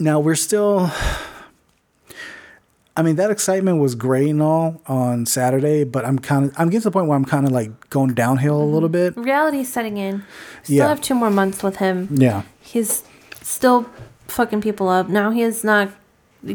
[0.00, 0.90] Now we're still.
[3.00, 6.68] I mean, that excitement was great and all on Saturday, but I'm kind of I'm
[6.68, 9.16] getting to the point where I'm kind of like going downhill a little bit.
[9.16, 10.16] Reality's setting in.
[10.16, 10.22] Yeah.
[10.64, 10.88] Still Yeah.
[10.88, 12.08] have two more months with him.
[12.12, 13.02] Yeah, He's
[13.40, 13.86] still
[14.28, 15.08] fucking people up.
[15.08, 15.88] Now he is not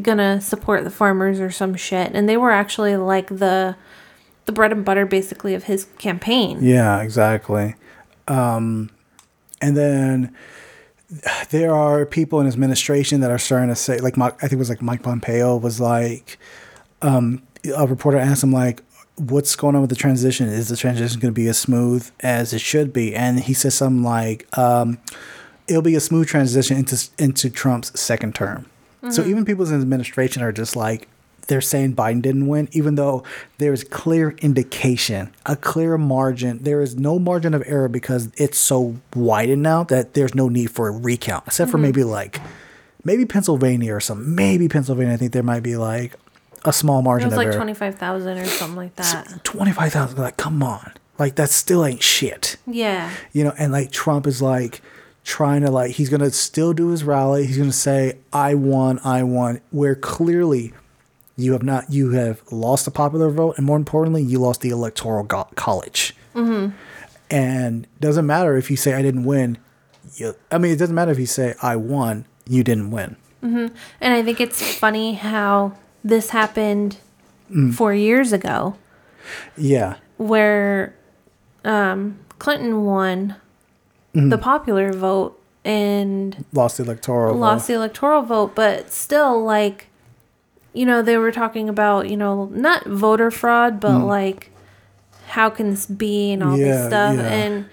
[0.03, 2.11] gonna support the farmers or some shit.
[2.13, 3.75] And they were actually like the
[4.45, 6.59] the bread and butter basically of his campaign.
[6.61, 7.73] yeah, exactly.
[8.27, 8.91] Um,
[9.61, 10.35] and then
[11.49, 14.53] there are people in his administration that are starting to say, like, Mike- I think
[14.53, 16.37] it was like Mike Pompeo was like,
[17.01, 17.41] um,
[17.75, 18.81] a reporter asked him like,
[19.17, 20.47] "What's going on with the transition?
[20.47, 23.73] Is the transition going to be as smooth as it should be?" And he says
[23.75, 24.97] something like, um,
[25.67, 28.65] "It'll be a smooth transition into into Trump's second term."
[29.11, 31.07] So even people in his administration are just like
[31.47, 33.23] they're saying Biden didn't win, even though
[33.57, 36.59] there's clear indication, a clear margin.
[36.63, 40.71] There is no margin of error because it's so widened now that there's no need
[40.71, 41.83] for a recount, except for mm-hmm.
[41.83, 42.41] maybe like
[43.03, 44.35] maybe Pennsylvania or some.
[44.35, 45.13] Maybe Pennsylvania.
[45.13, 46.15] I think there might be like
[46.65, 49.43] a small It margin was of like twenty five thousand or something like that.
[49.43, 50.19] Twenty five thousand.
[50.19, 50.91] Like, come on.
[51.17, 52.57] Like that still ain't shit.
[52.67, 53.11] Yeah.
[53.31, 54.81] You know, and like Trump is like
[55.23, 57.45] trying to like he's gonna still do his rally.
[57.45, 60.73] He's gonna say, I won, I won, where clearly
[61.37, 64.69] you have not you have lost the popular vote and more importantly, you lost the
[64.69, 66.15] electoral go- college.
[67.31, 69.57] And doesn't matter if you say I didn't win.
[70.15, 72.25] You, I mean, it doesn't matter if you say I won.
[72.47, 73.15] You didn't win.
[73.41, 73.71] And
[74.01, 76.97] I think it's funny how this happened
[77.73, 78.75] four years ago,
[79.55, 80.95] Yeah, where
[81.63, 83.35] um, Clinton won
[84.15, 84.29] Mm-hmm.
[84.29, 87.35] the popular vote and lost the electoral.
[87.35, 87.67] lost vote.
[87.67, 89.87] the electoral vote, but still, like,
[90.75, 94.51] you know, they were talking about, you know, not voter fraud, but like,
[95.27, 96.59] how can this be and all Mm.
[96.59, 97.15] Yeah, this stuff.
[97.15, 97.21] yeah.
[97.27, 97.65] And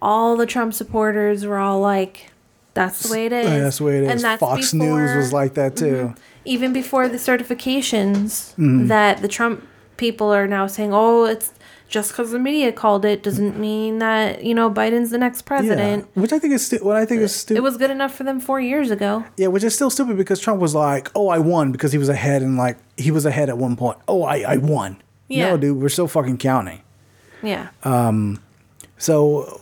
[0.00, 2.30] all the Trump supporters were all like,
[2.74, 3.46] That's the way it is.
[3.46, 4.10] Yeah, that's the way it is.
[4.10, 6.14] And that's Fox News was like that too.
[6.44, 8.86] even before the certifications Mm-hmm.
[8.88, 9.66] that the Trump
[9.96, 11.52] people are now saying, oh, it's
[11.90, 16.06] just because the media called it doesn't mean that you know Biden's the next president.
[16.14, 17.58] Yeah, which I think is stu- what I think is stupid.
[17.58, 19.24] It was good enough for them four years ago.
[19.36, 22.08] Yeah, which is still stupid because Trump was like, "Oh, I won" because he was
[22.08, 23.98] ahead and like he was ahead at one point.
[24.08, 25.02] Oh, I I won.
[25.28, 25.50] Yeah.
[25.50, 26.80] No, dude, we're still fucking counting.
[27.42, 27.68] Yeah.
[27.84, 28.40] Um,
[28.98, 29.60] So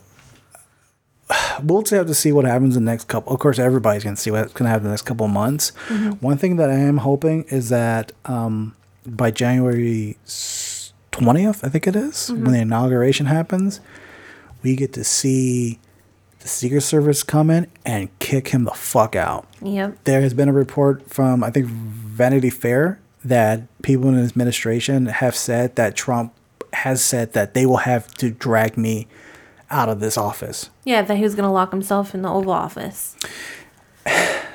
[1.63, 3.33] we'll just have to see what happens in the next couple.
[3.33, 5.69] Of course, everybody's gonna see what's gonna happen in the next couple of months.
[6.21, 8.75] One thing that I am hoping is that um,
[9.05, 10.17] by January
[11.11, 12.51] twentieth, I think it is, when mm-hmm.
[12.51, 13.81] the inauguration happens,
[14.63, 15.79] we get to see
[16.39, 19.47] the Secret Service come in and kick him the fuck out.
[19.61, 20.03] Yep.
[20.05, 25.07] There has been a report from I think Vanity Fair that people in his administration
[25.07, 26.33] have said that Trump
[26.73, 29.07] has said that they will have to drag me
[29.69, 30.69] out of this office.
[30.83, 33.15] Yeah, that he was gonna lock himself in the Oval Office.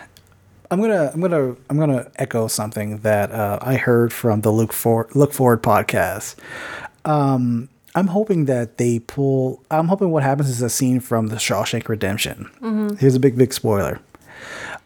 [0.71, 4.73] I'm gonna I'm gonna I'm gonna echo something that uh, I heard from the Look
[4.73, 6.37] For Look Forward podcast.
[7.05, 9.63] Um, I'm hoping that they pull.
[9.71, 12.51] I'm hoping what happens is a scene from the Shawshank Redemption.
[12.99, 14.01] Here's a big big spoiler.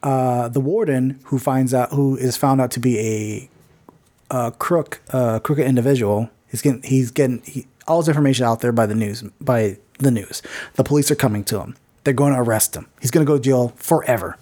[0.02, 3.50] Uh, the warden who finds out who is found out to be a,
[4.30, 6.30] a crook uh, crooked individual.
[6.48, 10.10] He's getting he's getting he, all his information out there by the news by the
[10.10, 10.42] news.
[10.74, 11.76] The police are coming to him.
[12.04, 12.86] They're going to arrest him.
[13.00, 14.36] He's going to go to jail forever.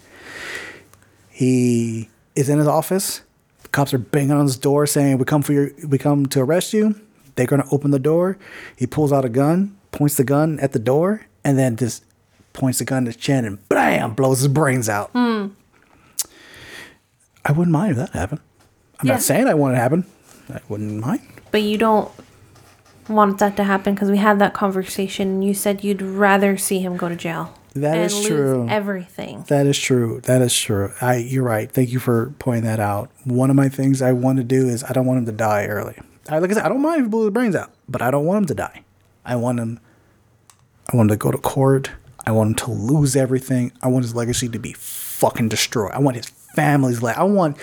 [1.36, 3.20] He is in his office.
[3.62, 6.40] The cops are banging on his door saying, "We come for your, we come to
[6.40, 6.94] arrest you."
[7.34, 8.38] They're gonna open the door.
[8.74, 12.04] He pulls out a gun, points the gun at the door, and then just
[12.54, 15.10] points the gun at his chin and bam, blows his brains out.
[15.10, 15.48] Hmm.
[17.44, 18.40] I wouldn't mind if that happened.
[18.98, 19.12] I'm Yeah.
[19.14, 20.06] not saying I want it to happen.
[20.50, 21.20] I wouldn't mind.
[21.50, 22.10] But you don't
[23.10, 26.78] want that to happen because we had that conversation and you said you'd rather see
[26.80, 27.52] him go to jail.
[27.80, 28.66] That is true.
[28.68, 29.44] Everything.
[29.48, 30.20] That is true.
[30.24, 30.92] That is true.
[31.00, 31.70] I you're right.
[31.70, 33.10] Thank you for pointing that out.
[33.24, 35.66] One of my things I want to do is I don't want him to die
[35.66, 35.98] early.
[36.28, 38.10] I like I said, I don't mind if he blew his brains out, but I
[38.10, 38.82] don't want him to die.
[39.24, 39.80] I want him
[40.92, 41.90] I want him to go to court.
[42.26, 43.72] I want him to lose everything.
[43.82, 45.92] I want his legacy to be fucking destroyed.
[45.92, 47.56] I want his family's le- I want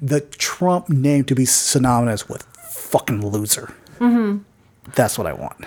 [0.00, 3.74] the Trump name to be synonymous with fucking loser.
[3.98, 4.38] Mm-hmm.
[4.94, 5.64] That's what I want.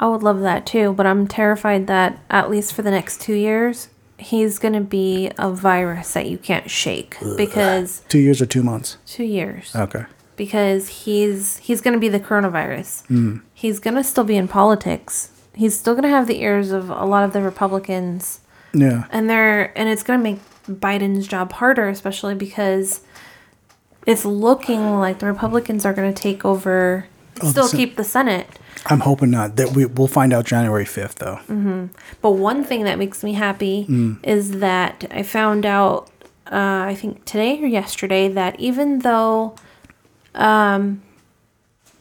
[0.00, 3.34] I would love that too, but I'm terrified that at least for the next two
[3.34, 8.46] years, he's going to be a virus that you can't shake because Two years or
[8.46, 8.96] two months.
[9.06, 9.74] two years.
[9.74, 10.04] Okay.
[10.36, 13.04] because he's he's going to be the coronavirus.
[13.08, 13.42] Mm.
[13.54, 15.30] He's going to still be in politics.
[15.54, 18.40] He's still going to have the ears of a lot of the Republicans,
[18.72, 19.06] Yeah.
[19.10, 20.38] and they're and it's going to make
[20.80, 23.00] Biden's job harder, especially because
[24.06, 27.06] it's looking like the Republicans are going to take over,
[27.42, 28.46] oh, the still Sen- keep the Senate.
[28.88, 29.56] I'm hoping not.
[29.56, 31.88] That we we'll find out January 5th though.
[32.22, 33.86] But one thing that makes me happy
[34.22, 36.10] is that I found out,
[36.50, 39.54] uh, I think today or yesterday, that even though,
[40.34, 41.02] um,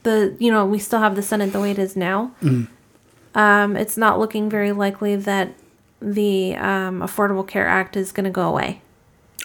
[0.04, 2.32] the you know we still have the Senate the way it is now,
[3.36, 5.54] um, it's not looking very likely that
[6.02, 8.82] the um, Affordable Care Act is going to go away.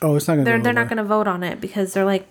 [0.03, 0.45] Oh, it's not gonna.
[0.45, 2.27] They're go they're not going to vote on it because they're like,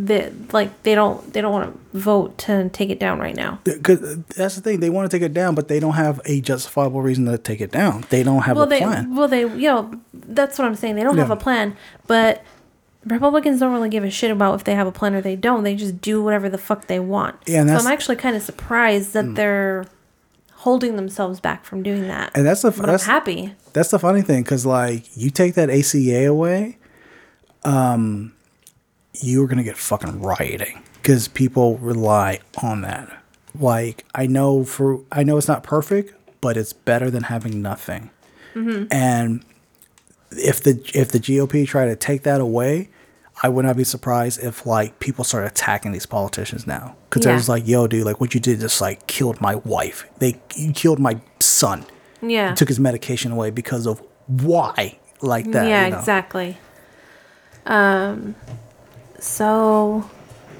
[0.00, 3.58] they like they don't they don't want to vote to take it down right now.
[3.64, 6.40] Because that's the thing, they want to take it down, but they don't have a
[6.40, 8.04] justifiable reason to take it down.
[8.08, 9.14] They don't have well a they plan.
[9.16, 11.76] well they you know that's what i'm saying they don't have a plan
[12.06, 12.42] but
[13.04, 15.62] republicans don't really give a shit about if they have a plan or they don't
[15.64, 17.80] they just do whatever the fuck they want Yeah, so Mm.
[17.80, 19.84] i'm actually kind of surprised that they're
[20.52, 23.98] holding themselves back from doing that And that's the but that's, i'm happy that's the
[23.98, 26.78] funny thing, because like you take that ACA away,
[27.64, 28.32] um,
[29.20, 33.10] you're gonna get fucking rioting because people rely on that.
[33.58, 38.10] Like I know for I know it's not perfect, but it's better than having nothing.
[38.90, 39.44] And
[40.32, 42.88] if the if the GOP try to take that away,
[43.42, 47.30] I would not be surprised if like people start attacking these politicians now because Yeah.
[47.32, 50.06] they're just like, "Yo, dude, like what you did just like killed my wife.
[50.18, 51.84] They you killed my son.
[52.20, 55.98] yeah Took his medication away because of why like that." yeah you know?
[56.00, 56.58] exactly
[57.66, 58.34] um
[59.18, 60.08] so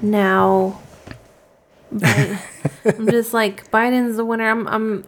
[0.01, 0.79] now
[1.91, 2.39] Bi-
[2.85, 5.05] i'm just like biden's the winner i'm i'm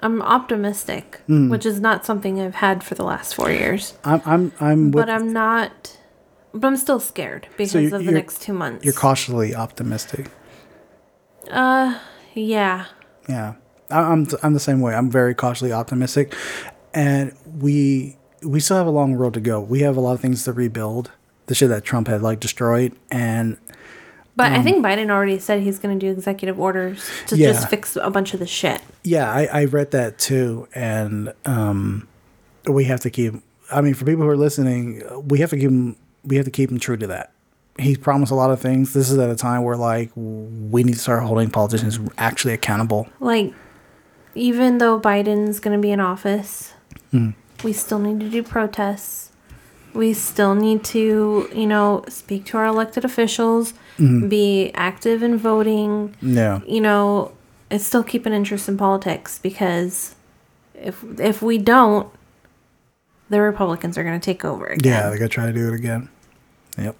[0.00, 1.48] i'm optimistic Hmm.
[1.50, 5.10] which is not something i've had for the last four years I'm I'm I'm but
[5.10, 5.98] i'm not
[6.54, 10.30] but i'm still scared because you're- of the next two months you're cautiously optimistic.
[11.50, 11.98] Uh,
[12.34, 12.86] yeah
[13.28, 13.54] Yeah,
[13.90, 14.94] I- I'm I'm the same way.
[14.94, 16.34] I'm very cautiously optimistic,
[16.94, 19.60] and we we still have a long road to go.
[19.60, 21.10] We have a lot of things to rebuild.
[21.50, 23.56] The shit that Trump had like destroyed, and
[24.36, 27.48] but Um, i think biden already said he's going to do executive orders to Yeah.
[27.52, 32.06] just fix a bunch of the shit yeah, I, I read that too, and um,
[32.66, 33.34] we have to keep
[33.72, 35.96] I mean, for people who are listening, we have to keep him.
[36.24, 37.32] We have to keep him true to that.
[37.78, 38.92] He's promised a lot of things.
[38.92, 43.08] This is at a time where like we need to start holding politicians actually accountable.
[43.20, 43.52] Like,
[44.34, 46.74] even though Biden's going to be in office,
[47.64, 49.29] we still need to do protests.
[49.94, 54.28] We still need to, you know, speak to our elected officials, mm-hmm.
[54.28, 56.14] be active in voting.
[56.22, 56.60] Yeah.
[56.66, 57.32] You know,
[57.70, 60.14] it's still keep an interest in politics because
[60.74, 62.12] if if we don't,
[63.28, 64.92] the Republicans are going to take over again.
[64.92, 66.08] Yeah, they're gonna try to do it again.
[66.78, 66.96] Yep.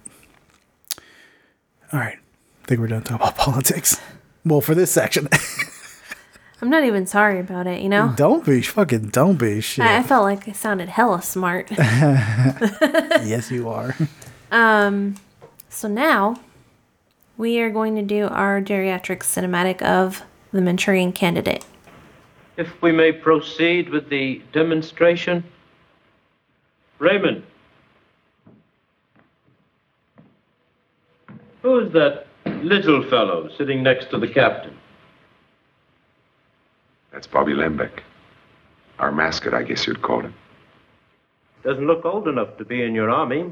[1.93, 2.17] All right.
[2.63, 3.99] I think we're done talking about politics.
[4.45, 5.27] Well, for this section,
[6.61, 8.13] I'm not even sorry about it, you know?
[8.15, 9.83] don't be fucking don't be shit.
[9.83, 11.71] I, I felt like I sounded hella smart.
[11.71, 13.95] yes, you are.
[14.51, 15.15] Um,
[15.69, 16.39] so now
[17.35, 20.21] we are going to do our geriatric cinematic of
[20.51, 21.65] the Manchurian Candidate.
[22.57, 25.43] If we may proceed with the demonstration.
[26.99, 27.41] Raymond.
[31.63, 34.77] Who is that little fellow sitting next to the captain?
[37.11, 37.99] That's Bobby Lembeck.
[38.99, 40.33] Our mascot, I guess you'd call him.
[41.63, 43.51] Doesn't look old enough to be in your army.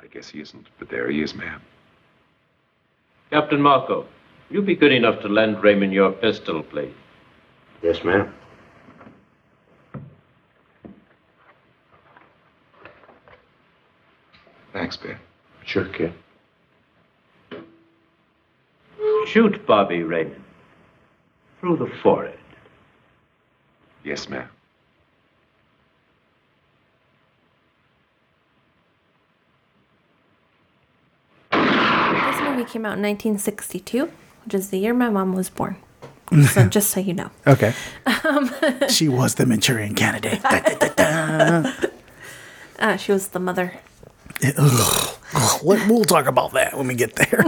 [0.00, 1.60] I guess he isn't, but there he is, ma'am.
[3.30, 4.06] Captain Marco,
[4.50, 6.92] you be good enough to lend Raymond your pistol, please.
[7.82, 8.32] Yes, ma'am.
[14.72, 15.18] Thanks, Ben.
[15.64, 16.12] Sure, kid.
[19.26, 20.42] Shoot Bobby, Raymond.
[21.60, 22.38] Through the forehead.
[24.04, 24.48] Yes, ma'am.
[31.52, 34.10] This movie came out in 1962,
[34.44, 35.76] which is the year my mom was born.
[36.48, 37.30] So just so you know.
[37.46, 37.74] Okay.
[38.88, 40.42] she was the Manchurian candidate.
[40.42, 40.88] Da, da,
[41.62, 41.72] da.
[42.78, 43.74] Uh, she was the mother.
[44.58, 45.16] Ugh.
[45.62, 47.44] We'll talk about that when we get there.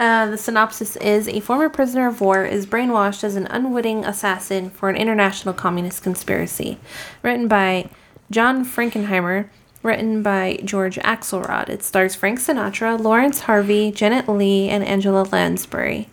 [0.00, 4.70] Uh, the synopsis is a former prisoner of war is brainwashed as an unwitting assassin
[4.70, 6.78] for an international communist conspiracy.
[7.22, 7.90] Written by
[8.30, 9.50] John Frankenheimer,
[9.82, 11.68] written by George Axelrod.
[11.68, 16.08] It stars Frank Sinatra, Laurence Harvey, Janet Leigh, and Angela Lansbury.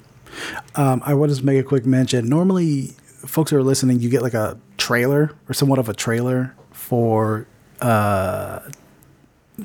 [0.76, 2.28] um, I want to make a quick mention.
[2.28, 2.88] Normally,
[3.26, 7.48] folks who are listening, you get like a trailer or somewhat of a trailer for
[7.80, 8.60] uh,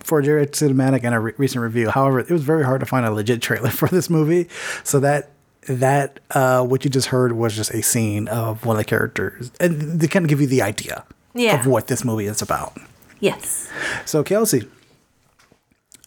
[0.01, 1.91] for Jared cinematic and a re- recent review.
[1.91, 4.49] However, it was very hard to find a legit trailer for this movie.
[4.85, 5.31] So that
[5.69, 9.53] that uh, what you just heard was just a scene of one of the characters,
[9.61, 11.05] and they kind of give you the idea
[11.35, 11.61] Yeah.
[11.61, 12.77] of what this movie is about.
[13.21, 13.71] Yes.
[14.05, 14.69] So Kelsey,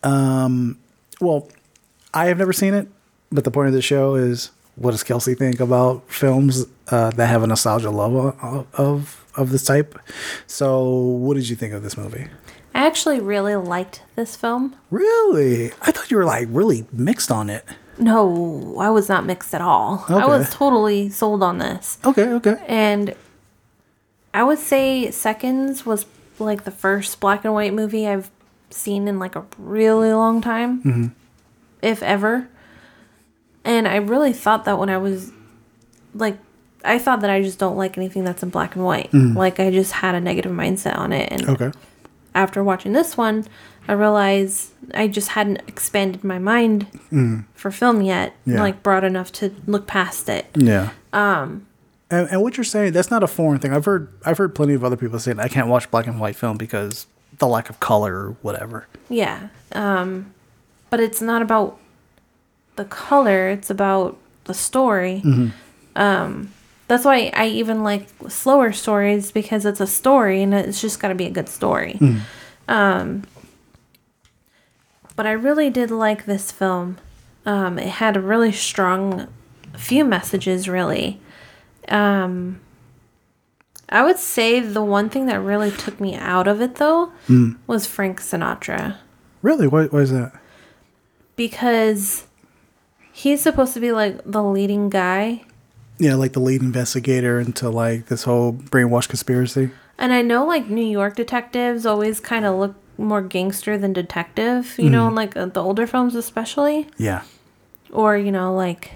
[0.04, 0.78] um,
[1.22, 1.48] well,
[2.14, 2.88] I have never seen it,
[3.32, 7.28] but the point of the show is, what does Kelsey think about films uh, that
[7.28, 8.14] have a nostalgia love
[8.44, 9.98] of, of of this type?
[10.48, 12.28] So, what did you think of this movie?
[12.76, 14.76] I actually really liked this film.
[14.92, 17.64] Really, I thought you were like really mixed on it.
[17.98, 20.04] No, I was not mixed at all.
[20.10, 21.98] I was totally sold on this.
[22.04, 23.16] Okay, okay, And
[24.34, 26.06] I would say Seconds was
[26.38, 28.30] like the first black and white movie I've
[28.70, 31.08] seen in like a really long time, mm-hmm.
[31.82, 32.50] if ever.
[33.64, 35.32] And I really thought that when I was
[36.14, 36.38] like,
[36.84, 39.12] I thought that I just don't like anything that's in black and white.
[39.12, 39.36] Mm.
[39.36, 41.32] Like, I just had a negative mindset on it.
[41.32, 41.72] And okay.
[42.36, 43.48] After watching this one,
[43.88, 46.88] I realized I just hadn't expanded my mind
[47.56, 48.60] for film yet, Yeah.
[48.62, 50.46] like broad enough to look past it.
[50.56, 50.90] Yeah.
[51.14, 51.66] Um,
[52.12, 53.74] and, and what you're saying, that's not a foreign thing.
[53.74, 56.36] I've heard I've heard plenty of other people saying I can't watch black and white
[56.36, 57.08] film because
[57.40, 58.88] the lack of color or whatever.
[59.10, 59.48] Yeah.
[59.72, 60.34] Um,
[60.90, 61.80] but it's not about
[62.76, 65.24] the color, it's about the story.
[65.96, 66.52] Um,
[66.88, 71.08] that's why I even like slower stories because it's a story and it's just got
[71.10, 71.98] to be a good story.
[72.68, 73.24] Um,
[75.16, 76.98] but I really did like this film.
[77.46, 79.28] Um, it had a really strong
[79.78, 81.20] few messages, really.
[81.90, 82.60] Um,
[83.90, 87.12] I would say the one thing that really took me out of it, though,
[87.68, 88.98] was Frank Sinatra
[89.44, 90.34] Really, why, why is that?
[91.36, 92.26] because
[93.12, 95.44] he's supposed to be like the leading guy.
[95.98, 99.72] Yeah, like the lead investigator into like this whole brainwash conspiracy.
[99.98, 104.76] And I know like New York detectives always kind of look more gangster than detective,
[104.78, 107.24] you know, in like uh, the older films especially, Yeah,
[107.92, 108.92] or you know like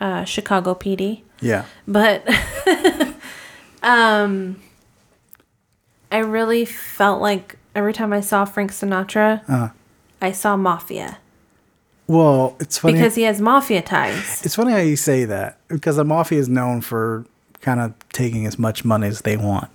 [0.00, 1.22] uh, Chicago PD.
[1.40, 2.26] yeah, But
[3.82, 4.60] um
[6.10, 9.72] I really felt like every time I saw Frank Sinatra,
[10.20, 11.18] I saw mafia
[12.06, 14.44] Well, it's funny because he has mafia ties.
[14.44, 17.24] It's funny how you say that because the mafia is known for
[17.60, 19.70] kind of taking as much money as they want.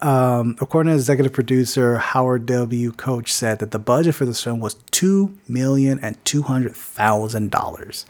[0.00, 2.92] Um, according to executive producer Howard W.
[2.92, 7.50] Koch said that the budget for this film was two million and two hundred thousand
[7.50, 8.06] dollars.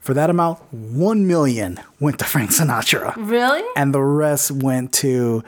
[0.00, 3.14] For that amount, one million went to Frank Sinatra.
[3.16, 3.62] Really?
[3.76, 5.44] And the rest went to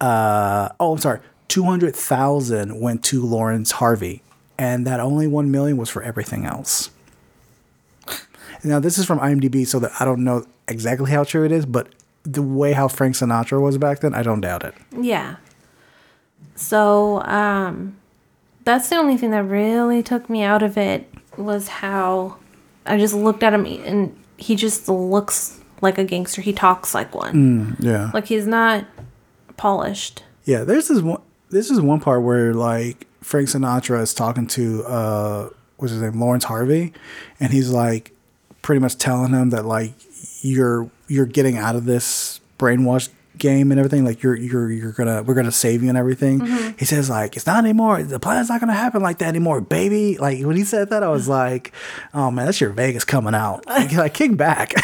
[0.00, 4.22] uh, oh I'm sorry, two hundred thousand went to Laurence Harvey.
[4.60, 6.90] And that only one million was for everything else.
[8.62, 11.64] Now this is from IMDb, so that I don't know exactly how true it is,
[11.64, 11.88] but
[12.24, 14.74] the way how Frank Sinatra was back then, I don't doubt it.
[14.94, 15.36] Yeah.
[16.56, 17.96] So, um,
[18.64, 22.36] that's the only thing that really took me out of it was how
[22.84, 26.42] I just looked at him and he just looks like a gangster.
[26.42, 27.78] He talks like one.
[27.80, 28.10] Yeah.
[28.12, 28.84] Like he's not
[29.56, 30.22] polished.
[30.44, 31.22] Yeah, there's this one.
[31.48, 36.18] This is one part where like Frank Sinatra is talking to uh, what's his name,
[36.20, 36.92] Laurence Harvey,
[37.38, 38.12] and he's like
[38.62, 39.92] pretty much telling him that like
[40.42, 44.04] you're you're getting out of this brainwashed game and everything.
[44.04, 46.40] Like you're you're you're gonna we're gonna save you and everything.
[46.78, 48.02] He says like it's not anymore.
[48.02, 50.16] The plan's not gonna happen like that anymore, baby.
[50.18, 51.72] Like when he said that, I was like,
[52.14, 53.64] oh man, that's your Vegas coming out.
[53.70, 54.74] Like, like kick back.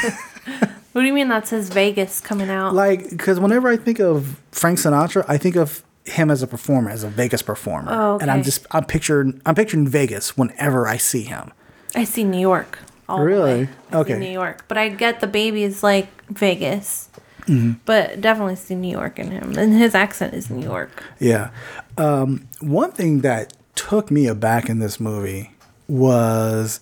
[0.92, 2.74] What do you mean that's his Vegas coming out?
[2.74, 6.90] like because whenever I think of Frank Sinatra, I think of him as a performer,
[6.90, 10.96] as a Vegas performer, Oh, and I'm just I'm picturing I'm picturing Vegas whenever I
[10.96, 11.52] see him.
[11.94, 12.78] I see New York.
[13.08, 13.64] all the Really?
[13.64, 13.68] way.
[13.90, 14.18] I see Okay.
[14.18, 17.08] New York, but I get the baby is like Vegas,
[17.46, 17.72] Mm-hmm.
[17.84, 21.04] but definitely see New York in him, and his accent is New York.
[21.20, 21.50] Yeah.
[21.96, 25.52] Um, one thing that took me aback in this movie
[25.86, 26.80] was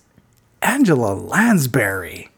[0.63, 2.31] Angela Lansbury.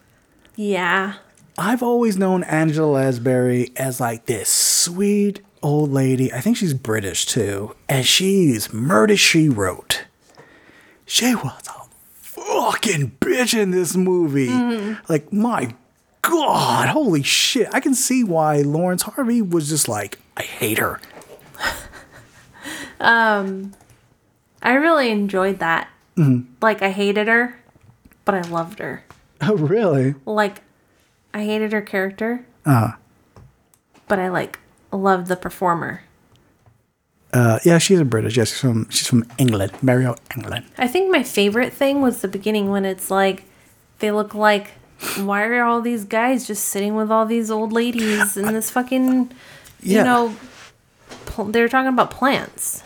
[0.56, 1.14] Yeah,
[1.56, 6.32] I've always known Angela Lansbury as like this sweet old lady.
[6.32, 7.74] I think she's British too.
[7.88, 10.04] And she's Murder She Wrote.
[11.04, 11.86] She was a
[12.22, 14.48] fucking bitch in this movie.
[15.08, 15.74] Like, my
[16.22, 17.68] God, holy shit.
[17.72, 21.00] I can see why Laurence Harvey was just like, I hate her.
[23.00, 23.72] um,
[24.62, 25.88] I really enjoyed that.
[26.16, 26.52] Mm-hmm.
[26.62, 27.58] Like I hated her,
[28.24, 29.02] but I loved her.
[29.42, 30.14] Oh, really?
[30.24, 30.62] Like
[31.34, 32.92] I hated her character, Uh,
[34.08, 34.58] but I like
[34.96, 36.02] loved the performer.
[37.32, 38.36] uh, yeah, she's a British.
[38.36, 39.72] Yes, she's from, she's from England.
[39.82, 40.64] Mario, England.
[40.78, 43.44] I think my favorite thing was the beginning when it's like
[43.98, 44.68] they look like
[45.18, 49.30] why are all these guys just sitting with all these old ladies in this fucking
[49.82, 49.98] Yeah.
[49.98, 50.36] you know
[51.26, 52.82] pl- they're talking about plants.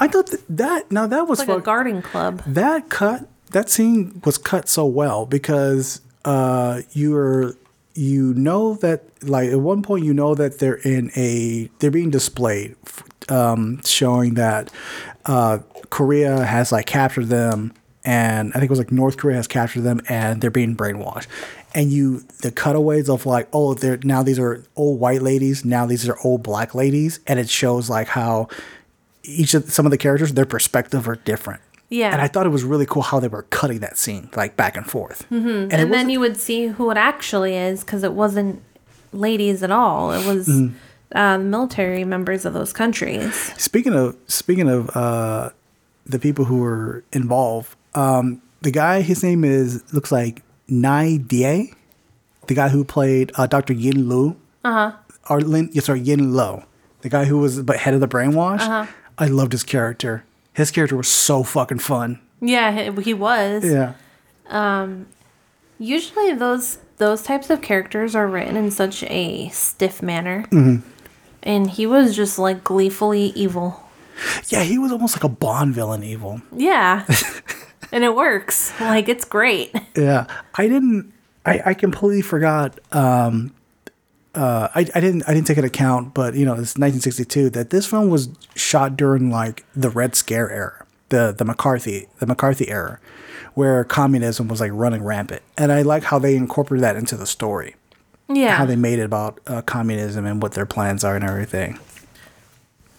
[0.00, 2.42] I thought that, that now that was It's like a fuck- garden club.
[2.46, 7.54] that cut that scene was cut so well because uh you're
[7.94, 12.10] you know that like at one point you know that they're in a they're being
[12.10, 12.74] displayed
[13.28, 14.70] um showing that
[15.26, 15.58] uh
[15.90, 17.72] Korea has like captured them
[18.04, 21.28] and I think it was like North Korea has captured them and they're being brainwashed.
[21.74, 25.86] And you the cutaways of like oh they're now these are old white ladies now
[25.86, 27.20] these are old black ladies.
[27.26, 28.48] And it shows like how
[29.22, 31.60] each of some of the characters their perspective are different
[31.92, 32.12] Yeah.
[32.12, 34.76] and I thought it was really cool how they were cutting that scene, like back
[34.78, 35.26] and forth.
[35.30, 35.48] Mm-hmm.
[35.48, 38.62] And, and then you would see who it actually is because it wasn't
[39.12, 40.12] ladies at all.
[40.12, 40.74] It was Mm-hmm.
[41.18, 43.34] uh, military members of those countries.
[43.60, 45.50] speaking of speaking of uh,
[46.06, 51.74] the people who were involved, um, the guy his name is looks like Khigh Dhiegh,
[52.46, 53.74] the guy who played uh, Dr.
[53.74, 54.36] Yin Lu.
[54.64, 54.92] Uh huh.
[55.28, 56.64] Or Lin, yes, sorry, Yen Lo,
[57.02, 58.60] the guy who was but head of the brainwash.
[58.60, 58.86] Uh-huh.
[59.18, 60.24] I loved his character.
[60.54, 62.20] His character was so fucking fun.
[62.40, 63.64] Yeah, he, was.
[63.64, 63.94] Yeah.
[65.78, 70.44] Usually those those types of characters are written in such a stiff manner.
[70.44, 70.88] Mm-hmm.
[71.42, 73.82] And he was just like gleefully evil.
[74.46, 76.40] Yeah, he was almost like a Bond villain evil.
[76.54, 77.04] Yeah.
[77.92, 78.72] and it works.
[78.80, 79.74] Like it's great.
[79.96, 81.12] Yeah, I didn't.
[81.44, 82.78] I, I completely forgot.
[82.92, 83.52] Um,
[84.34, 85.24] uh, I, I didn't.
[85.28, 87.50] I didn't take into account, but you know, it's 1962.
[87.50, 92.26] That this film was shot during like the Red Scare era, the the McCarthy the
[92.26, 92.98] McCarthy era,
[93.54, 95.42] where communism was like running rampant.
[95.58, 97.76] And I like how they incorporated that into the story.
[98.28, 98.56] Yeah.
[98.56, 101.78] How they made it about uh, communism and what their plans are and everything.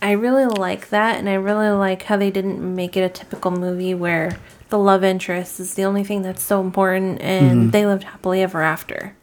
[0.02, 3.52] I really like that, and I really like how they didn't make it a typical
[3.52, 4.38] movie where
[4.70, 7.70] the love interest is the only thing that's so important, and Mm-hmm.
[7.72, 9.16] they lived happily ever after.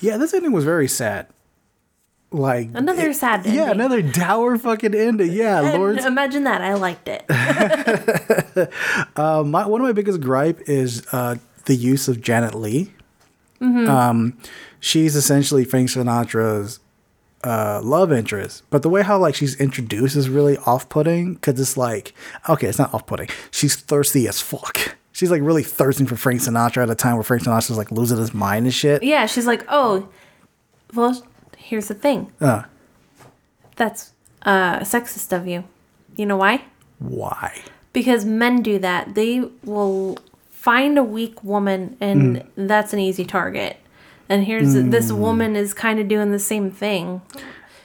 [0.00, 1.26] Yeah, this ending was very sad.
[2.30, 5.32] Like Another sad Yeah, another dour fucking ending.
[5.32, 6.60] Yeah, lord imagine that.
[6.60, 7.24] I liked it.
[9.16, 12.92] my, one of my biggest gripe is uh, the use of Janet Leigh.
[13.60, 14.38] Um,
[14.78, 16.78] she's essentially Frank Sinatra's
[17.44, 21.76] uh, love interest, but the way how like she's introduced is really off-putting because it's
[21.76, 22.12] like
[22.48, 23.28] okay, it's not off-putting.
[23.50, 24.96] She's thirsty as fuck.
[25.12, 28.18] She's like really thirsting for Frank Sinatra at a time where Frank Sinatra's like losing
[28.18, 29.02] his mind and shit.
[29.02, 30.08] yeah, she's like, oh,
[30.94, 31.20] well,
[31.68, 32.32] here's the thing.
[32.40, 32.62] Uh,
[33.76, 34.12] That's
[34.42, 35.64] uh, sexist of you.
[36.16, 36.64] You know why?
[36.98, 37.62] Why?
[37.92, 39.14] Because men do that.
[39.14, 40.18] They will
[40.50, 43.76] find a weak woman, and that's an easy target.
[44.28, 47.22] And here's this woman is kind of doing the same thing.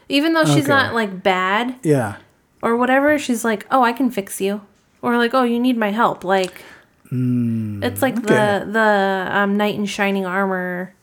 [0.10, 0.74] Even though she's Okay.
[0.78, 2.16] not like bad Yeah.
[2.62, 4.62] or whatever, she's like, "Oh, I can fix you,"
[5.02, 6.64] or like, "Oh, you need my help." Like,
[7.12, 8.26] it's like okay.
[8.28, 10.94] the the um, knight in shining armor.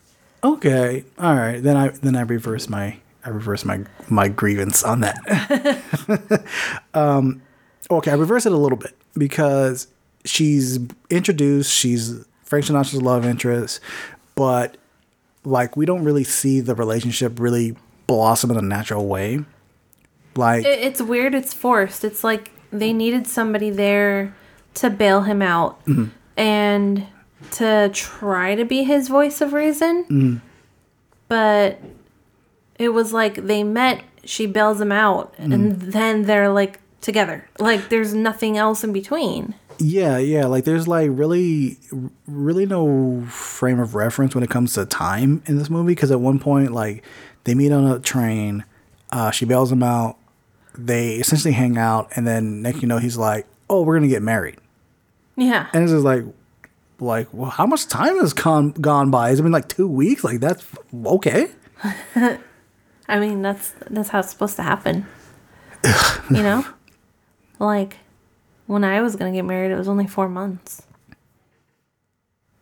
[0.43, 1.05] Okay.
[1.19, 1.63] All right.
[1.63, 6.45] Then I then I reverse my I reverse my my grievance on that.
[6.95, 7.43] um,
[7.91, 9.89] okay, I reverse it a little bit because
[10.25, 10.79] she's
[11.11, 11.73] introduced.
[11.73, 13.81] She's Frank Sinatra's love interest,
[14.35, 14.77] but
[15.45, 17.77] like we don't really see the relationship really
[18.07, 19.45] blossom in a natural way.
[20.37, 21.35] Like It, it's weird.
[21.35, 22.05] It's forced.
[22.05, 24.35] It's like they needed somebody there
[24.75, 25.81] to bail him out
[26.37, 27.07] and
[27.53, 30.41] to try to be his voice of reason.
[31.29, 31.79] But
[32.79, 37.49] it was like they met, she bails him out, and then they're like together.
[37.59, 39.55] Like there's nothing else in between.
[39.79, 40.47] Yeah, yeah.
[40.47, 41.79] Like there's like really,
[42.27, 45.93] really no frame of reference when it comes to time in this movie.
[45.95, 47.05] Because at one point, like
[47.45, 48.65] they meet on a train,
[49.11, 50.17] uh, she bails him out.
[50.77, 54.23] They essentially hang out, and then next you know, he's like, "Oh, we're gonna get
[54.23, 54.57] married,"
[55.37, 55.67] Yeah.
[55.73, 56.25] and it's just like,
[57.01, 59.31] like, well, how much time has gone gone by?
[59.31, 60.25] Has it been like two weeks?
[60.25, 60.65] Like that's
[61.05, 61.51] okay.
[63.09, 65.07] I mean, that's that's how it's supposed to happen.
[66.31, 66.65] you know?
[67.59, 67.99] Like
[68.67, 70.83] when I was going to get married, it was only 4 months.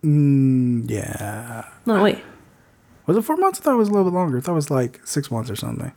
[0.03, 1.65] Mm, yeah.
[1.85, 2.23] No, wait.
[3.07, 3.61] Was it four months?
[3.61, 4.39] I thought it was a little bit longer.
[4.39, 5.93] I thought it was like six months or something.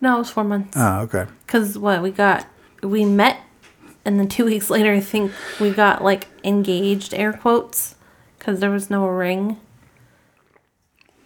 [0.00, 0.76] No, it was 4 months.
[0.76, 1.26] Oh, okay.
[1.46, 2.46] Cause what we got,
[2.82, 3.40] we met,
[4.06, 7.96] and then two weeks later, I think we got like engaged, air quotes,
[8.38, 9.58] cause there was no ring.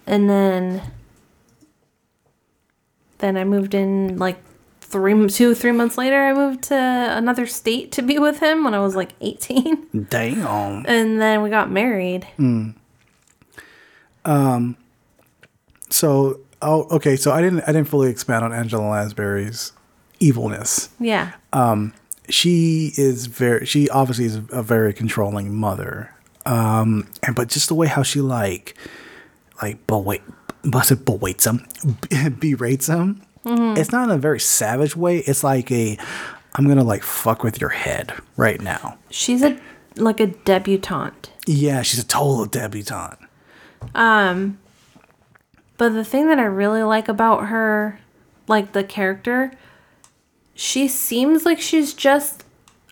[0.07, 0.83] And then,
[3.19, 4.39] then I moved in like
[4.81, 6.21] three, two, three months later.
[6.25, 10.85] I moved to another state to be with him when I was like eighteen, Damn.
[10.87, 12.27] and then we got married.
[12.39, 12.75] Mm.
[14.25, 14.77] Um,
[15.91, 17.15] so, oh, okay.
[17.17, 19.73] So I didn't, I didn't fully expand on Angela Lansbury's
[20.19, 20.89] evilness.
[20.99, 21.95] Yeah, um,
[22.31, 26.15] She is very, she obviously is a very controlling mother.
[26.47, 28.75] Um, and but just the way how she like,
[29.63, 30.23] like, bewait,
[30.65, 31.67] must it berates him,
[32.41, 33.23] berates him.
[33.45, 35.19] It's not in a very savage way.
[35.19, 35.97] It's like a,
[36.55, 38.99] I'm gonna like fuck with your head right now.
[39.11, 39.59] she's a
[39.97, 41.31] like a debutante.
[41.47, 43.19] Yeah, she's a total debutante.
[43.95, 44.59] Um
[45.79, 47.99] but the thing that I really like about her,
[48.47, 49.53] like the character,
[50.61, 52.45] she seems like she's just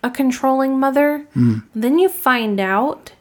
[0.03, 1.27] a controlling mother.
[1.35, 1.59] Hmm.
[1.75, 3.11] Then you find out,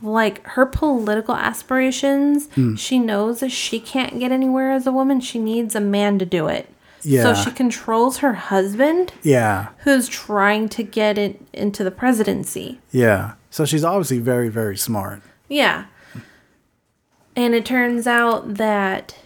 [0.00, 2.74] like, her political aspirations, hmm.
[2.74, 5.20] she knows that she can't get anywhere as a woman.
[5.20, 6.70] She needs a man to do it.
[7.02, 7.22] Yeah.
[7.22, 12.80] So she controls her husband, Yeah, who's trying to get it into the presidency.
[12.92, 13.34] yeah.
[13.50, 15.20] So she's obviously very, very smart.
[15.50, 15.84] Yeah.
[17.36, 19.16] And it turns out that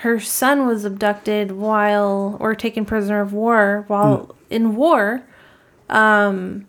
[0.00, 5.22] her son was abducted while or taken prisoner of war while in war.
[5.88, 6.66] Um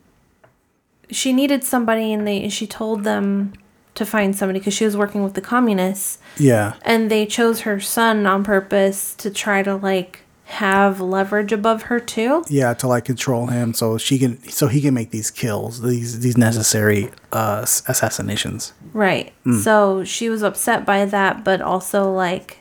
[1.09, 3.53] she needed somebody and they she told them
[3.95, 7.79] to find somebody because she was working with the communists Yeah, and they chose her
[7.81, 12.43] son on purpose to try to like have leverage above her too.
[12.49, 16.19] yeah, to like control him, so she can, so he can make these kills, these
[16.21, 18.73] these necessary uh, assassinations.
[18.93, 19.31] Right.
[19.63, 22.60] So she was upset by that, but also like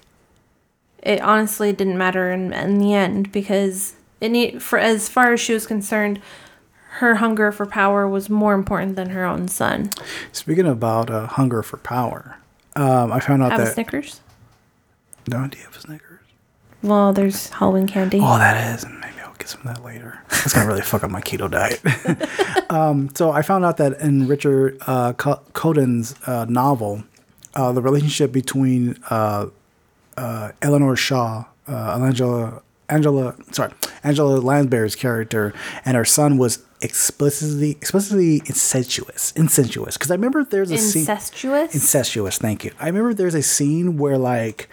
[1.02, 5.40] it honestly didn't matter in, in the end because it need, for as far as
[5.40, 6.20] she was concerned,
[6.94, 9.90] her hunger for power was more important than her own son.
[10.32, 12.36] Speaking about uh, hunger for power,
[12.76, 14.20] um, I found out Have that Snickers?
[15.28, 16.20] no idea of Snickers.
[16.82, 18.18] Well, there's Halloween candy.
[18.20, 18.84] Oh, that is.
[18.84, 20.20] And maybe I'll get some of that later.
[20.30, 21.80] It's gonna really fuck up my keto diet.
[22.70, 27.04] um, so I found out that in Richard uh, Co- Condon's uh, novel,
[27.54, 28.96] uh, the relationship between
[30.16, 33.72] uh, Eleanor Shaw, uh, Angela, Angela, sorry,
[34.02, 35.52] Angela Lansbury's character,
[35.84, 39.96] and her son was explicitly explicitly incestuous, incestuous.
[39.96, 41.74] Because I remember there's a scene Incestuous?
[41.74, 42.72] incestuous thank you.
[42.80, 44.68] I remember there's a scene where like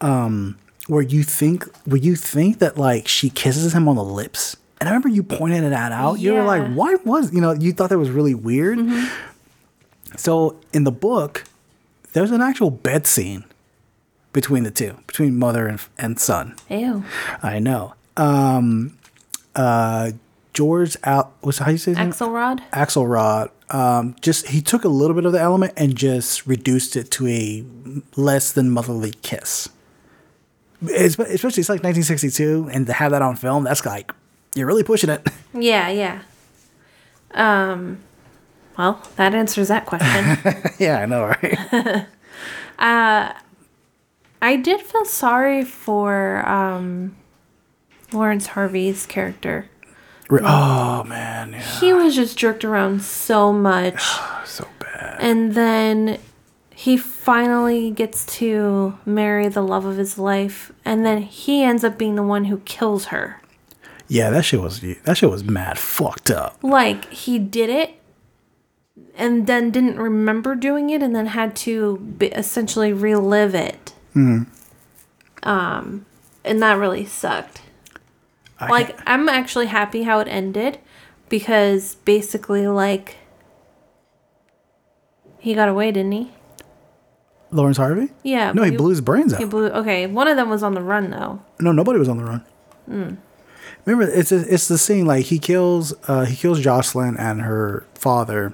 [0.00, 4.56] um where you think where you think that like she kisses him on the lips.
[4.80, 6.14] And i remember you pointed that out.
[6.14, 8.78] You were like why was you know you thought that was really weird.
[10.16, 11.44] So in the book
[12.12, 13.44] there's an actual bed scene
[14.32, 17.04] between the two between mother and, and son Ew.
[17.42, 18.96] i know um
[19.54, 20.10] uh
[20.52, 22.10] george Al- what's how you say his name?
[22.10, 22.60] Axelrod?
[22.72, 27.10] Axelrod, um, just he took a little bit of the element and just reduced it
[27.12, 27.64] to a
[28.16, 29.68] less than motherly kiss.
[30.82, 34.12] it's, especially it's like 1962, and to have that on film, that's like
[34.54, 35.26] you're really pushing it.
[35.54, 36.22] Yeah, yeah.
[37.32, 37.98] Um,
[38.78, 40.38] well, that answers that question.
[40.78, 42.06] yeah, I know, right?
[44.42, 47.16] I did feel sorry for um,
[48.12, 49.68] Laurence Harvey's character.
[50.30, 54.00] Oh man, yeah, He was just jerked around so much.
[54.44, 55.18] so bad.
[55.20, 56.18] And then
[56.72, 60.72] he finally gets to marry the love of his life.
[60.84, 63.40] And then he ends up being the one who kills her.
[64.08, 66.58] Yeah, that shit was that shit was mad fucked up.
[66.62, 68.00] Like, he did it
[69.14, 73.92] and then didn't remember doing it and then had to essentially relive it.
[74.14, 76.06] Um,
[76.44, 77.62] and that really sucked.
[78.60, 80.78] like, I'm actually happy how it ended
[81.28, 83.16] because basically, like,
[85.38, 86.30] he got away, didn't he?
[87.52, 88.08] Laurence Harvey?
[88.22, 88.52] Yeah.
[88.52, 89.40] No, he blew his brains out.
[89.40, 89.66] He blew.
[89.68, 91.42] Okay, one of them was on the run though.
[91.58, 92.44] No, nobody was on the run.
[92.86, 93.14] Hmm.
[93.84, 98.52] Remember, it's it's the scene like he kills uh, he kills Jocelyn and her father,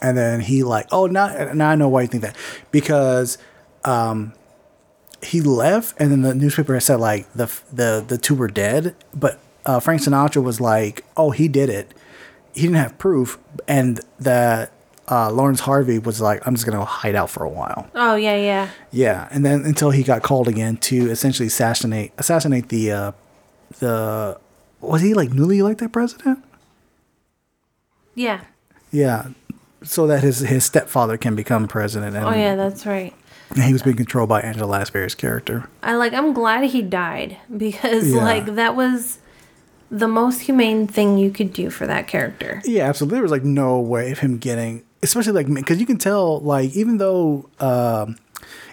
[0.00, 2.36] and then he like oh now now I know why you think that
[2.70, 3.38] because
[3.84, 4.32] um,
[5.22, 9.38] he left and then the newspaper said like the the the two were dead, but
[9.66, 11.92] uh, Frank Sinatra was like oh he did it,
[12.54, 14.72] he didn't have proof, and that
[15.10, 17.88] uh, Laurence Harvey was like I'm just gonna hide out for a while.
[17.94, 18.70] Oh yeah, yeah.
[18.90, 23.12] Yeah, and then until he got called again to essentially assassinate assassinate the uh,
[23.78, 24.38] the
[24.80, 26.44] was he like newly elected president?
[28.14, 28.40] Yeah.
[28.90, 29.28] Yeah,
[29.82, 33.14] so that his his stepfather can become president, and, Oh yeah, that's right.
[33.50, 35.68] And he was being controlled by Angela Lansbury's character.
[35.82, 36.12] I like.
[36.12, 38.22] I'm glad he died because Yeah.
[38.22, 39.18] like that was
[39.90, 42.60] the most humane thing you could do for that character.
[42.64, 43.16] Yeah, absolutely.
[43.16, 46.76] There was like no way of him getting, especially like because you can tell like
[46.76, 48.16] even though um,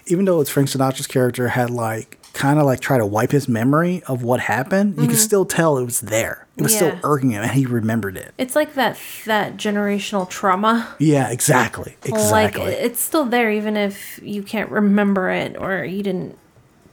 [0.06, 3.48] even though it's Frank Sinatra's character had like kind of like try to wipe his
[3.48, 6.46] memory of what happened, you could still tell it was there.
[6.56, 6.84] It was Mm-hmm.
[6.84, 6.98] Yeah.
[6.98, 8.32] still irking him, and he remembered it.
[8.38, 10.94] It's like that that generational trauma.
[10.98, 12.62] Yeah, exactly, exactly.
[12.64, 16.38] Like it's still there even if you can't remember it or you didn't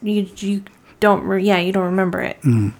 [0.01, 0.63] you you
[0.99, 2.41] don't re- yeah, you don't remember it.
[2.41, 2.73] Mm.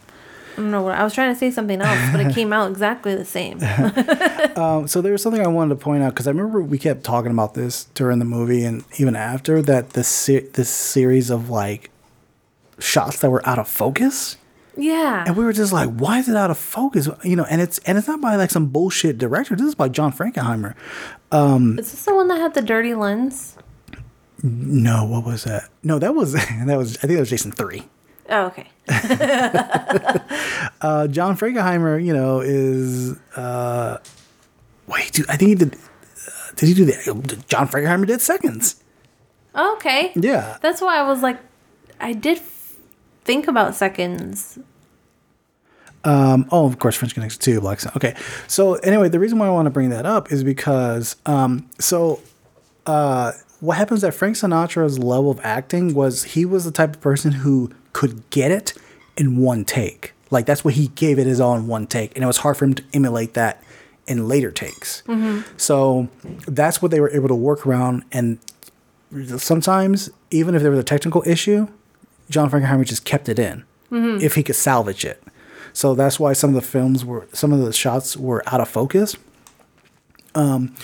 [0.53, 2.69] I don't know what I was trying to say something else, but it came out
[2.69, 3.59] exactly the same.
[4.87, 7.31] so there was something I wanted to point out because I remember we kept talking
[7.31, 11.89] about this during the movie and even after that this se- this series of like
[12.79, 14.37] shots that were out of focus
[14.77, 15.23] Yeah.
[15.27, 17.77] and we were just like why is it out of focus you know and it's
[17.79, 20.73] and it's not by like some bullshit director this is by John Frankenheimer
[21.31, 23.57] Um Is this the one that had the dirty lens?
[24.41, 26.33] no what was that no that was
[26.65, 27.83] that was I think that was Jason 3
[28.29, 28.67] Oh, okay.
[30.81, 33.97] uh, John Frankenheimer you know is uh
[34.87, 38.81] wait dude I think he did uh, did he do the John Frankenheimer did seconds
[39.55, 40.11] Okay.
[40.15, 41.37] yeah That's why I was like,
[41.99, 42.39] I did
[43.23, 44.59] think about seconds.
[46.05, 47.93] Um, oh, of course, French Connection too, Black Sun.
[47.95, 48.15] Okay.
[48.47, 52.19] So, anyway, the reason why I want to bring that up is because, um, so,
[52.85, 53.31] uh,
[53.61, 57.31] what happens that Frank Sinatra's level of acting was he was the type of person
[57.31, 58.73] who could get it
[59.15, 60.13] in one take.
[60.29, 62.13] Like, that's what he gave it his all in one take.
[62.15, 63.63] And it was hard for him to emulate that
[64.05, 65.03] in later takes.
[65.55, 66.09] So,
[66.45, 68.03] that's what they were able to work around.
[68.11, 68.39] And
[69.37, 71.69] sometimes, even if there was a technical issue,
[72.29, 73.63] John Frankenheimer just kept it in
[74.21, 75.21] if he could salvage it.
[75.71, 78.69] So that's why some of the films were, some of the shots were out of
[78.69, 79.15] focus.
[80.35, 80.75] Um,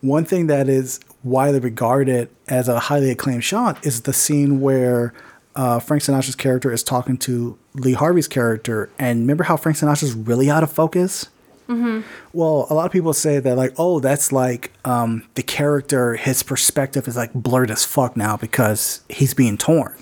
[0.00, 5.12] one thing that is widely regarded as a highly acclaimed shot is the scene where
[5.56, 8.90] uh, Frank Sinatra's character is talking to Lee Harvey's character.
[8.98, 11.26] And remember how Frank Sinatra's really out of focus?
[12.32, 16.42] Well, a lot of people say that like, oh, that's like um, the character, his
[16.42, 19.94] perspective is like blurred as fuck now because he's being torn.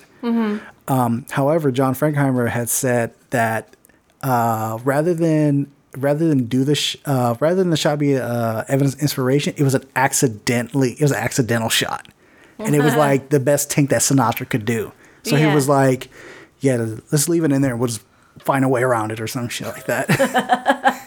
[0.87, 3.75] Um, however, John Frankenheimer had said that
[4.21, 8.63] uh, rather than rather than do the sh- uh, rather than the shot be uh,
[8.67, 12.07] evidence inspiration, it was an accidentally it was an accidental shot,
[12.59, 14.91] and it was like the best take that Sinatra could do.
[15.23, 15.49] So Yeah.
[15.49, 16.09] he was like,
[16.59, 16.77] "Yeah,
[17.11, 17.71] let's leave it in there.
[17.71, 18.03] And we'll just
[18.39, 20.93] find a way around it or some shit like that."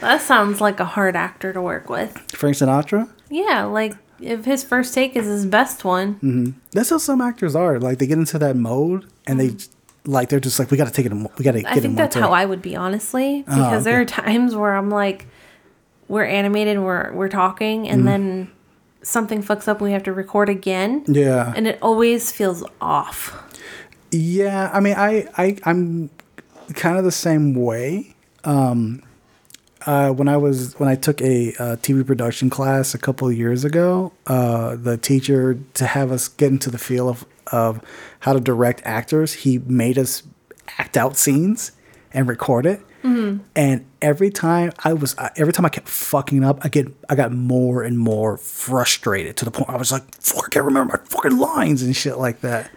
[0.00, 2.16] That sounds like a hard actor to work with.
[2.34, 3.06] Frank Sinatra.
[3.28, 6.14] Yeah, like if his first take is his best one.
[6.16, 6.50] Mm-hmm.
[6.72, 7.78] That's how some actors are.
[7.78, 10.12] Like they get into that mode and they mm-hmm.
[10.12, 11.12] like they're just like we got to take it.
[11.12, 13.84] We got to get I in think that's how I would be, honestly, oh, because
[13.84, 15.26] there are times where I'm like,
[16.08, 18.06] we're animated, we're we're talking, and mm-hmm.
[18.06, 18.50] then
[19.02, 21.52] something fucks up, and we have to record again, yeah.
[21.56, 23.46] and it always feels off.
[24.12, 26.10] Yeah, I mean, I, I, I'm
[26.74, 28.16] kind of the same way.
[28.44, 29.02] Um,
[29.86, 33.36] uh, when I was when I took a uh, TV production class a couple of
[33.36, 37.80] years ago, uh, the teacher to have us get into the feel of of
[38.20, 40.22] how to direct actors, he made us
[40.78, 41.72] act out scenes
[42.12, 42.80] and record it.
[43.56, 47.32] And every time I was, every time I kept fucking up, I get, I got
[47.32, 51.08] more and more frustrated to the point I was like, "Fuck, I can't remember my
[51.08, 52.70] fucking lines and shit like that."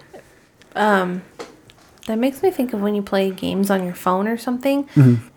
[0.76, 1.24] Um,
[2.08, 4.86] That makes me think of when you play games on your phone or something.
[4.96, 5.28] Mm-hmm.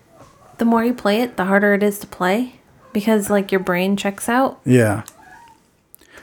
[0.58, 2.54] The more you play it, the harder it is to play
[2.92, 4.60] because like your brain checks out.
[4.64, 5.02] Yeah.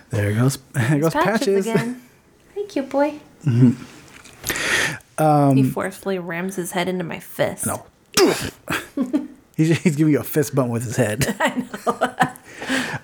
[0.10, 1.68] There goes, there goes patches.
[1.68, 2.02] again.
[2.56, 3.20] Hey, cute boy.
[3.44, 3.74] he
[5.64, 7.66] forcefully rams his head into my fist.
[7.66, 7.84] No.
[9.58, 11.36] he's, he's giving you a fist bump with his head.
[11.40, 11.66] I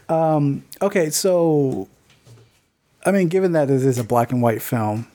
[0.10, 0.15] know.
[0.15, 1.88] um, okay, so,
[3.03, 5.07] I mean, given that this is a black and white film,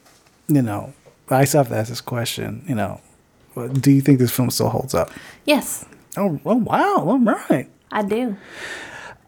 [0.48, 0.92] you know,
[1.28, 3.00] I still have to ask this question, you know,
[3.72, 5.12] do you think this film still holds up?
[5.44, 5.86] Yes,
[6.16, 7.68] Oh, oh wow, all right.
[7.90, 8.36] I do.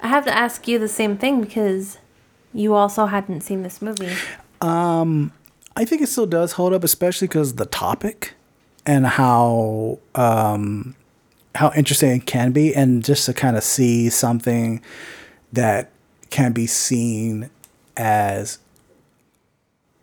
[0.01, 1.99] I have to ask you the same thing because
[2.53, 4.13] you also hadn't seen this movie.
[4.61, 5.33] Um,
[5.77, 8.35] I think it still does hold up, especially because the topic
[8.85, 10.95] and how um,
[11.55, 14.81] how interesting it can be, and just to kind of see something
[15.53, 15.91] that
[16.31, 17.51] can be seen
[17.97, 18.59] as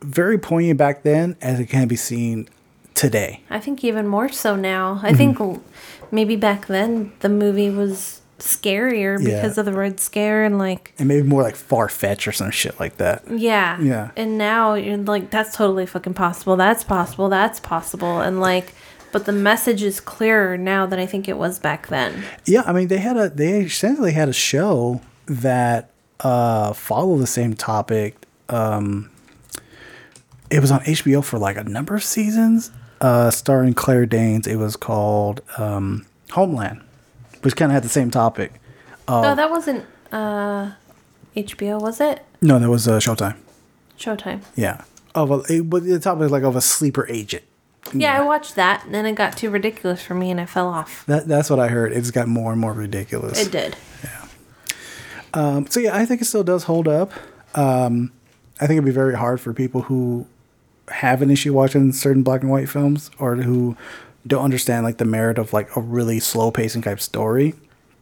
[0.01, 2.49] very poignant back then, as it can be seen
[2.93, 3.41] today.
[3.49, 4.99] I think even more so now.
[5.03, 5.33] I Mm-hmm.
[5.47, 5.63] think
[6.13, 9.35] maybe back then the movie was scarier Yeah.
[9.41, 12.51] because of the Red Scare and like And maybe more like far fetched or some
[12.51, 13.23] shit like that.
[13.29, 13.79] yeah.
[13.81, 14.11] Yeah.
[14.15, 16.55] And now you're like that's totally fucking possible.
[16.55, 17.29] That's possible.
[17.29, 18.19] That's possible.
[18.21, 18.73] And like
[19.11, 22.23] but the message is clearer now than I think it was back then.
[22.45, 27.27] Yeah, I mean they had a they essentially had a show that uh followed the
[27.27, 28.15] same topic.
[28.49, 29.09] Um
[30.49, 32.71] it was on HBO for like a number of seasons,
[33.03, 34.47] uh starring Claire Danes.
[34.47, 36.81] It was called um Homeland,
[37.41, 38.59] which kind of had the same topic.
[39.07, 40.71] No, that wasn't uh
[41.35, 42.25] HBO, was it?
[42.41, 43.35] No, that was uh, Showtime.
[43.97, 44.41] Showtime.
[44.55, 44.83] Yeah.
[45.15, 47.43] Of a, it, but the topic is like of a sleeper agent.
[47.93, 50.67] Yeah, I watched that and then it got too ridiculous for me and I fell
[50.67, 51.05] off.
[51.05, 51.91] That that's what I heard.
[51.91, 53.39] It's got more and more ridiculous.
[53.45, 53.75] It did.
[54.03, 54.25] Yeah.
[55.33, 57.11] Um, so yeah, I think it still does hold up.
[57.55, 58.11] Um,
[58.59, 60.27] I think it'd be very hard for people who
[60.93, 63.75] have an issue watching certain black and white films or who
[64.25, 67.53] don't understand like the merit of like a really slow pacing type story.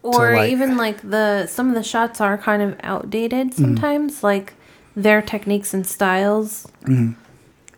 [0.03, 3.63] or like- even like the some of the shots are kind of outdated mm-hmm.
[3.63, 4.53] sometimes like
[4.95, 7.11] their techniques and styles mm-hmm.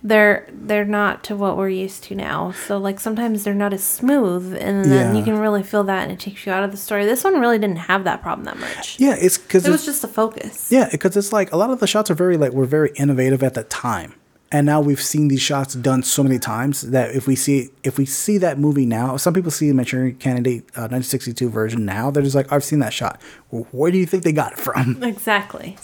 [0.01, 2.51] they're they're not to what we're used to now.
[2.51, 6.11] So like sometimes they're not as smooth and then you can really feel that and
[6.11, 7.05] it takes you out of the story.
[7.05, 8.99] This one really didn't have that problem that much.
[8.99, 10.71] Yeah, it's because it was just a focus.
[10.71, 13.43] Yeah, because it's like a lot of the shots are very like were very innovative
[13.43, 14.15] at the time.
[14.53, 17.97] And now we've seen these shots done so many times that if we see if
[17.97, 22.11] we see that movie now, some people see the Manchurian Candidate uh, 1962 version now,
[22.11, 23.19] they're just like, I've seen that shot.
[23.49, 25.01] Well, where do you think they got it from?
[25.03, 25.75] exactly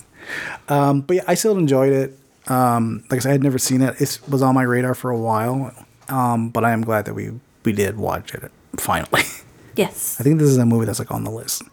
[0.70, 2.18] Um, but yeah, I still enjoyed it.
[2.48, 4.00] Um, like I said, I had never seen it.
[4.00, 5.74] It was on my radar for a while.
[6.08, 7.32] Um, but I am glad that we
[7.66, 9.24] we did watch it finally.
[9.76, 11.64] yes I think this is a movie that's like on the list,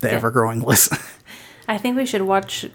[0.00, 0.14] the Yeah.
[0.14, 0.92] ever growing list.
[1.68, 2.66] i think we should watch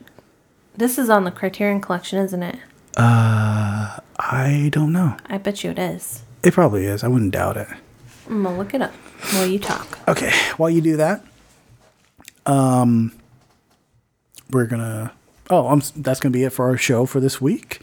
[0.75, 2.57] this is on the criterion collection isn't it
[2.97, 5.15] I don't know.
[5.27, 7.03] i bet you it is It probably is.
[7.03, 7.67] I wouldn't doubt it.
[8.29, 8.93] i'm gonna look it up
[9.33, 11.23] while you talk Okay, while you do that,
[12.45, 13.11] um,
[14.51, 15.11] we're gonna.
[15.49, 17.81] Oh, I'm, that's gonna be it for our show for this week.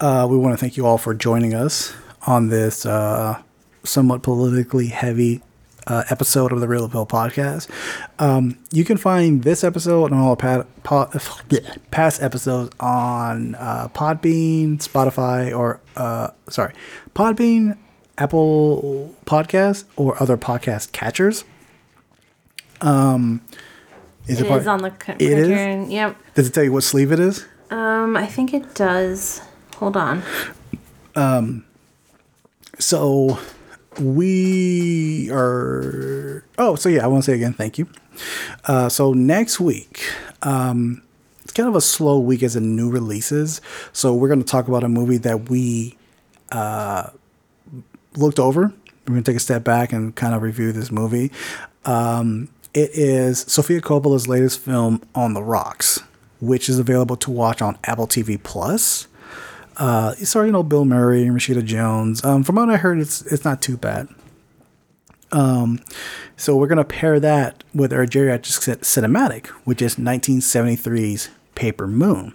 [0.00, 1.92] Uh, we want to thank you all for joining us
[2.26, 3.42] on this uh,
[3.84, 5.42] somewhat politically heavy
[5.86, 7.68] uh, episode of the Reel Appeal podcast.
[8.18, 11.10] Um, you can find this episode and all pa- pa-
[11.90, 16.72] past episodes on uh, Podbean, Spotify, or uh, sorry,
[17.14, 17.76] Podbean,
[18.18, 21.44] Apple Podcasts, or other podcast catchers.
[22.80, 23.40] Um,
[24.26, 25.88] is It part- is on the It is?
[25.90, 27.46] yep Does it tell you what sleeve it is?
[27.70, 29.40] Um, I think it does.
[29.76, 30.22] Hold on.
[31.14, 31.64] Um,
[32.78, 33.38] So
[34.00, 36.44] we are.
[36.58, 37.88] Oh, so yeah, I want to say again, thank you.
[38.64, 40.02] Uh, so next week,
[40.42, 41.02] um,
[41.42, 43.60] it's kind of a slow week as in new releases.
[43.92, 45.96] So we're going to talk about a movie that we
[46.52, 47.10] uh,
[48.16, 48.72] looked over.
[49.06, 51.30] We're going to take a step back and kind of review this movie.
[51.84, 56.02] Um, it is Sofia Coppola's latest film, On the Rocks,
[56.40, 59.06] which is available to watch on Apple TV Plus.
[59.76, 62.24] Uh, so you know Bill Murray and Rashida Jones.
[62.24, 64.08] Um, from what I heard, it's it's not too bad.
[65.32, 65.80] Um,
[66.36, 72.34] so we're gonna pair that with our geriatric cin- cinematic, which is 1973's Paper Moon.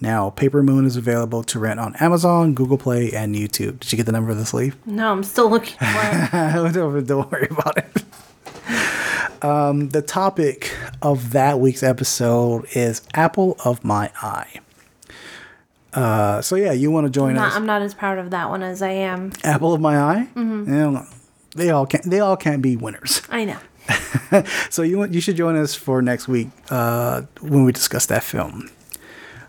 [0.00, 3.78] Now, Paper Moon is available to rent on Amazon, Google Play, and YouTube.
[3.78, 4.76] Did you get the number of the sleeve?
[4.84, 6.72] No, I'm still looking for it.
[6.74, 9.44] don't, don't worry about it.
[9.44, 14.58] Um, the topic of that week's episode is Apple of My Eye.
[15.92, 17.56] Uh, so yeah, you want to join Not, us?
[17.56, 19.32] I'm not as proud of that one as I am.
[19.44, 20.28] Apple of my eye.
[20.34, 20.96] Mm-hmm.
[21.58, 22.04] they all can't.
[22.04, 23.22] They all can't be winners.
[23.30, 23.58] I know.
[24.70, 28.22] So you want you should join us for next week uh, when we discuss that
[28.22, 28.70] film.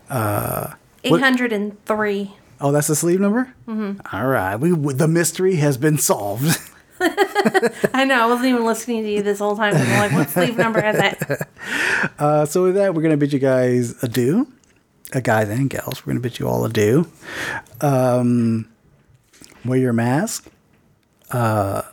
[0.09, 0.75] What-
[1.05, 2.33] 803.
[2.61, 3.53] Oh, that's the sleeve number.
[3.67, 4.15] Mm-hmm.
[4.15, 6.57] All right, we the mystery has been solved.
[6.99, 8.21] I know.
[8.21, 9.75] I wasn't even listening to you this whole time.
[9.75, 11.47] I'm like, what sleeve number is it?
[12.19, 14.47] Uh, so with that, we're gonna bid you guys adieu,
[15.13, 16.05] uh, guys and gals.
[16.05, 17.07] We're gonna bid you all adieu.
[17.81, 18.67] Um,
[19.65, 20.47] wear your mask.
[21.31, 21.83] Uh,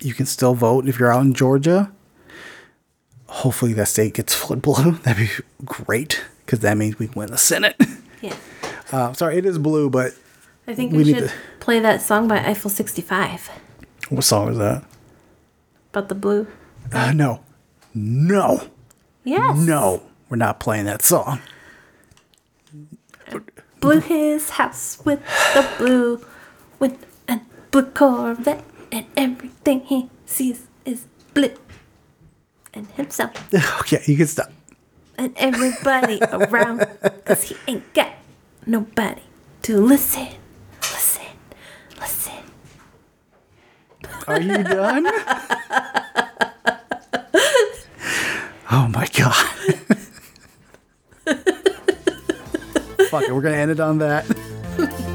[0.00, 1.90] you can still vote if you're out in Georgia.
[3.26, 4.92] Hopefully, that state gets flood blue.
[5.02, 5.32] That'd be
[5.64, 7.76] great because that means we win the Senate.
[8.20, 8.34] Yeah.
[8.90, 10.12] Uh, sorry, it is blue, but
[10.66, 13.48] I think We we, need should to- play that song by Eiffel 65
[14.08, 14.82] what song is that?
[15.92, 16.48] about the blue.
[16.92, 17.44] Uh, no,
[17.94, 18.66] no,
[19.22, 19.56] Yes.
[19.56, 20.02] no.
[20.28, 21.38] We're not playing that song.
[23.80, 25.20] Blew his house with
[25.54, 26.24] the blue,
[26.78, 27.40] with a
[27.70, 31.54] blue Corvette, and everything he sees is blue.
[32.74, 33.32] And himself,
[33.80, 34.50] okay, you can stop.
[35.16, 36.86] and everybody around,
[37.24, 38.12] cause he ain't got
[38.66, 39.22] nobody
[39.62, 40.28] to listen,
[40.82, 41.26] listen,
[42.00, 42.32] listen.
[44.26, 45.06] Are you done?
[48.70, 49.46] oh my god.
[53.08, 54.26] Fuck it, we're gonna end it on that.